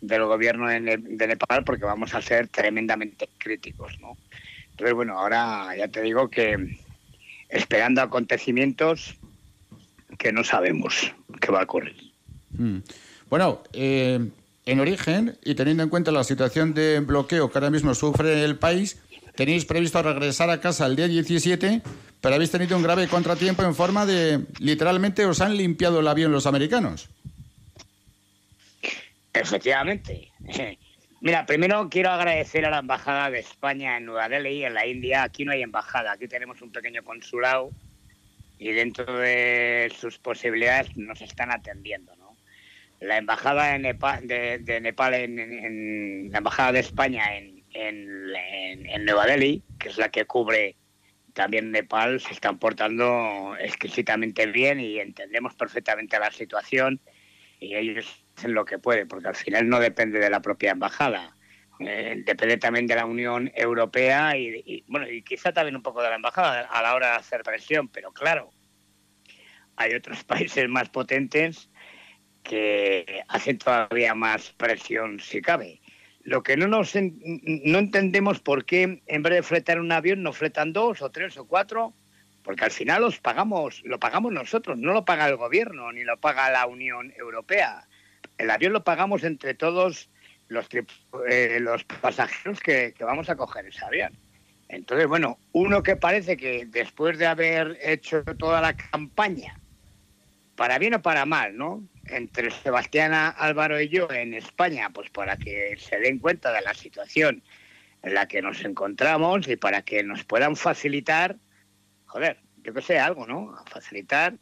[0.00, 4.16] del gobierno de, de, Nepal, porque vamos a ser tremendamente críticos, ¿no?
[4.70, 6.78] Entonces, bueno, ahora ya te digo que
[7.48, 9.16] esperando acontecimientos
[10.18, 11.96] que no sabemos qué va a ocurrir.
[12.50, 12.78] Mm.
[13.30, 14.28] Bueno, eh,
[14.66, 18.56] en origen y teniendo en cuenta la situación de bloqueo que ahora mismo sufre el
[18.56, 19.00] país,
[19.34, 21.82] tenéis previsto regresar a casa el día 17,
[22.20, 26.32] pero habéis tenido un grave contratiempo en forma de, literalmente, os han limpiado el avión
[26.32, 27.08] los americanos.
[29.32, 30.30] Efectivamente.
[31.20, 35.22] Mira, primero quiero agradecer a la Embajada de España en Nueva Delhi, en la India.
[35.22, 37.70] Aquí no hay embajada, aquí tenemos un pequeño consulado
[38.58, 42.13] y dentro de sus posibilidades nos están atendiendo.
[43.04, 49.62] La Embajada de Nepal, de, Nepal en, la Embajada de España en, en, Nueva Delhi,
[49.78, 50.76] que es la que cubre
[51.34, 57.00] también Nepal, se están portando exquisitamente bien y entendemos perfectamente la situación
[57.60, 61.36] y ellos hacen lo que pueden, porque al final no depende de la propia embajada,
[61.80, 66.08] eh, depende también de la Unión Europea y, bueno, y quizá también un poco de
[66.08, 68.50] la embajada a la hora de hacer presión, pero claro,
[69.76, 71.68] hay otros países más potentes
[72.44, 75.80] que hacen todavía más presión si cabe.
[76.22, 80.38] Lo que no nos no entendemos por qué en vez de fletar un avión nos
[80.38, 81.94] fletan dos o tres o cuatro,
[82.42, 86.18] porque al final los pagamos, lo pagamos nosotros, no lo paga el gobierno ni lo
[86.18, 87.88] paga la Unión Europea.
[88.38, 90.10] El avión lo pagamos entre todos
[90.48, 90.68] los,
[91.28, 94.12] eh, los pasajeros que, que vamos a coger ese avión.
[94.68, 99.58] Entonces, bueno, uno que parece que después de haber hecho toda la campaña,
[100.56, 101.82] para bien o para mal, ¿no?
[102.08, 106.74] Entre Sebastián Álvaro y yo en España, pues para que se den cuenta de la
[106.74, 107.42] situación
[108.02, 111.36] en la que nos encontramos y para que nos puedan facilitar,
[112.06, 113.54] joder, yo que sé, algo, ¿no?
[113.70, 114.34] Facilitar,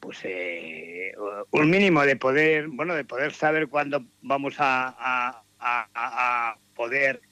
[0.00, 1.14] pues eh,
[1.50, 7.22] un mínimo de poder, bueno, de poder saber cuándo vamos a, a, a, a poder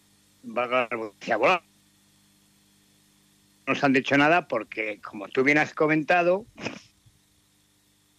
[0.43, 0.89] volar.
[1.27, 1.63] No
[3.67, 6.47] nos han dicho nada porque, como tú bien has comentado,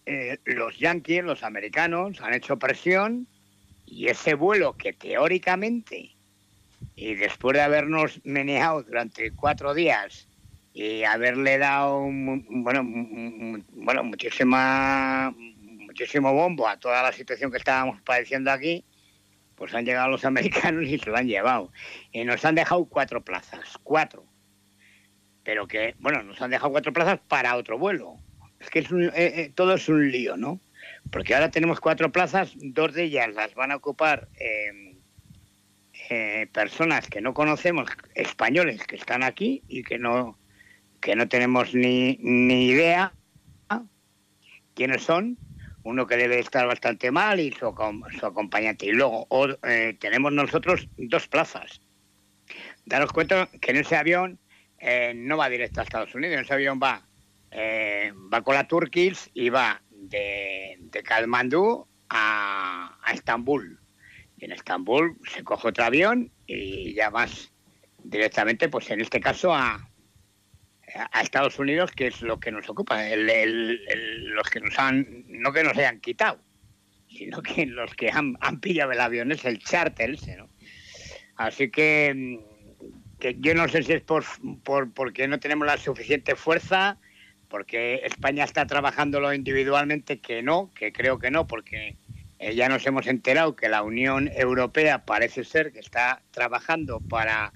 [0.06, 3.28] eh, los yankees, los americanos, han hecho presión
[3.86, 6.16] y ese vuelo que teóricamente,
[6.96, 10.28] y después de habernos meneado durante cuatro días
[10.74, 18.52] y haberle dado bueno, bueno muchísima, muchísimo bombo a toda la situación que estábamos padeciendo
[18.52, 18.86] aquí,
[19.56, 21.72] pues han llegado los americanos y se lo han llevado.
[22.12, 24.24] Y nos han dejado cuatro plazas, cuatro.
[25.44, 28.20] Pero que, bueno, nos han dejado cuatro plazas para otro vuelo
[28.60, 30.60] es que es eh, eh, todo es un lío, ¿no?
[31.12, 34.96] Porque ahora tenemos cuatro plazas, dos de ellas las van a ocupar em,
[36.10, 40.38] eh, personas que no conocemos, españoles que están aquí y que no,
[41.02, 43.14] que no tenemos ni, ni idea
[44.74, 45.38] quiénes son.
[45.84, 47.74] Uno que debe estar bastante mal y su,
[48.20, 48.88] su acompañante.
[48.88, 49.28] Y luego
[50.00, 51.80] tenemos nosotros dos plazas.
[52.86, 54.40] Daros cuenta que en ese avión
[55.14, 57.06] no va directo a Estados Unidos, en ese avión va
[57.58, 63.80] eh, va con la Turkish y va de, de Kalmandú a, Estambul.
[64.38, 67.54] Y en Estambul se coge otro avión y ya vas
[68.04, 69.90] directamente, pues en este caso, a,
[71.22, 75.78] Estados Unidos, que es lo que nos ocupa, los que nos han, no que nos
[75.78, 76.40] hayan quitado,
[77.10, 80.50] sino que los que han, pillado el avión es el charter ¿no?
[81.36, 82.40] Así que,
[83.20, 84.24] que yo no sé si es por,
[84.64, 86.98] por porque no tenemos la suficiente fuerza
[87.56, 91.96] porque España está trabajándolo individualmente, que no, que creo que no, porque
[92.38, 97.54] eh, ya nos hemos enterado que la Unión Europea parece ser que está trabajando para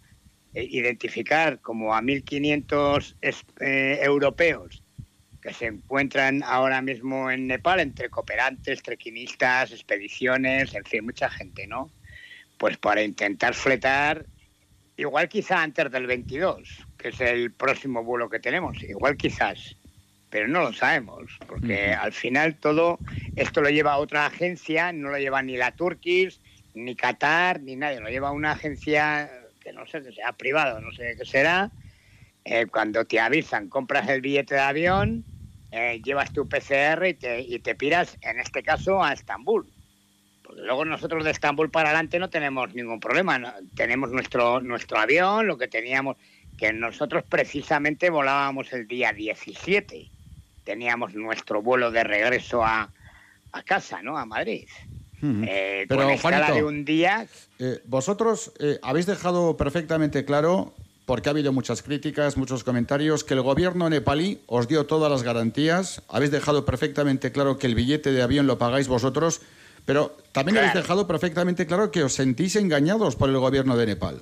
[0.54, 3.16] eh, identificar como a 1.500
[3.60, 4.82] eh, europeos
[5.42, 11.68] que se encuentran ahora mismo en Nepal entre cooperantes, trequinistas, expediciones, en fin, mucha gente,
[11.68, 11.92] ¿no?
[12.58, 14.26] Pues para intentar fletar,
[14.96, 19.76] igual quizá antes del 22, que es el próximo vuelo que tenemos, igual quizás,
[20.30, 23.00] pero no lo sabemos, porque al final todo
[23.36, 26.40] esto lo lleva otra agencia, no lo lleva ni la Turkish,
[26.74, 29.30] ni Qatar, ni nadie, lo lleva una agencia
[29.60, 31.72] que no sé que sea privado, no sé qué será.
[32.46, 35.24] Eh, cuando te avisan, compras el billete de avión,
[35.72, 39.68] eh, llevas tu PCR y te, y te piras, en este caso, a Estambul.
[40.44, 43.56] Porque luego nosotros de Estambul para adelante no tenemos ningún problema.
[43.76, 46.18] Tenemos nuestro, nuestro avión, lo que teníamos,
[46.58, 50.10] que nosotros precisamente volábamos el día 17.
[50.70, 52.92] Teníamos nuestro vuelo de regreso a,
[53.54, 54.20] a casa, ¿no?
[54.20, 54.68] A Madrid.
[55.20, 57.26] Eh, Pero, con escala Juanito, de un día
[57.58, 60.76] eh, vosotros eh, habéis dejado perfectamente claro,
[61.08, 65.24] porque ha habido muchas críticas, muchos comentarios, que el gobierno nepalí os dio todas las
[65.24, 69.42] garantías, habéis dejado perfectamente claro que el billete de avión lo pagáis vosotros,
[69.86, 74.22] pero también habéis dejado perfectamente claro que os sentís engañados por el gobierno de Nepal.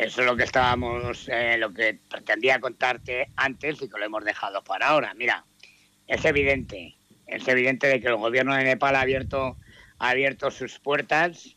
[0.00, 4.24] Eso es lo que estábamos, eh, lo que pretendía contarte antes y que lo hemos
[4.24, 5.12] dejado para ahora.
[5.12, 5.44] Mira,
[6.06, 6.96] es evidente,
[7.26, 9.58] es evidente de que el gobierno de Nepal ha abierto,
[9.98, 11.54] ha abierto sus puertas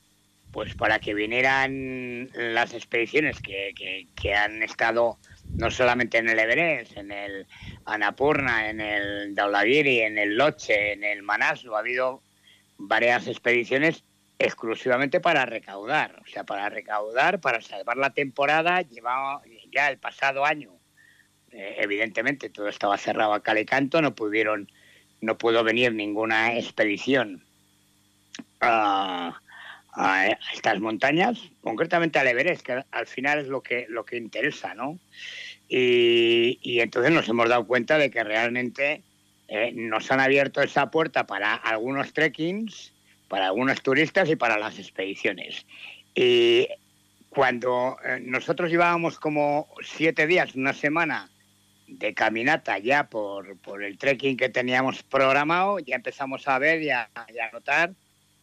[0.51, 3.73] pues para que vinieran las expediciones que,
[4.13, 5.17] que- han estado
[5.57, 7.47] no solamente en el Everest, en el
[7.85, 12.21] Annapurna, en el Dhaulagiri, en el Loche, en el Manaslu, ha habido
[12.77, 14.03] varias expediciones
[14.39, 18.81] exclusivamente para recaudar, o sea, para recaudar, para salvar la temporada.
[18.81, 19.41] Llevaba
[19.71, 20.71] ya el pasado año,
[21.51, 24.71] eh, evidentemente, todo estaba cerrado a cal y canto, no pudieron,
[25.21, 27.43] no pudo venir ninguna expedición
[28.59, 29.39] a,
[29.93, 34.73] a estas montañas, concretamente al Everest, que al final es lo que lo que interesa,
[34.73, 34.99] ¿no?
[35.69, 39.03] Y, y entonces nos hemos dado cuenta de que realmente
[39.47, 42.93] eh, nos han abierto esa puerta para algunos trekkings,
[43.33, 45.65] para algunos turistas y para las expediciones.
[46.13, 46.67] Y
[47.29, 51.31] cuando eh, nosotros llevábamos como siete días, una semana
[51.87, 56.91] de caminata ya por, por el trekking que teníamos programado, ya empezamos a ver y
[56.91, 57.93] a, y a notar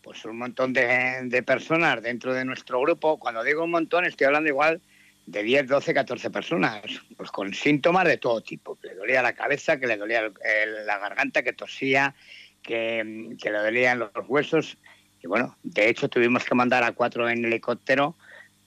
[0.02, 3.16] pues un montón de, de personas dentro de nuestro grupo.
[3.20, 4.80] Cuando digo un montón, estoy hablando igual
[5.24, 6.82] de 10, 12, 14 personas,
[7.16, 8.74] pues con síntomas de todo tipo.
[8.74, 12.16] Que le dolía la cabeza, que le dolía el- el- la garganta, que tosía,
[12.62, 14.76] que, que le dolían los huesos.
[15.22, 18.16] Y bueno, de hecho tuvimos que mandar a cuatro en helicóptero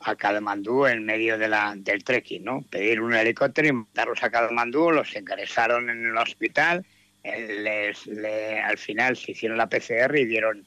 [0.01, 2.61] a Kathmandú en medio de la, del trekking, ¿no?
[2.69, 6.85] Pedir un helicóptero y mandarlos a Kathmandú, los ingresaron en el hospital,
[7.23, 10.65] eh, les, le- al final se hicieron la PCR y dieron,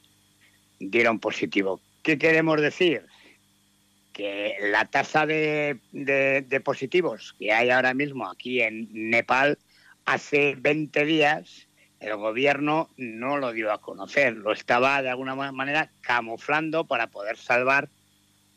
[0.81, 1.81] dieron positivo.
[2.03, 3.03] ¿Qué queremos decir?
[4.13, 9.59] Que la tasa de, de- de positivos que hay ahora mismo aquí en Nepal,
[10.07, 11.66] hace 20 días
[12.07, 17.09] el gobierno no lo dio a conocer, lo estaba de alguna ma- manera camuflando para
[17.09, 17.89] poder salvar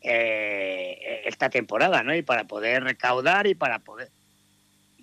[0.02, 2.14] eh, esta temporada, ¿no?
[2.14, 4.10] Y para poder recaudar y para poder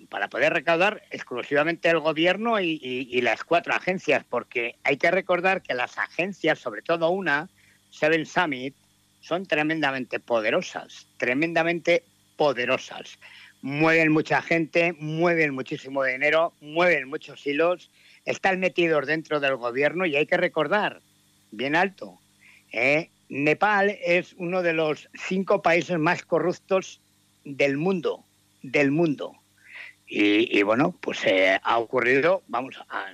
[0.08, 5.74] para poder recaudar exclusivamente el gobierno y las cuatro agencias, porque hay que recordar que
[5.74, 7.50] las agencias, sobre todo una,
[7.90, 8.74] Seven Summit,
[9.20, 12.04] son tremendamente poderosas, tremendamente
[12.36, 13.18] poderosas.
[13.60, 17.90] Mueven mucha gente, mueven muchísimo dinero, mueven muchos hilos,
[18.28, 21.00] están metidos dentro del gobierno y hay que recordar,
[21.50, 22.18] bien alto,
[22.72, 23.08] ¿eh?
[23.30, 27.00] Nepal es uno de los cinco países más corruptos
[27.44, 28.24] del mundo,
[28.62, 29.34] del mundo.
[30.06, 33.12] Y, bueno, pues eh, ha ocurrido, vamos, a-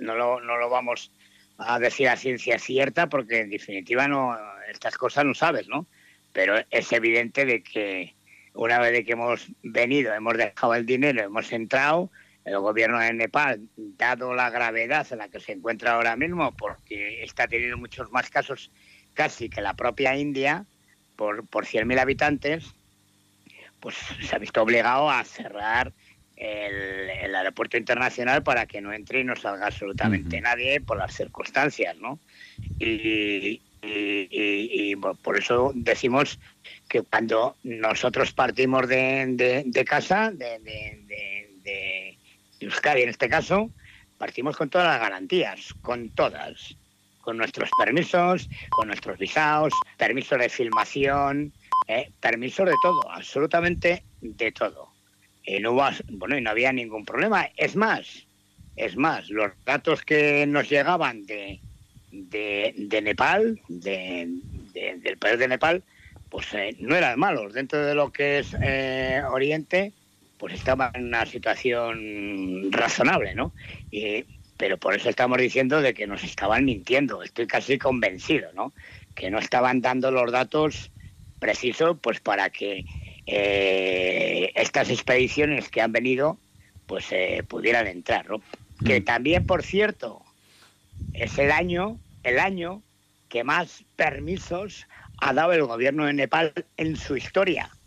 [0.00, 1.10] no, lo, no lo vamos
[1.58, 4.36] a decir a ciencia cierta porque en definitiva no
[4.70, 5.86] estas cosas no sabes, ¿no?
[6.32, 8.14] Pero es evidente de que
[8.54, 12.10] una vez que hemos venido, hemos dejado el dinero, hemos entrado,
[12.44, 17.22] el gobierno de Nepal, dado la gravedad en la que se encuentra ahora mismo, porque
[17.22, 18.70] está teniendo muchos más casos
[19.12, 20.64] casi que la propia India,
[21.16, 22.64] por, por 100.000 habitantes,
[23.80, 25.92] pues se ha visto obligado a cerrar
[26.36, 31.12] el, el aeropuerto internacional para que no entre y no salga absolutamente nadie por las
[31.14, 32.20] circunstancias, ¿no?
[32.78, 36.38] Y, y- y- y, bueno, por eso decimos
[36.88, 42.18] que cuando nosotros partimos de, de- de casa, de, de,
[42.60, 43.72] de Euskadi en este caso,
[44.16, 46.76] partimos con todas las garantías, con todas,
[47.18, 51.52] con nuestros permisos, con nuestros visados, permisos de filmación,
[51.88, 54.94] eh, permisos de todo, absolutamente de todo.
[55.42, 57.50] Y no hubo, bueno, y no había ningún problema.
[57.56, 58.28] Es más,
[58.76, 61.62] es más, los datos que nos llegaban de,
[62.10, 64.28] de, Nepal, de-
[64.98, 65.84] del país de Nepal,
[66.28, 67.52] pues eh, no eran malos.
[67.54, 69.94] Dentro de lo que es eh, Oriente,
[70.40, 73.54] pues estaba en una situación razonable, ¿no?
[73.90, 74.26] Y-
[74.56, 77.22] pero por eso estamos diciendo de que nos estaban mintiendo.
[77.22, 78.74] Estoy casi convencido, ¿no?
[79.14, 80.92] Que no estaban dando los datos
[81.38, 82.86] precisos, pues para que
[83.26, 86.42] eh, estas expediciones que han venido,
[86.86, 88.42] pues eh, pudieran entrar, ¿no?
[88.84, 90.24] Que también, por cierto,
[91.12, 92.84] es el año, el año
[93.28, 94.86] que más permisos
[95.18, 97.79] ha dado el gobierno de Nepal en su historia.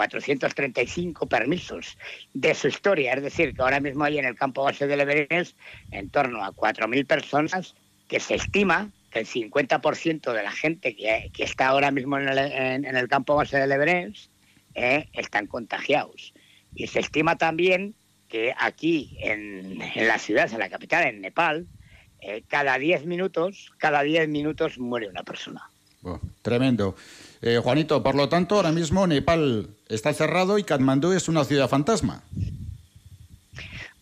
[0.00, 1.98] 435 permisos
[2.32, 3.12] de su historia.
[3.12, 5.58] Es decir, que ahora mismo hay en el campo base del Everest
[5.90, 7.74] en torno a 4.000 personas
[8.08, 12.38] que se estima que el 50% de la gente que, está ahora mismo en el,
[12.38, 14.32] en- el campo base del Everest
[14.74, 16.32] eh, están contagiados.
[16.74, 17.94] Y se estima también
[18.28, 21.68] que aquí en, en la ciudad, en la capital, en Nepal,
[22.20, 25.70] eh, cada 10 minutos, cada 10 minutos muere una persona.
[26.02, 26.96] Buah, tremendo.
[27.42, 31.68] Eh, Juanito, por lo tanto, ahora mismo Nepal está cerrado y Katmandú es una ciudad
[31.68, 32.22] fantasma.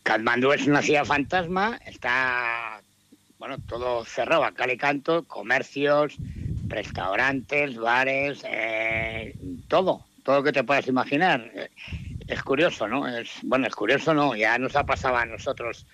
[0.02, 2.80] Katmandú es una ciudad fantasma, está
[3.38, 6.14] bueno todo cerrado a cal y canto, comercios,
[6.66, 9.36] restaurantes, bares, eh,
[9.68, 11.50] todo, todo lo que te puedas imaginar.
[11.54, 11.68] Eh,
[12.28, 13.08] Es curioso, ¿no?
[13.08, 14.36] Es, bueno, es curioso, ¿no?
[14.36, 15.86] Ya nos ha pasado a nosotros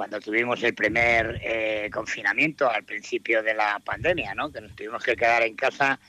[0.00, 4.50] cuando tuvimos el primer eh, confinamiento al principio de la pandemia, ¿no?
[4.50, 6.00] Que nos tuvimos que quedar en casa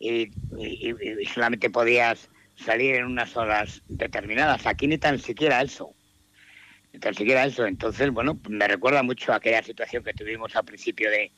[0.00, 4.66] y, y- solamente podías salir en unas horas determinadas.
[4.66, 5.94] Aquí ni tan siquiera eso
[6.92, 7.66] ni tan siquiera eso.
[7.66, 11.30] Entonces, bueno, me recuerda mucho a aquella situación que tuvimos al principio de,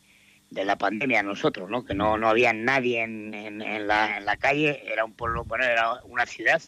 [0.48, 1.84] de la pandemia nosotros, ¿no?
[1.84, 6.62] Que no, no había nadie en la calle, era un pueblo, bueno, era una ciudad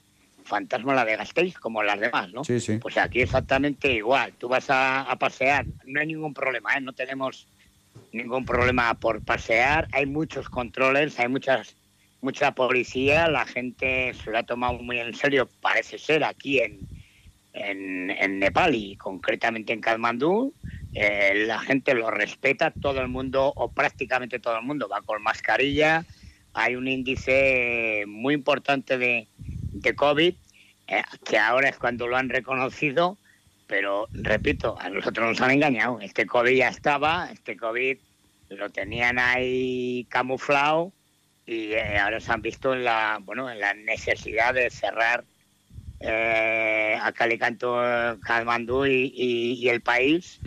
[0.50, 2.44] fantasma la de Gasteiz, como las demás, ¿no?
[2.44, 2.78] Sí, sí.
[2.78, 4.34] Pues aquí exactamente igual.
[4.34, 6.80] Tú vas a, a pasear, no hay ningún problema, ¿eh?
[6.82, 7.46] No tenemos
[8.12, 9.88] ningún problema por pasear.
[9.92, 11.76] Hay muchos controles, hay muchas
[12.20, 13.28] mucha policía.
[13.28, 16.86] La gente se lo ha tomado muy en serio, parece ser, aquí en,
[17.52, 20.54] en, en Nepal y concretamente en Katmandú.
[20.92, 25.22] Eh, la gente lo respeta, todo el mundo, o prácticamente todo el mundo, va con
[25.22, 26.04] mascarilla.
[26.52, 29.28] Hay un índice muy importante de,
[29.80, 30.34] de COVID,
[30.88, 33.16] eh, que ahora es cuando lo han reconocido,
[33.66, 36.00] pero repito, a nosotros nos han engañado.
[36.00, 37.96] Este COVID ya estaba, este COVID
[38.50, 40.92] lo tenían ahí camuflado
[41.46, 45.24] y eh, ahora se han visto en la, bueno, en la necesidad de cerrar
[46.00, 47.76] eh, a Calicanto,
[48.22, 50.40] Katmandú y, y- y el país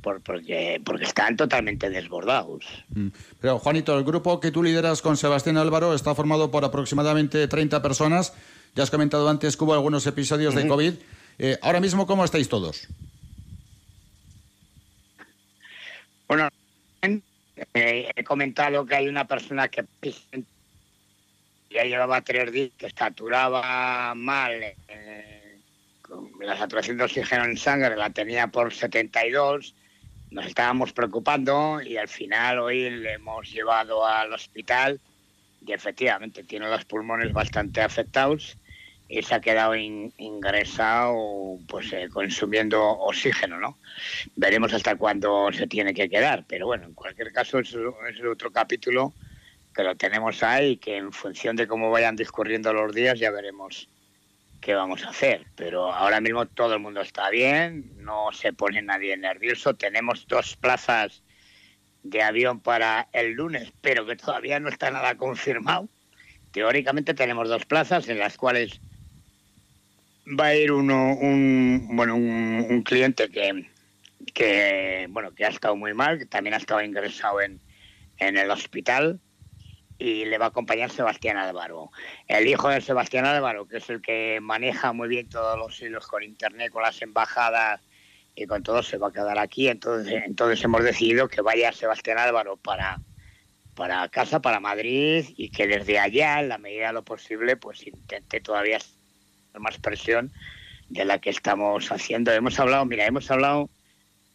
[0.00, 2.64] por, porque, porque están totalmente desbordados.
[2.88, 3.08] Mm.
[3.40, 7.82] Pero, Juanito, el grupo que tú lideras con Sebastián Álvaro está formado por aproximadamente 30
[7.82, 8.32] personas.
[8.74, 10.66] Ya has comentado antes que hubo algunos episodios de.
[10.66, 10.94] COVID.
[11.38, 12.88] Eh, ahora mismo, ¿cómo estáis todos?
[16.26, 16.48] Bueno,
[17.74, 19.84] eh, he comentado que hay una persona que
[21.70, 24.52] ya llevaba tres días que saturaba mal,
[24.88, 25.58] eh,
[26.02, 29.74] con la saturación de oxígeno en sangre la tenía por 72,
[30.30, 35.00] nos estábamos preocupando y al final hoy le hemos llevado al hospital
[35.64, 38.56] y efectivamente tiene los pulmones bastante afectados
[39.14, 43.78] y se ha quedado in- ingresado pues eh, consumiendo oxígeno, ¿no?
[44.34, 47.74] Veremos hasta cuándo se tiene que quedar, pero bueno, en cualquier caso es,
[48.28, 49.12] otro capítulo
[49.72, 53.88] que lo tenemos ahí que en función de cómo vayan discurriendo los días ya veremos
[54.60, 55.46] qué vamos a hacer.
[55.54, 60.56] Pero ahora mismo todo el mundo está bien, no se pone nadie nervioso, tenemos dos
[60.56, 61.22] plazas
[62.02, 65.88] de avión para el lunes, pero que todavía no está nada confirmado.
[66.50, 68.80] Teóricamente tenemos dos plazas en las cuales
[70.26, 73.68] va a ir uno, un, bueno, un, cliente que,
[74.32, 77.60] que, bueno, que ha estado muy mal, que también ha estado ingresado en,
[78.18, 79.20] en el hospital
[79.98, 81.90] y le va a acompañar Sebastián Álvaro.
[82.26, 86.06] El hijo de Sebastián Álvaro, que es el que maneja muy bien todos los hilos
[86.06, 87.80] con internet, con las embajadas
[88.34, 89.68] y con todo, se va a quedar aquí.
[89.68, 93.00] Entonces, entonces hemos decidido que vaya Sebastián Álvaro para,
[93.74, 97.86] para casa, para Madrid, y que desde allá, en la medida de lo posible, pues
[97.86, 98.78] intente todavía
[99.58, 100.32] más presión
[100.88, 102.32] de la que estamos haciendo.
[102.32, 103.70] Hemos hablado, mira, hemos hablado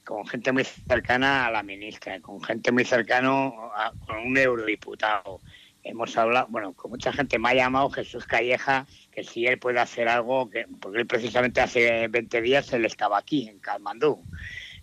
[0.03, 5.41] con gente muy cercana a la ministra, con gente muy cercano a, con un eurodiputado.
[5.83, 9.79] Hemos hablado, bueno, con mucha gente me ha llamado Jesús Calleja que si él puede
[9.79, 14.23] hacer algo, que, porque él precisamente hace 20 días él estaba aquí, en Kalmandú,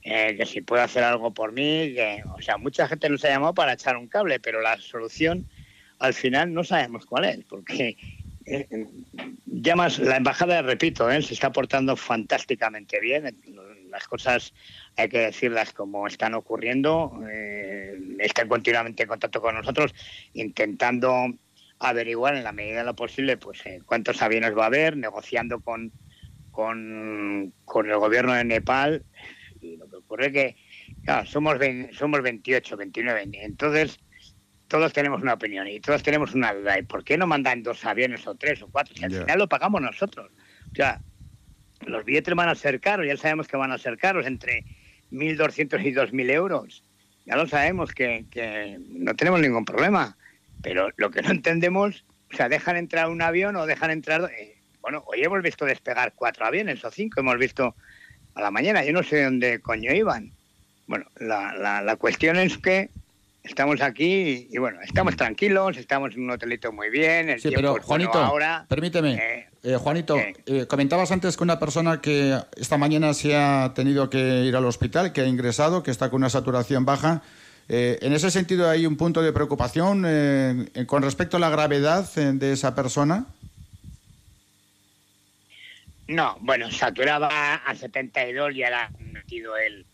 [0.02, 3.28] eh, que si puede hacer algo por mí, que, o sea, mucha gente nos ha
[3.28, 5.48] llamado para echar un cable, pero la solución
[5.98, 7.96] al final no sabemos cuál es, porque
[8.46, 8.86] eh,
[9.46, 13.36] llamas, la embajada, repito, eh, se está portando fantásticamente bien,
[13.90, 14.52] las cosas
[14.96, 17.20] hay que decirlas como están ocurriendo.
[17.30, 19.94] Eh, está continuamente en contacto con nosotros,
[20.34, 21.26] intentando
[21.78, 25.60] averiguar en la medida de lo posible pues eh, cuántos aviones va a haber, negociando
[25.60, 25.92] con,
[26.50, 29.04] con, con, el gobierno de Nepal.
[29.60, 30.56] Y lo que ocurre es que
[31.04, 31.58] claro, somos,
[31.92, 33.98] somos 28, 29, entonces
[34.68, 36.78] todos tenemos una opinión y todos tenemos una duda.
[36.78, 38.94] ¿Y por qué no mandan dos aviones o tres o cuatro?
[38.96, 40.30] Si al final lo pagamos nosotros.
[40.72, 41.00] O sea,
[41.86, 44.64] los billetes van a ser caros, ya sabemos que van a ser caros, entre
[45.12, 46.82] 1.200 y 2.000 euros.
[47.26, 50.16] Ya lo sabemos que, que no tenemos ningún problema.
[50.62, 54.30] Pero lo que no entendemos, o sea, dejan entrar un avión o dejan entrar...
[54.36, 57.74] Eh, bueno, hoy hemos visto despegar cuatro aviones o cinco, hemos visto
[58.34, 60.32] a la mañana, yo no sé dónde coño iban.
[60.86, 62.90] Bueno, la, la, la cuestión es que
[63.46, 67.30] estamos aquí y, bueno, estamos tranquilos, estamos en un hotelito muy bien.
[67.30, 72.00] El sí, pero Juanito, ahora, permíteme, eh, eh, Juanito, eh, comentabas antes que una persona
[72.00, 76.10] que esta mañana se ha tenido que ir al hospital, que ha ingresado, que está
[76.10, 77.22] con una saturación baja.
[77.68, 80.02] en ese sentido, ¿hay un punto de preocupación
[80.86, 83.26] con respecto a la gravedad de esa persona?
[86.08, 89.84] No, bueno, saturaba a 72 y ahora ha metido el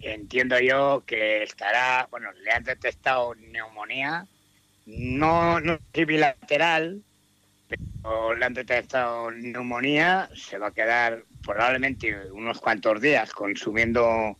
[0.00, 4.26] entiendo yo que estará, bueno, le han detectado neumonía,
[4.86, 7.02] no, no bilateral,
[7.68, 14.38] pero le han detectado neumonía, se va a quedar probablemente unos cuantos días consumiendo,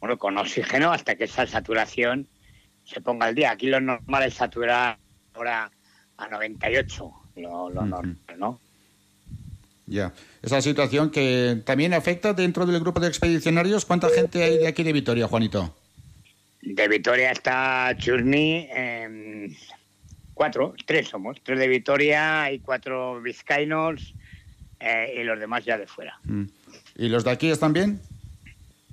[0.00, 2.28] bueno, con oxígeno hasta que esa saturación
[2.84, 3.50] se ponga al día.
[3.50, 4.98] Aquí lo normal es saturar
[5.34, 5.70] ahora
[6.16, 8.60] a 98, lo, lo normal, ¿no?
[9.92, 10.12] Ya.
[10.42, 13.84] Esa situación que también afecta dentro del grupo de expedicionarios.
[13.84, 15.76] ¿Cuánta gente hay de aquí de Vitoria, Juanito?
[16.62, 18.68] De Vitoria está Churni,
[20.32, 24.14] cuatro, tres somos, tres de Vitoria y cuatro vizcaínos
[24.80, 26.18] eh, y los demás ya de fuera.
[26.24, 26.44] Mm.
[26.96, 28.00] ¿Y los de aquí están bien?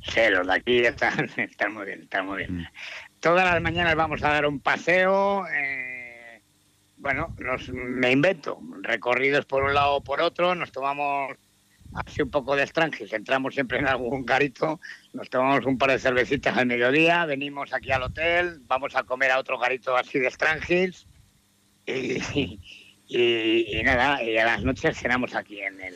[0.03, 2.57] Sí, los de aquí están, están muy bien, están muy bien.
[2.57, 2.67] Mm.
[3.21, 5.45] Todas las mañanas vamos a dar un paseo.
[5.47, 5.98] Eh,
[6.99, 11.35] bueno, nos, me invento recorridos por un lado o por otro, nos tomamos
[11.93, 14.79] así un poco de extranjis, entramos siempre en algún garito,
[15.13, 19.31] nos tomamos un par de cervecitas al mediodía, venimos aquí al hotel, vamos a comer
[19.31, 21.07] a otro garito así de extranjis
[21.85, 22.59] y,
[23.07, 25.95] y, nada, y a las noches cenamos aquí en el,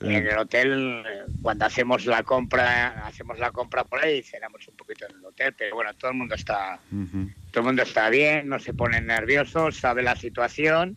[0.00, 1.02] en el hotel
[1.42, 5.54] cuando hacemos la compra hacemos la compra por ahí cenamos un poquito en el hotel
[5.56, 6.78] pero bueno todo el mundo está
[7.50, 10.96] todo el mundo está bien no se ponen nerviosos sabe la situación.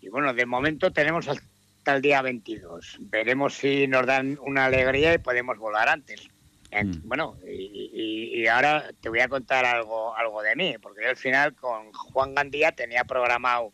[0.00, 5.14] Y bueno de momento tenemos hasta el día 22 veremos si nos dan una alegría
[5.14, 6.28] y podemos volar antes.
[6.72, 7.08] Mm.
[7.08, 11.16] bueno y, y, ahora te voy a contar algo algo de mí porque yo al
[11.16, 13.72] final con Juan Gandía tenía programado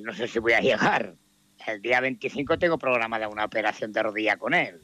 [0.00, 1.14] no sé si voy a llegar
[1.72, 4.80] el día 25 tengo programada una operación de rodilla con él.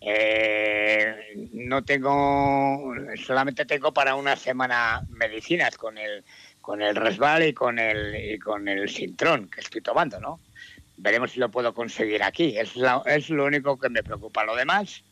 [0.00, 6.24] Eh, no tengo, solamente tengo para una semana medicinas con el,
[6.60, 10.40] con el resbal y con el, y con el sintrón que estoy tomando, ¿no?
[10.96, 12.56] Veremos si lo puedo conseguir aquí.
[12.58, 12.72] Es,
[13.06, 14.44] es lo único que me preocupa.
[14.44, 15.02] Lo demás,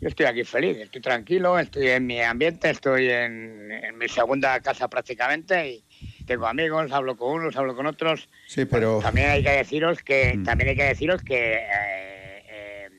[0.00, 4.60] yo estoy aquí feliz, estoy tranquilo, estoy en mi ambiente, estoy en, en mi segunda
[4.60, 5.84] casa prácticamente y,
[6.26, 8.28] tengo amigos, hablo con unos, hablo con otros.
[8.46, 10.44] Sí, pero también hay que deciros que mm.
[10.44, 12.90] también hay que deciros que eh, eh,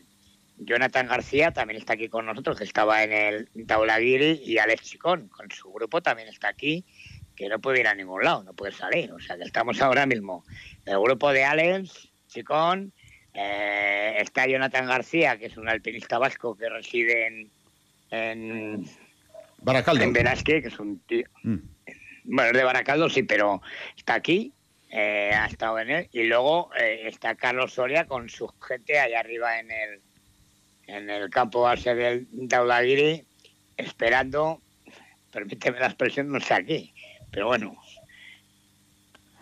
[0.57, 5.27] Jonathan García también está aquí con nosotros, que estaba en el Taulaguiri y Alex Chicón
[5.27, 6.85] con su grupo también está aquí,
[7.35, 10.05] que no puede ir a ningún lado, no puede salir, o sea que estamos ahora
[10.05, 10.43] mismo
[10.85, 12.93] el grupo de Alex Chicón,
[13.33, 17.51] eh, está Jonathan García, que es un alpinista vasco que reside en
[18.09, 18.85] en
[19.61, 20.01] Baracaldo.
[20.01, 21.27] En Velázquez, que es un tío.
[21.43, 21.57] Mm
[22.27, 23.61] bueno, de Baracaldo sí, pero
[23.95, 24.53] está aquí,
[24.89, 29.19] eh, ha estado en él, y luego eh, está Carlos Soria con su gente allá
[29.19, 30.01] arriba en el,
[30.87, 33.25] en el campo base del Daulaguiri,
[33.77, 34.61] esperando,
[35.31, 36.93] permíteme la expresión, no sé aquí,
[37.31, 37.75] pero bueno.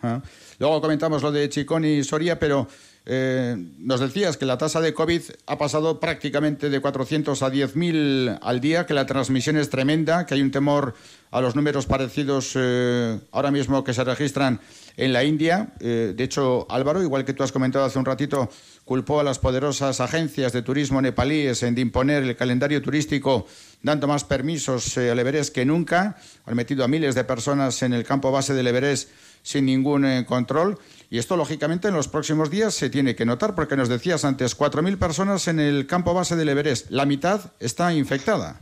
[0.02, 0.22] Ah.
[0.58, 2.68] Luego comentamos lo de Chicón y Soria, pero
[3.08, 8.40] eh, nos decías que la tasa de COVID ha pasado prácticamente de 400 a 10.000
[8.42, 10.94] al día, que la transmisión es tremenda, que hay un temor
[11.30, 14.60] a los números parecidos eh, ahora mismo que se registran
[14.96, 15.68] en la India.
[15.78, 18.50] Eh, de hecho, Álvaro, igual que tú has comentado hace un ratito,
[18.84, 23.46] culpó a las poderosas agencias de turismo nepalíes en imponer el calendario turístico
[23.82, 26.16] dando más permisos al Everest que nunca.
[26.44, 29.10] Han metido a miles de personas en el campo base del Everest
[29.42, 30.78] sin ningún control.
[31.08, 34.58] Y esto, lógicamente, en los próximos días se tiene que notar, porque nos decías antes,
[34.58, 36.90] 4.000 personas en el campo base del Everest.
[36.90, 38.60] La mitad está infectada.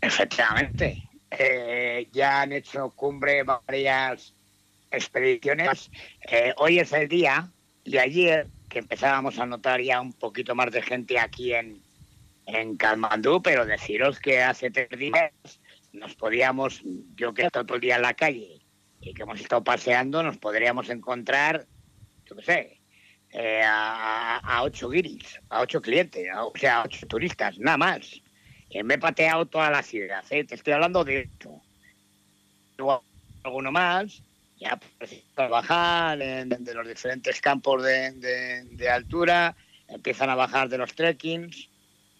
[0.00, 1.02] Efectivamente.
[1.30, 4.32] Eh, ya han hecho cumbre varias
[4.90, 5.90] expediciones.
[6.30, 7.48] Eh, hoy es el día
[7.84, 11.80] de ayer que empezábamos a notar ya un poquito más de gente aquí en,
[12.46, 15.32] en Kalmandú, pero deciros que hace tres días
[15.94, 16.82] nos podíamos,
[17.14, 18.60] yo que he estado todo el día en la calle
[19.00, 21.66] y que hemos estado paseando, nos podríamos encontrar,
[22.26, 22.80] yo qué sé,
[23.30, 28.20] eh, a, ocho guiris, a ocho clientes, o sea, a ocho turistas, nada más.
[28.68, 30.44] Y me he pateado toda la ciudad, ¿eh?
[30.44, 31.62] te estoy hablando de esto.
[32.76, 33.04] Luego
[33.44, 34.22] alguno más,
[34.58, 39.56] ya pues, a bajar de los diferentes campos de, altura,
[39.88, 41.68] empiezan a bajar de los trekkings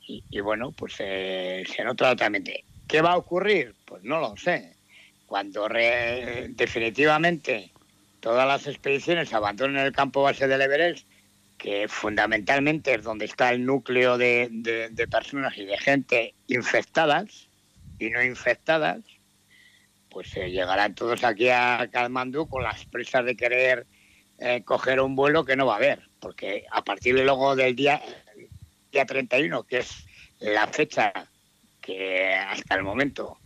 [0.07, 2.65] y, bueno, pues eh, se nota totalmente.
[2.86, 3.74] ¿Qué va a ocurrir?
[3.85, 4.77] Pues no lo sé.
[5.27, 7.73] Cuando definitivamente
[8.20, 11.06] todas las expediciones abandonen el campo base del Everest,
[11.59, 17.48] que fundamentalmente es donde está el núcleo de, personas y de gente infectadas
[17.98, 19.01] y no infectadas,
[20.11, 23.86] pues se llegarán todos aquí a Kalmandú con las prisas de querer
[24.39, 27.74] eh, coger un vuelo que no va a haber, porque a partir de luego del
[27.74, 28.02] día,
[28.93, 30.06] día 31, que es
[30.40, 31.12] la fecha
[31.85, 33.39] que hasta el momento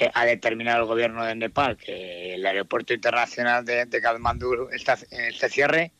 [0.00, 4.96] eh, ha determinado el gobierno de Nepal que el aeropuerto internacional de, de Kathmandu está,
[4.96, 5.92] se cierre,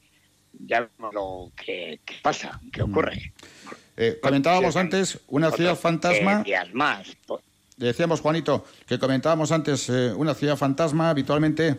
[0.58, 2.90] ya vemos lo que, pasa, qué mm.
[2.90, 3.32] ocurre.
[3.96, 6.42] Eh, comentábamos antes una ciudad fantasma.
[6.42, 7.16] días más.
[7.76, 11.10] Decíamos, Juanito, que comentábamos antes eh, una ciudad fantasma.
[11.10, 11.76] Habitualmente,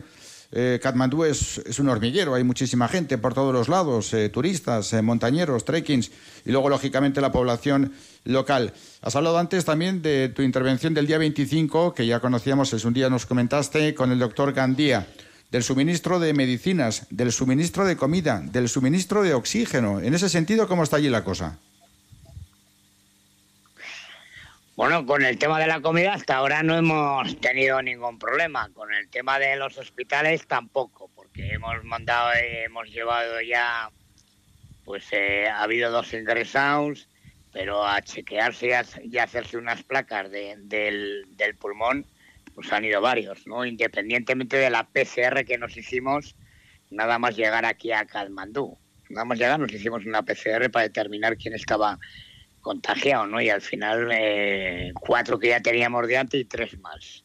[0.58, 5.66] eh, Katmandú es, un hormiguero, hay muchísima gente por todos los lados, eh, turistas, montañeros,
[5.66, 6.10] trekkings
[6.46, 7.92] y luego, lógicamente, la población
[8.24, 8.72] local.
[9.02, 12.94] Has hablado antes también de tu intervención del día 25, que ya conocíamos, es un
[12.94, 15.06] día nos comentaste, con el doctor Gandía
[15.50, 20.00] del suministro de medicinas, del suministro de comida, del suministro de oxígeno.
[20.00, 21.58] En ese sentido, ¿cómo está allí la cosa?
[24.76, 28.68] Bueno, con el tema de la comida hasta ahora no hemos tenido ningún problema.
[28.74, 33.90] Con el tema de los hospitales tampoco, porque hemos mandado, hemos llevado ya,
[34.84, 37.08] pues eh, ha habido dos ingresados,
[37.54, 42.04] pero a chequearse y, hacerse unas placas del, del, pulmón,
[42.54, 43.64] pues han ido varios, ¿no?
[43.64, 46.36] Independientemente de la PCR que nos hicimos,
[46.90, 48.76] nada más llegar aquí a Kalmandú.
[49.08, 51.98] Nada más llegar nos hicimos una PCR para determinar quién estaba
[52.66, 53.40] contagiado, ¿no?
[53.40, 57.22] Y al final eh, cuatro que ya teníamos de antes y tres más.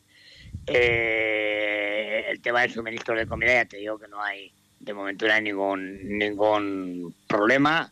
[0.67, 5.25] Eh, el tema del suministro de comida, ya te digo que no hay, de momento
[5.25, 7.91] no hay ningún, ningún problema.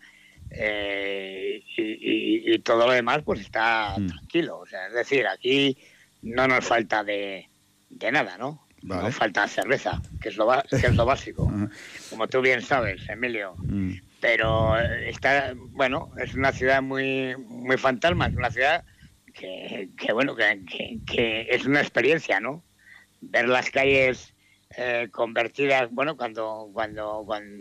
[0.52, 4.08] Eh, y, todo lo demás pues está mm.
[4.10, 4.60] tranquilo.
[4.60, 5.76] O sea, es decir, aquí
[6.22, 7.50] no nos falta de,
[7.90, 8.68] de nada, ¿no?
[8.84, 11.52] Nos falta cerveza, que es lo, que es lo básico.
[12.12, 13.56] Como tú bien sabes, Emilio.
[13.58, 18.84] Mm pero está, bueno, es una ciudad muy, muy fantasma, es una ciudad
[19.34, 22.64] que, bueno, que, es una experiencia, ¿no?
[23.22, 24.34] Ver las calles
[24.78, 27.60] eh, convertidas, bueno, cuando, cuando, cuando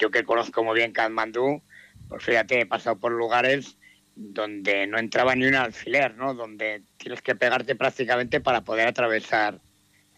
[0.00, 1.62] yo que conozco muy bien Kathmandú,
[2.08, 3.78] pues fíjate, he pasado por lugares
[4.14, 6.34] donde no entraba ni un alfiler, ¿no?
[6.34, 9.60] Donde tienes que pegarte prácticamente para poder atravesar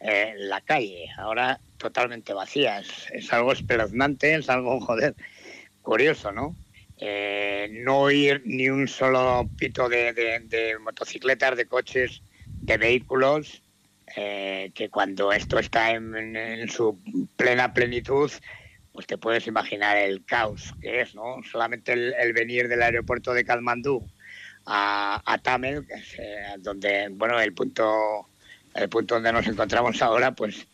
[0.01, 1.09] eh, la calle.
[1.16, 5.15] Ahora totalmente vacía, es, es algo espeluznante, es algo, joder,
[5.85, 6.56] curioso, ¿no?
[6.98, 13.62] Eh, no oír ni un solo pito de, motocicletas, de coches, de vehículos,
[14.16, 16.98] eh, que cuando esto está en, su
[17.36, 18.31] plena plenitud,
[18.93, 21.43] pues te puedes imaginar el caos que es, ¿no?
[21.51, 24.09] Solamente el, venir del aeropuerto de Kalmandú
[24.66, 25.86] a, a Tamel,
[26.19, 28.28] eh, donde, bueno, el punto,
[28.74, 30.66] el punto donde nos encontramos ahora, pues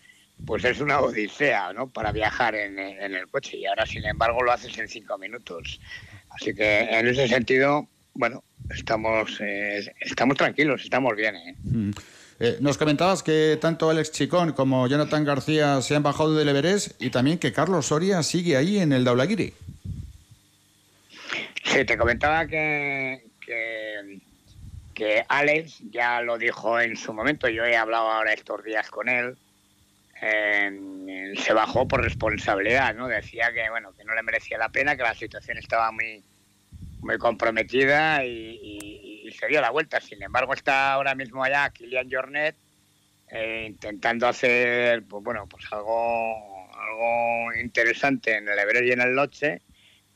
[0.46, 1.88] pues es una odisea, ¿no?
[1.88, 5.80] Para viajar en, el coche y ahora, sin embargo, lo haces en cinco minutos.
[6.30, 8.42] Así que en ese sentido, bueno,
[8.74, 11.36] estamos, eh, estamos tranquilos, estamos bien.
[11.36, 11.54] ¿eh?
[11.62, 11.90] Mm.
[12.40, 12.56] ¿eh?
[12.60, 17.10] nos comentabas que tanto Alex Chicón como Jonathan García se han bajado del Everest y
[17.10, 19.52] también que Carlos Soria sigue ahí en el Daulagiri.
[21.64, 24.18] Sí, te comentaba que, que,
[24.94, 29.08] que Alex ya lo dijo en su momento, yo he hablado ahora estos días con
[29.08, 29.36] él,
[30.20, 33.08] se bajó por responsabilidad, ¿no?
[33.08, 36.22] Decía que bueno que no le merecía la pena, que la situación estaba muy
[37.00, 40.00] muy comprometida y, se dio la vuelta.
[40.00, 42.56] Sin embargo, está ahora mismo allá Kilian Jornet
[43.28, 49.14] eh, intentando hacer pues bueno pues algo algo interesante en el Everest y en el
[49.14, 49.62] Loche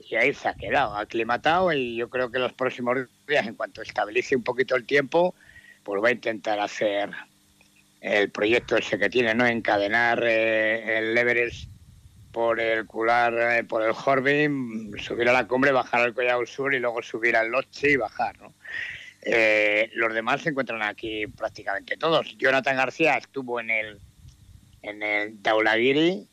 [0.01, 2.99] y ahí se ha quedado aclimatado y yo creo que los próximos
[3.29, 5.35] días en cuanto estabilice un poquito el tiempo
[5.85, 7.11] pues va a intentar hacer
[8.05, 9.47] el proyecto ese que tiene, ¿no?
[9.47, 11.71] Encadenar eh, el Everest
[12.33, 16.75] por el Cular, eh, por el Horbin, subir a la cumbre, bajar al Collado Sur
[16.75, 18.53] y luego subir al Loche y bajar, ¿no?
[19.23, 22.37] Eh, los demás se encuentran aquí prácticamente todos.
[22.37, 23.99] Jonathan García estuvo en el
[24.83, 26.29] en el Daulagiri.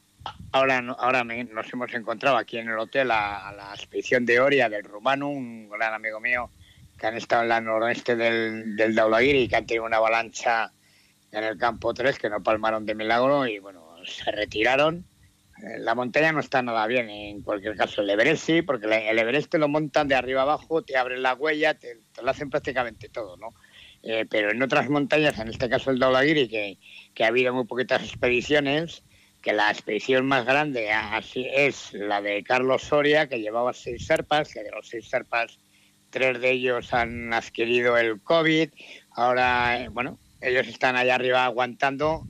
[0.51, 4.83] Ahora, ahora nos hemos encontrado aquí en el hotel a, la expedición de Oria del
[4.83, 6.51] rumano, un gran amigo mío
[6.99, 10.73] que han estado en la noroeste del, del Daulagiri y que han tenido una avalancha
[11.31, 15.05] en el campo 3 que no palmaron de milagro y bueno, se retiraron.
[15.63, 19.19] Eh, La montaña no está nada bien, en cualquier caso el Everest sí, porque el
[19.19, 22.49] Everest te lo montan de arriba abajo, te abren la huella, te, te lo hacen
[22.49, 23.49] prácticamente todo, ¿no?
[24.03, 26.79] Eh, pero en otras montañas, en este caso el Daulagiri, que,
[27.13, 29.03] que ha habido muy poquitas expediciones,
[29.41, 34.53] que la expedición más grande así es la de Carlos Soria, que llevaba seis serpas,
[34.53, 35.59] que de los seis serpas,
[36.09, 38.69] tres de ellos han adquirido el COVID.
[39.11, 42.27] Ahora, eh, bueno, ellos están allá arriba aguantando,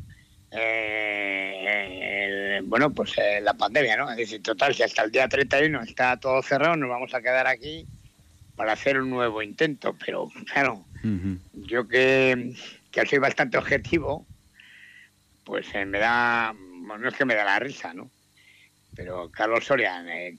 [0.52, 4.10] eh, el- bueno, pues eh, la pandemia, ¿no?
[4.12, 7.48] Es decir, total, si hasta el día 31 está todo cerrado, nos vamos a quedar
[7.48, 7.88] aquí
[8.56, 9.96] para hacer un nuevo intento.
[10.06, 10.86] Pero, claro,
[11.54, 12.54] yo que,
[12.92, 14.28] que soy bastante objetivo,
[15.44, 18.12] pues eh, me da, bueno, no es que me da la risa, ¿no?
[18.94, 20.38] Pero Carlos Soria, eh,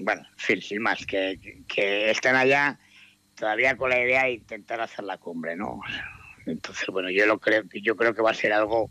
[0.00, 0.22] bueno,
[0.60, 2.78] sin más, que, que estén allá
[3.34, 5.80] todavía con la idea de intentar hacer la cumbre, ¿no?
[6.46, 8.90] Entonces, bueno, yo lo creo, yo creo que va a ser algo,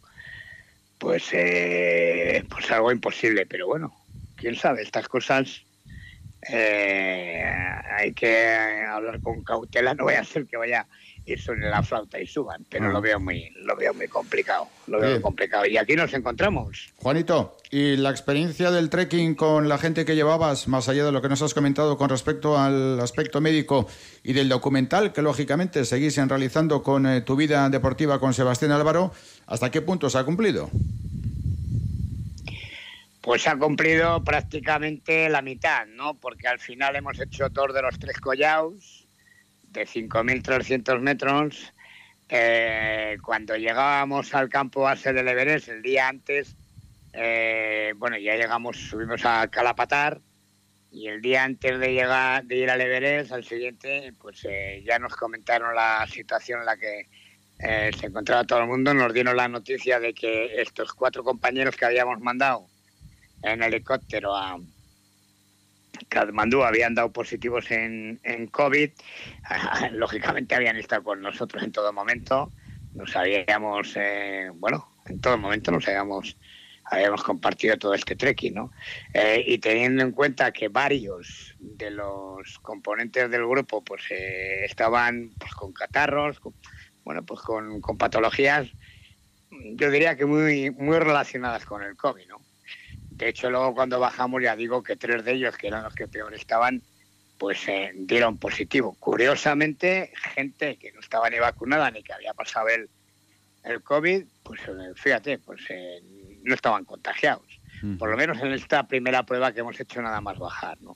[0.97, 3.95] pues, eh, pues algo imposible, pero bueno,
[4.35, 5.65] quién sabe, estas cosas
[6.49, 7.45] eh,
[7.97, 10.88] hay que hablar con cautela, no voy a hacer que vaya
[11.25, 12.91] y suene la flauta y suban, pero Ah.
[12.93, 15.65] lo veo muy, lo veo muy complicado, lo veo muy complicado.
[15.65, 16.89] Y aquí nos encontramos.
[16.97, 21.21] Juanito, ¿y la experiencia del trekking con la gente que llevabas, más allá de lo
[21.21, 23.87] que nos has comentado con respecto al aspecto médico
[24.23, 29.13] y del documental que lógicamente seguís realizando con eh, tu vida deportiva con Sebastián Álvaro,
[29.47, 30.69] ¿hasta qué punto se ha cumplido?
[33.21, 36.15] Pues ha cumplido prácticamente la mitad, ¿no?
[36.15, 39.02] Porque al final hemos hecho dos de los tres collados
[39.73, 41.73] de 5.300 metros.
[42.29, 46.55] Eh, cuando llegábamos al campo base del Everest el día antes,
[47.11, 50.21] eh, bueno, ya llegamos, subimos a Calapatar
[50.91, 54.99] y el día antes de llegar, de ir al Everest, al siguiente, pues eh, ya
[54.99, 57.07] nos comentaron la situación en la que
[57.97, 61.85] se encontraba todo el mundo, nos dieron la noticia de que estos cuatro compañeros que
[61.85, 62.67] habíamos mandado
[63.41, 64.59] en helicóptero a
[66.14, 68.91] Katmandú habían dado positivos en, en COVID.
[69.94, 72.52] Lógicamente habían estado con nosotros en todo momento.
[72.94, 76.38] Nos habíamos, eh, bueno, en todo momento nos habíamos,
[76.85, 78.72] habíamos compartido todo este trekking, ¿no?
[79.11, 85.31] Eh, y teniendo en cuenta que varios de los componentes del grupo pues eh, estaban
[85.40, 86.40] pues, con catarros,
[87.03, 88.68] bueno, pues con, con patologías,
[89.49, 92.43] yo diría que muy, muy relacionadas con el COVID, ¿no?
[93.15, 96.07] De hecho, luego cuando bajamos, ya digo que tres de ellos, que eran los que
[96.07, 96.81] peor estaban,
[97.38, 98.95] pues eh, dieron positivo.
[98.99, 102.90] Curiosamente, gente que no estaba ni vacunada ni que había pasado el,
[103.64, 106.02] el COVID, pues eh, fíjate, pues eh,
[106.44, 107.60] no estaban contagiados.
[107.99, 110.95] Por lo menos en esta primera prueba que hemos hecho nada más bajar, ¿no?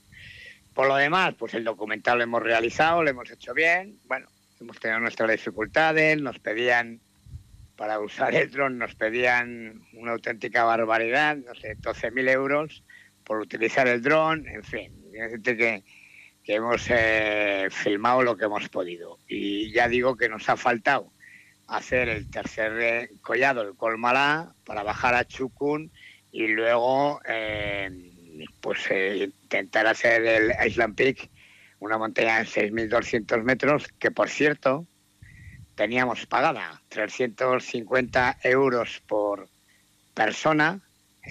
[0.73, 3.99] Por lo demás, pues el documental lo hemos realizado, lo hemos hecho bien.
[4.05, 4.29] Bueno,
[4.61, 7.01] hemos tenido nuestras dificultades, nos pedían
[7.77, 12.83] para usar el dron nos pedían una auténtica barbaridad, no sé, 12.000 euros
[13.23, 15.83] por utilizar el dron, en fin, decirte que,
[16.43, 19.19] que hemos eh, filmado lo que hemos podido.
[19.27, 21.13] Y ya digo que nos ha faltado
[21.67, 25.91] hacer el tercer eh, collado, el Colmalá, para bajar a Chukun
[26.31, 27.89] y luego eh,
[28.61, 31.29] pues eh, intentar hacer el Island Peak,
[31.79, 34.87] una montaña de 6.200 metros, que por cierto,
[35.77, 39.47] teníamos pagada 350 euros por
[40.15, 40.79] persona,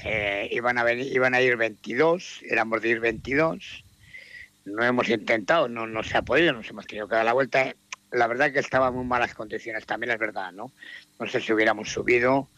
[0.04, 3.84] eh, iban, a venir, iban a ir 22, éramos de ir 22,
[4.66, 7.74] no hemos intentado, no, no se ha podido, nos hemos tenido que dar la vuelta.
[8.12, 10.70] La verdad que estaba en muy malas condiciones, también es verdad, ¿no?
[11.18, 12.48] No sé si hubiéramos subido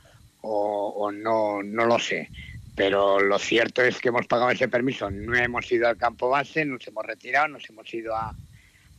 [0.43, 2.29] o, o no, no lo sé.
[2.77, 6.67] Pero lo cierto es que hemos pagado ese permiso, no hemos ido al campo base,
[6.67, 8.37] nos hemos retirado, nos hemos ido a,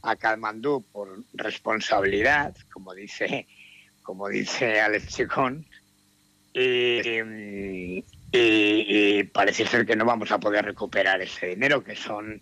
[0.01, 3.47] a Kalmandú por responsabilidad, como dice,
[4.03, 5.65] como dice Alex Chicón,
[6.53, 8.01] y,
[9.33, 12.41] parece ser que no vamos a poder recuperar ese dinero, que son,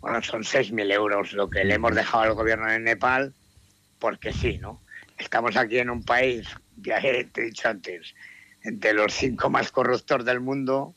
[0.00, 3.34] bueno, son 6.000 euros lo que le hemos dejado al gobierno de Nepal,
[3.98, 4.80] porque sí, ¿no?
[5.18, 8.14] Estamos aquí en un país, ya te he dicho antes,
[8.64, 10.94] de los cinco más corruptos del mundo,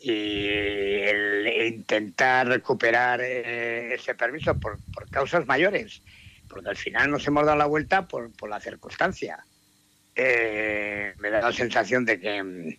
[0.00, 6.02] y el intentar recuperar eh, ese permiso por, por causas mayores,
[6.48, 9.44] porque al final nos hemos dado la vuelta por, por la circunstancia.
[10.14, 12.78] Eh, me da la sensación de que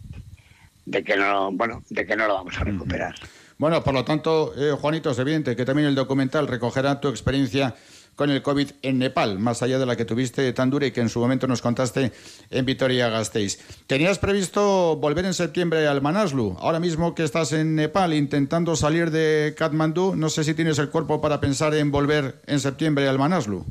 [0.86, 3.16] de que no bueno de que no lo vamos a recuperar.
[3.58, 7.76] Bueno, por lo tanto, eh, Juanito, es evidente que también el documental recogerá tu experiencia
[8.16, 11.02] con el COVID en Nepal, más allá de la que tuviste tan dura y que
[11.02, 12.12] en su momento nos contaste
[12.50, 13.60] en Vitoria-Gasteiz.
[13.88, 16.58] ¿Tenías previsto volver en septiembre al Manaslu?
[16.60, 20.90] Ahora mismo que estás en Nepal intentando salir de Katmandú, no sé si tienes el
[20.90, 23.66] cuerpo para pensar en volver en septiembre al Manaslu.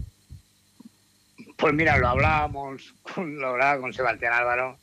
[1.57, 4.79] Pues mira, lo hablábamos, lo hablaba con Sebastián Álvaro.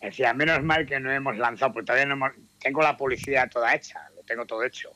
[0.00, 3.74] Decía, menos mal que no hemos lanzado, porque todavía no hemos, tengo la publicidad toda
[3.74, 4.90] hecha, lo tengo todo hecho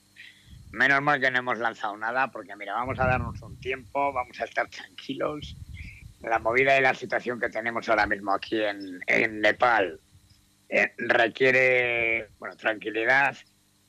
[0.70, 4.38] Menos mal que no hemos lanzado nada, porque mira, vamos a darnos un tiempo, vamos
[4.40, 5.56] a estar tranquilos.
[6.20, 10.00] La movida y la situación que tenemos ahora mismo aquí en, Nepal
[10.68, 13.36] eh, requiere, bueno, tranquilidad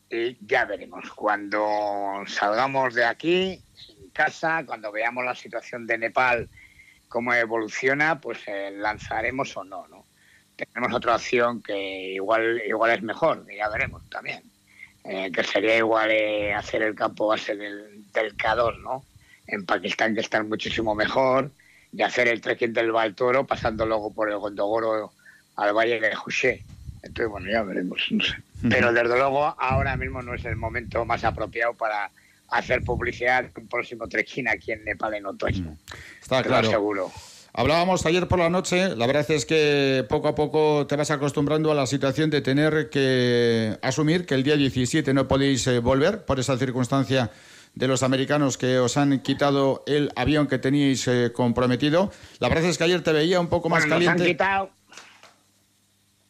[0.09, 1.11] y ya veremos.
[1.11, 6.49] Cuando salgamos de aquí, en casa, cuando veamos la situación de Nepal,
[7.09, 10.05] cómo evoluciona, pues eh, lanzaremos o no, ¿no?
[10.55, 14.48] Tenemos otra opción que igual, igual es mejor, ya veremos también.
[15.11, 18.35] Eh, que sería igual eh, hacer el campo base del, del
[18.83, 19.03] ¿no?
[19.47, 21.49] En Pakistán, que están muchísimo mejor,
[21.91, 25.11] y hacer el trekking del Baltoro, pasando luego por el Gondogoro
[25.55, 26.63] al Valle de José.
[27.01, 28.35] Entonces, bueno, ya veremos, no sé.
[28.69, 32.11] Pero desde luego, ahora mismo no es el momento más apropiado para
[32.49, 35.75] hacer publicidad un próximo trekking aquí en Nepal en otoño.
[36.21, 36.69] Está claro.
[36.69, 37.11] seguro.
[37.59, 41.69] Hablábamos ayer por la noche, la verdad es que poco a poco te vas acostumbrando
[41.73, 46.23] a la situación de tener que asumir que el día 17 no podéis eh, volver
[46.23, 47.31] por esa circunstancia
[47.75, 52.13] de los americanos que os han quitado el avión que teníais eh, comprometido.
[52.39, 54.37] La verdad es que ayer te veía un poco más caliente.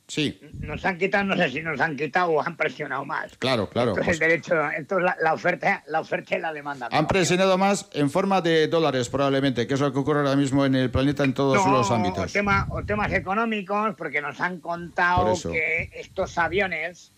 [0.10, 0.40] Sí.
[0.60, 3.38] Nos han quitado, no sé si nos han quitado o han presionado más.
[3.38, 3.92] Claro, claro.
[3.92, 6.90] Entonces, el derecho, entonces la, oferta, la oferta y la demanda.
[6.92, 10.66] Han presionado más en forma de dólares, probablemente, que es lo que ocurre ahora mismo
[10.66, 12.32] en el planeta en todos los ámbitos.
[12.32, 17.12] O, tema, o temas económicos, porque nos han contado que estos aviones,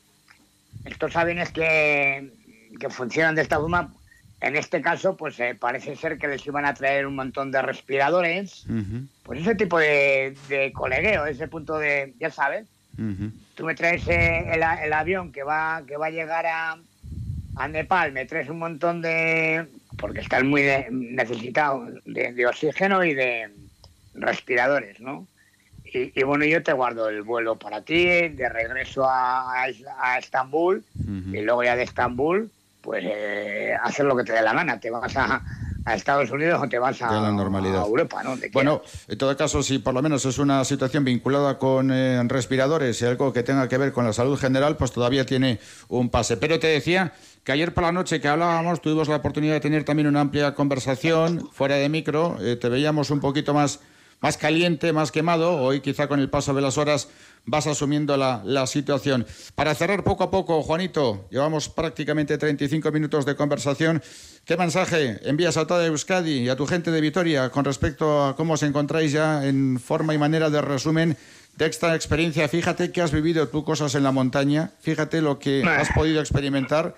[0.84, 2.30] estos aviones que,
[2.78, 3.94] que funcionan de esta forma,
[4.42, 7.62] en este caso, pues eh, parece ser que les iban a traer un montón de
[7.62, 8.66] respiradores.
[9.24, 12.68] Pues ese tipo de, de colegueo, ese punto de, ya sabes,
[13.56, 16.78] Tú me traes eh, el, avión que va, que va a llegar a,
[17.56, 19.68] a Nepal, me traes un montón de...
[19.98, 23.50] porque están muy necesitados de, oxígeno y de
[24.14, 25.28] respiradores, ¿no?
[25.94, 30.86] Y, bueno, yo te guardo el vuelo para ti, de regreso a, a, Estambul,
[31.34, 32.50] y luego ya de Estambul,
[32.80, 34.80] pues eh, hacer lo que te dé la gana.
[34.80, 35.42] Te vas a,
[35.86, 37.86] a Estados Unidos o te vas a, la normalidad.
[37.86, 38.36] Europa, ¿no?
[38.54, 43.02] Bueno, en todo caso, si por lo menos es una situación vinculada con eh, respiradores
[43.02, 46.38] y algo que tenga que ver con la salud general, pues todavía tiene un pase.
[46.38, 47.14] Pero te decía
[47.44, 50.54] que ayer por la noche que hablábamos tuvimos la oportunidad de tener también una amplia
[50.54, 53.80] conversación fuera de micro, eh, te veíamos un poquito más
[54.22, 55.58] más caliente, más quemado.
[55.58, 57.10] Hoy quizá con el paso de las horas
[57.46, 59.26] vas asumiendo la, la, situación.
[59.56, 64.02] Para cerrar poco a poco, Juanito, llevamos prácticamente 35 minutos de conversación.
[64.46, 68.36] ¿Qué mensaje envías a toda Euskadi y a tu gente de Vitoria con respecto a
[68.36, 71.16] cómo os encontráis ya en forma y manera de resumen
[71.58, 72.48] de esta experiencia?
[72.50, 76.96] Fíjate que has vivido tú cosas en la montaña, fíjate lo que has podido experimentar.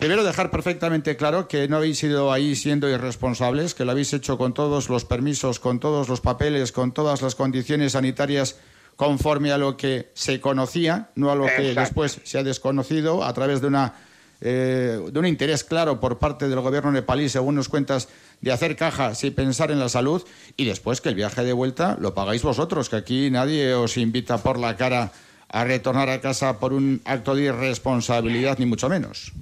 [0.00, 4.36] Primero dejar perfectamente claro que no habéis ido ahí siendo irresponsables, que lo habéis hecho
[4.36, 8.56] con todos los permisos, con todos los papeles, con todas las condiciones sanitarias
[8.96, 13.32] conforme a lo que se conocía, no a lo que después se ha desconocido a
[13.32, 13.94] través de una
[14.44, 18.08] eh, de un interés claro por parte del gobierno nepalí, según nos cuentas,
[18.40, 21.96] de hacer caja sin pensar en la salud y después que el viaje de vuelta
[22.00, 25.12] lo pagáis vosotros, que aquí nadie os invita por la cara
[25.48, 29.32] a retornar a casa por un acto de irresponsabilidad, ni mucho menos.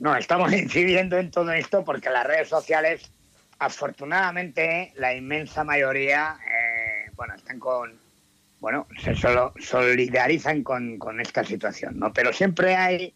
[0.00, 3.08] No, estamos incidiendo en todo esto porque las redes sociales,
[3.60, 7.92] afortunadamente, la inmensa mayoría, eh, bueno, están con,
[8.62, 12.12] bueno, se solo solidarizan con, con, esta situación, ¿no?
[12.12, 13.12] Pero siempre hay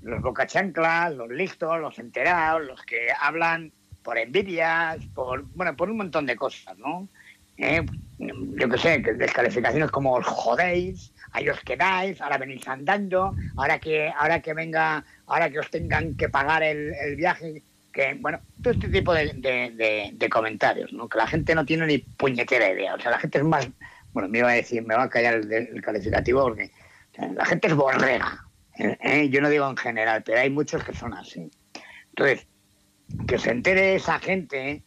[0.00, 5.98] los bocachanclas, los listos, los enterados, los que hablan por envidias, por, bueno, por un
[5.98, 7.06] montón de cosas, ¿no?
[7.58, 7.84] Eh,
[8.18, 14.10] yo qué sé, descalificaciones como os jodéis, ahí os quedáis, ahora venís andando, ahora que,
[14.16, 17.62] ahora que venga ahora que os tengan que pagar el, viaje,
[17.92, 21.06] que, bueno, todo este tipo de, comentarios, ¿no?
[21.06, 22.94] Que la gente no tiene ni puñetera idea.
[22.94, 23.68] O sea, la gente es más,
[24.12, 26.70] bueno, me iba a decir, me va a callar el, calificativo porque
[27.34, 28.46] la gente es borrega.
[28.78, 28.96] ¿eh?
[29.00, 29.28] ¿eh?
[29.30, 31.50] Yo no digo en general, pero hay muchos que son así.
[32.10, 32.46] Entonces,
[33.26, 34.82] que se entere esa gente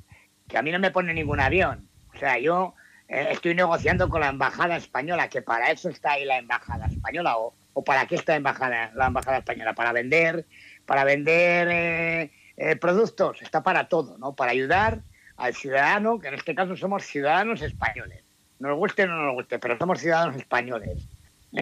[0.47, 1.87] que a mí no me pone ningún avión.
[2.13, 2.75] O sea, yo
[3.07, 7.37] eh, estoy negociando con la embajada española, que para eso está ahí la embajada española,
[7.37, 10.45] o, o para qué está embajada, la embajada española, para vender,
[10.85, 14.35] para vender eh, eh, productos, está para todo, ¿no?
[14.35, 15.01] Para ayudar
[15.37, 18.22] al ciudadano, que en este caso somos ciudadanos españoles.
[18.63, 21.09] Nos guste o no nos guste, pero somos ciudadanos españoles.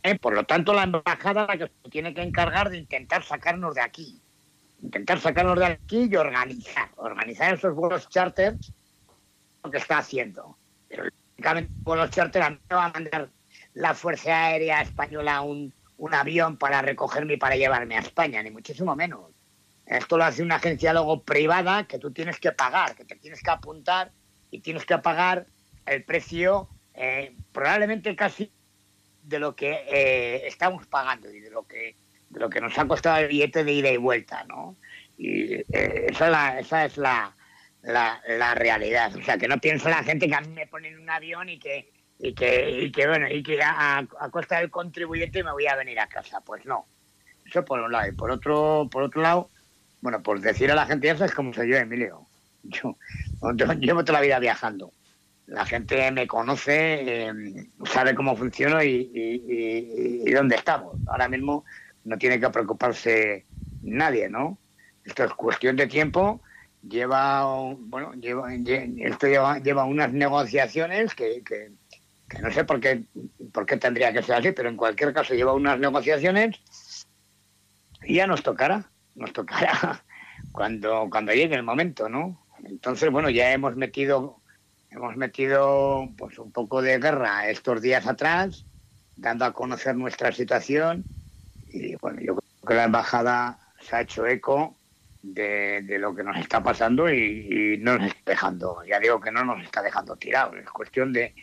[0.03, 0.19] ¿eh?
[0.19, 4.21] Por lo tanto, la embajada la que tiene que encargar de intentar sacarnos de aquí.
[4.83, 8.71] intentar sacarnos de aquí y organizar, organizar esos vuelos charters,
[9.63, 10.59] lo que está haciendo.
[10.87, 13.29] Pero lógicamente vuelos charter a mí me va a mandar
[13.73, 18.51] la Fuerza Aérea Española un, un avión para recogerme y para llevarme a España, ni
[18.51, 19.31] muchísimo menos.
[19.87, 23.41] Esto lo hace una agencia luego privada que tú tienes que pagar, que te tienes
[23.41, 24.11] que apuntar
[24.51, 25.47] y tienes que pagar
[25.87, 28.51] el precio eh, probablemente casi
[29.23, 31.95] de lo que eh, estamos pagando y de lo que
[32.31, 34.77] de lo que nos ha costado el billete de ida y vuelta, ¿no?
[35.17, 37.35] Y eh, esa es, la, esa es la,
[37.81, 39.13] la, la, realidad.
[39.15, 41.59] O sea, que no piensa la gente que a mí me ponen un avión y
[41.59, 45.67] que, y que, y que bueno, y que a, a, costa del contribuyente me voy
[45.67, 46.41] a venir a casa.
[46.41, 46.85] Pues no.
[47.45, 48.07] Eso por un lado.
[48.07, 49.49] Y por otro, por otro lado,
[49.99, 52.27] bueno, por decir a la gente, ya sabes cómo soy yo, Emilio.
[52.63, 52.95] Yo,
[53.55, 54.93] yo llevo toda la vida viajando.
[55.47, 57.33] La gente me conoce, eh,
[57.85, 60.95] sabe cómo funciono y, y, dónde estamos.
[61.07, 61.65] Ahora mismo
[62.05, 63.45] no tiene que preocuparse
[63.81, 64.57] nadie, ¿no?
[65.03, 66.41] Esto es cuestión de tiempo.
[66.87, 67.43] Lleva,
[67.77, 71.71] bueno, lleva, esto lleva, lleva unas negociaciones que, que,
[72.27, 73.03] que, no sé por qué,
[73.53, 76.59] por qué tendría que ser así, pero en cualquier caso lleva unas negociaciones
[78.03, 80.03] y ya nos tocará, nos tocará
[80.51, 82.45] cuando, cuando llegue el momento, ¿no?
[82.63, 84.40] Entonces, bueno, ya hemos metido,
[84.91, 88.65] hemos metido pues un poco de guerra estos días atrás,
[89.15, 91.03] dando a conocer nuestra situación
[91.69, 94.75] y bueno, yo creo que la embajada se ha hecho eco
[95.23, 99.21] de, de lo que nos está pasando y, y, no nos está dejando, ya digo
[99.21, 101.33] que no nos está dejando tirados, es cuestión de,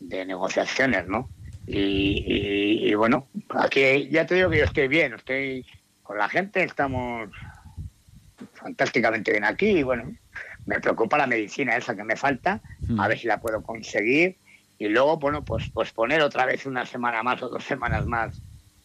[0.00, 1.28] de negociaciones, ¿no?
[1.66, 5.64] Y, y, y, bueno, aquí ya te digo que yo estoy bien, estoy
[6.02, 7.30] con la gente, estamos
[8.54, 10.12] fantásticamente bien aquí y bueno,
[10.70, 12.60] me preocupa la medicina esa que me falta,
[12.96, 14.36] a ver si la puedo conseguir
[14.78, 18.40] y luego, bueno, pues, pues poner otra vez una semana más o dos semanas más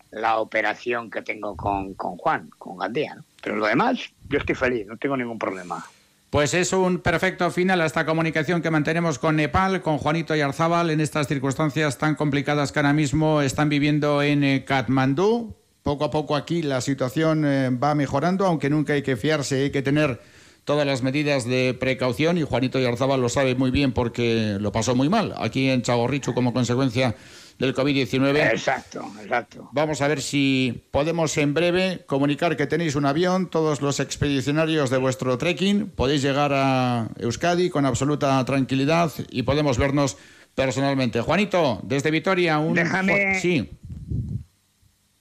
[0.10, 3.16] la operación que tengo con, con Juan, con Gandía.
[3.16, 3.24] ¿no?
[3.44, 4.00] Pero lo demás,
[4.30, 5.86] yo estoy feliz, no tengo ningún problema.
[6.32, 10.90] Pues es un perfecto final a esta comunicación que mantenemos con Nepal, con Juanito Yarzábal,
[10.90, 15.56] en estas circunstancias tan complicadas que ahora mismo están viviendo en eh, Katmandú.
[15.84, 19.72] Poco a poco aquí la situación eh, va mejorando, aunque nunca hay que fiarse, hay
[19.72, 20.20] que tener
[20.66, 24.96] todas las medidas de precaución y Juanito Yarzábal lo sabe muy bien porque lo pasó
[24.96, 27.16] muy mal aquí en Chagorrichu como consecuencia
[27.60, 28.52] del COVID-19.
[28.52, 29.70] Exacto, exacto.
[29.72, 34.90] Vamos a ver si podemos en breve comunicar que tenéis un avión, todos los expedicionarios
[34.90, 40.18] de vuestro trekking, podéis llegar a Euskadi con absoluta tranquilidad y podemos vernos
[40.56, 41.22] personalmente.
[41.22, 42.74] Juanito, desde Vitoria, un...
[42.74, 43.40] Déjame...
[43.40, 43.70] Sí.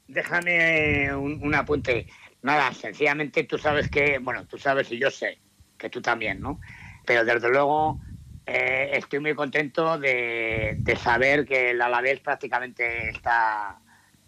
[0.08, 2.06] Déjame un, un apunte.
[2.44, 5.38] Nada, sencillamente tú sabes que, bueno, tú sabes y yo sé
[5.78, 6.60] que tú también, ¿no?
[7.06, 8.00] Pero desde luego
[8.44, 13.78] eh, estoy muy contento de, de, saber que el Alavés prácticamente está,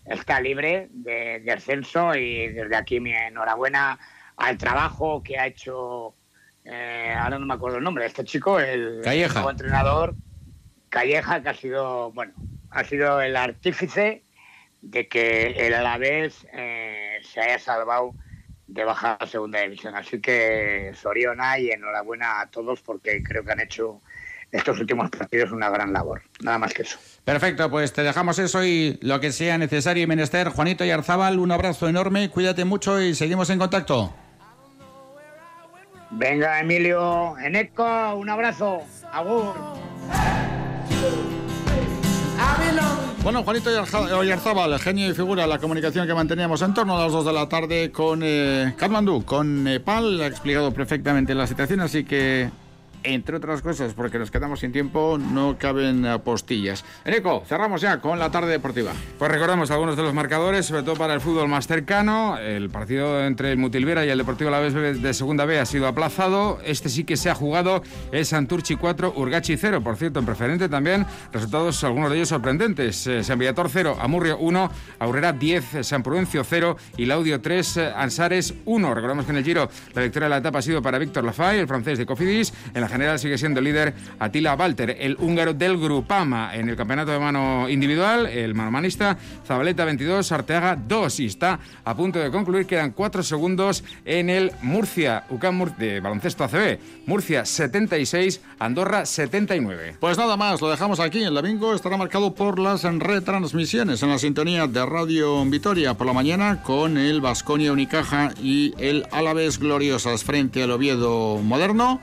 [0.03, 3.99] está libre de, de, ascenso y desde aquí mi enhorabuena
[4.39, 6.15] al trabajo que ha hecho,
[6.65, 9.35] eh, ahora no me acuerdo el nombre este chico, el Calleja.
[9.35, 10.15] nuevo entrenador
[10.89, 12.33] Calleja, que ha sido, bueno,
[12.71, 14.23] ha sido el artífice
[14.91, 18.15] de que el Alavés eh, se haya salvado
[18.69, 19.95] de bajar a segunda división.
[19.97, 24.01] Así que Soriona y enhorabuena a todos porque creo que han hecho
[24.53, 26.23] estos últimos partidos una gran labor.
[26.41, 26.99] Nada más que eso.
[27.25, 30.49] Perfecto, pues te dejamos eso y lo que sea necesario y menester.
[30.51, 34.15] Juanito y Arzábal, un abrazo enorme, cuídate mucho y seguimos en contacto.
[36.13, 38.83] Venga, Emilio, Eneco, un abrazo.
[39.13, 39.55] Agur.
[43.27, 43.71] Bueno, Juanito
[44.17, 47.49] Oyarzábal, genio y figura la comunicación que manteníamos en torno a las 2 de la
[47.49, 48.73] tarde con eh,
[49.27, 52.49] con Nepal, ha explicado perfectamente la situación, así que
[53.07, 56.85] entre otras cosas, porque nos quedamos sin tiempo, no caben postillas.
[57.05, 58.93] Eneco, cerramos ya con la tarde deportiva.
[59.19, 62.39] Pues recordamos algunos de los marcadores, sobre todo para el fútbol más cercano.
[62.39, 65.87] El partido entre el Mutilvera y el Deportivo La Vez de Segunda B ha sido
[65.87, 66.59] aplazado.
[66.65, 69.83] Este sí que se ha jugado, es Santurchi 4, Urgachi 0.
[69.83, 73.07] Por cierto, en preferente también, resultados algunos de ellos sorprendentes.
[73.07, 78.55] Eh, San Villator 0, Amurrio 1, Aurrera 10, San Prudencio 0 y Laudio 3, Ansares
[78.65, 78.95] 1.
[78.95, 81.59] Recordamos que en el Giro la victoria de la etapa ha sido para Víctor Lafay,
[81.59, 82.53] el francés de Cofidis.
[82.75, 86.55] En la general sigue siendo líder Attila Walter, el húngaro del Grupama.
[86.55, 91.95] En el campeonato de mano individual, el manomanista Zabaleta 22, Arteaga 2 y está a
[91.95, 92.67] punto de concluir.
[92.67, 96.79] Quedan 4 segundos en el Murcia, UCAM de baloncesto ACB.
[97.07, 99.97] Murcia 76, Andorra 79.
[100.01, 101.23] Pues nada más, lo dejamos aquí.
[101.23, 106.13] El domingo estará marcado por las retransmisiones en la sintonía de Radio Vitoria por la
[106.13, 112.01] mañana con el Vasconia Unicaja y el Alavés Gloriosas frente al Oviedo Moderno.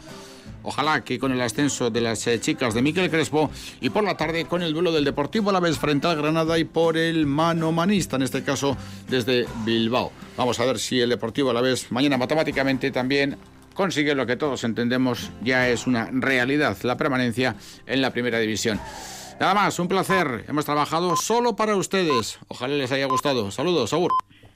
[0.63, 4.17] Ojalá que con el ascenso de las eh, chicas de Miquel Crespo y por la
[4.17, 7.25] tarde con el duelo del Deportivo a la vez frente al Granada y por el
[7.25, 8.77] mano manista, en este caso
[9.09, 10.11] desde Bilbao.
[10.37, 13.37] Vamos a ver si el Deportivo a la vez mañana matemáticamente también
[13.73, 18.79] consigue lo que todos entendemos ya es una realidad, la permanencia en la primera división.
[19.39, 20.45] Nada más, un placer.
[20.47, 22.39] Hemos trabajado solo para ustedes.
[22.47, 23.51] Ojalá les haya gustado.
[23.51, 24.09] Saludos, Saúl.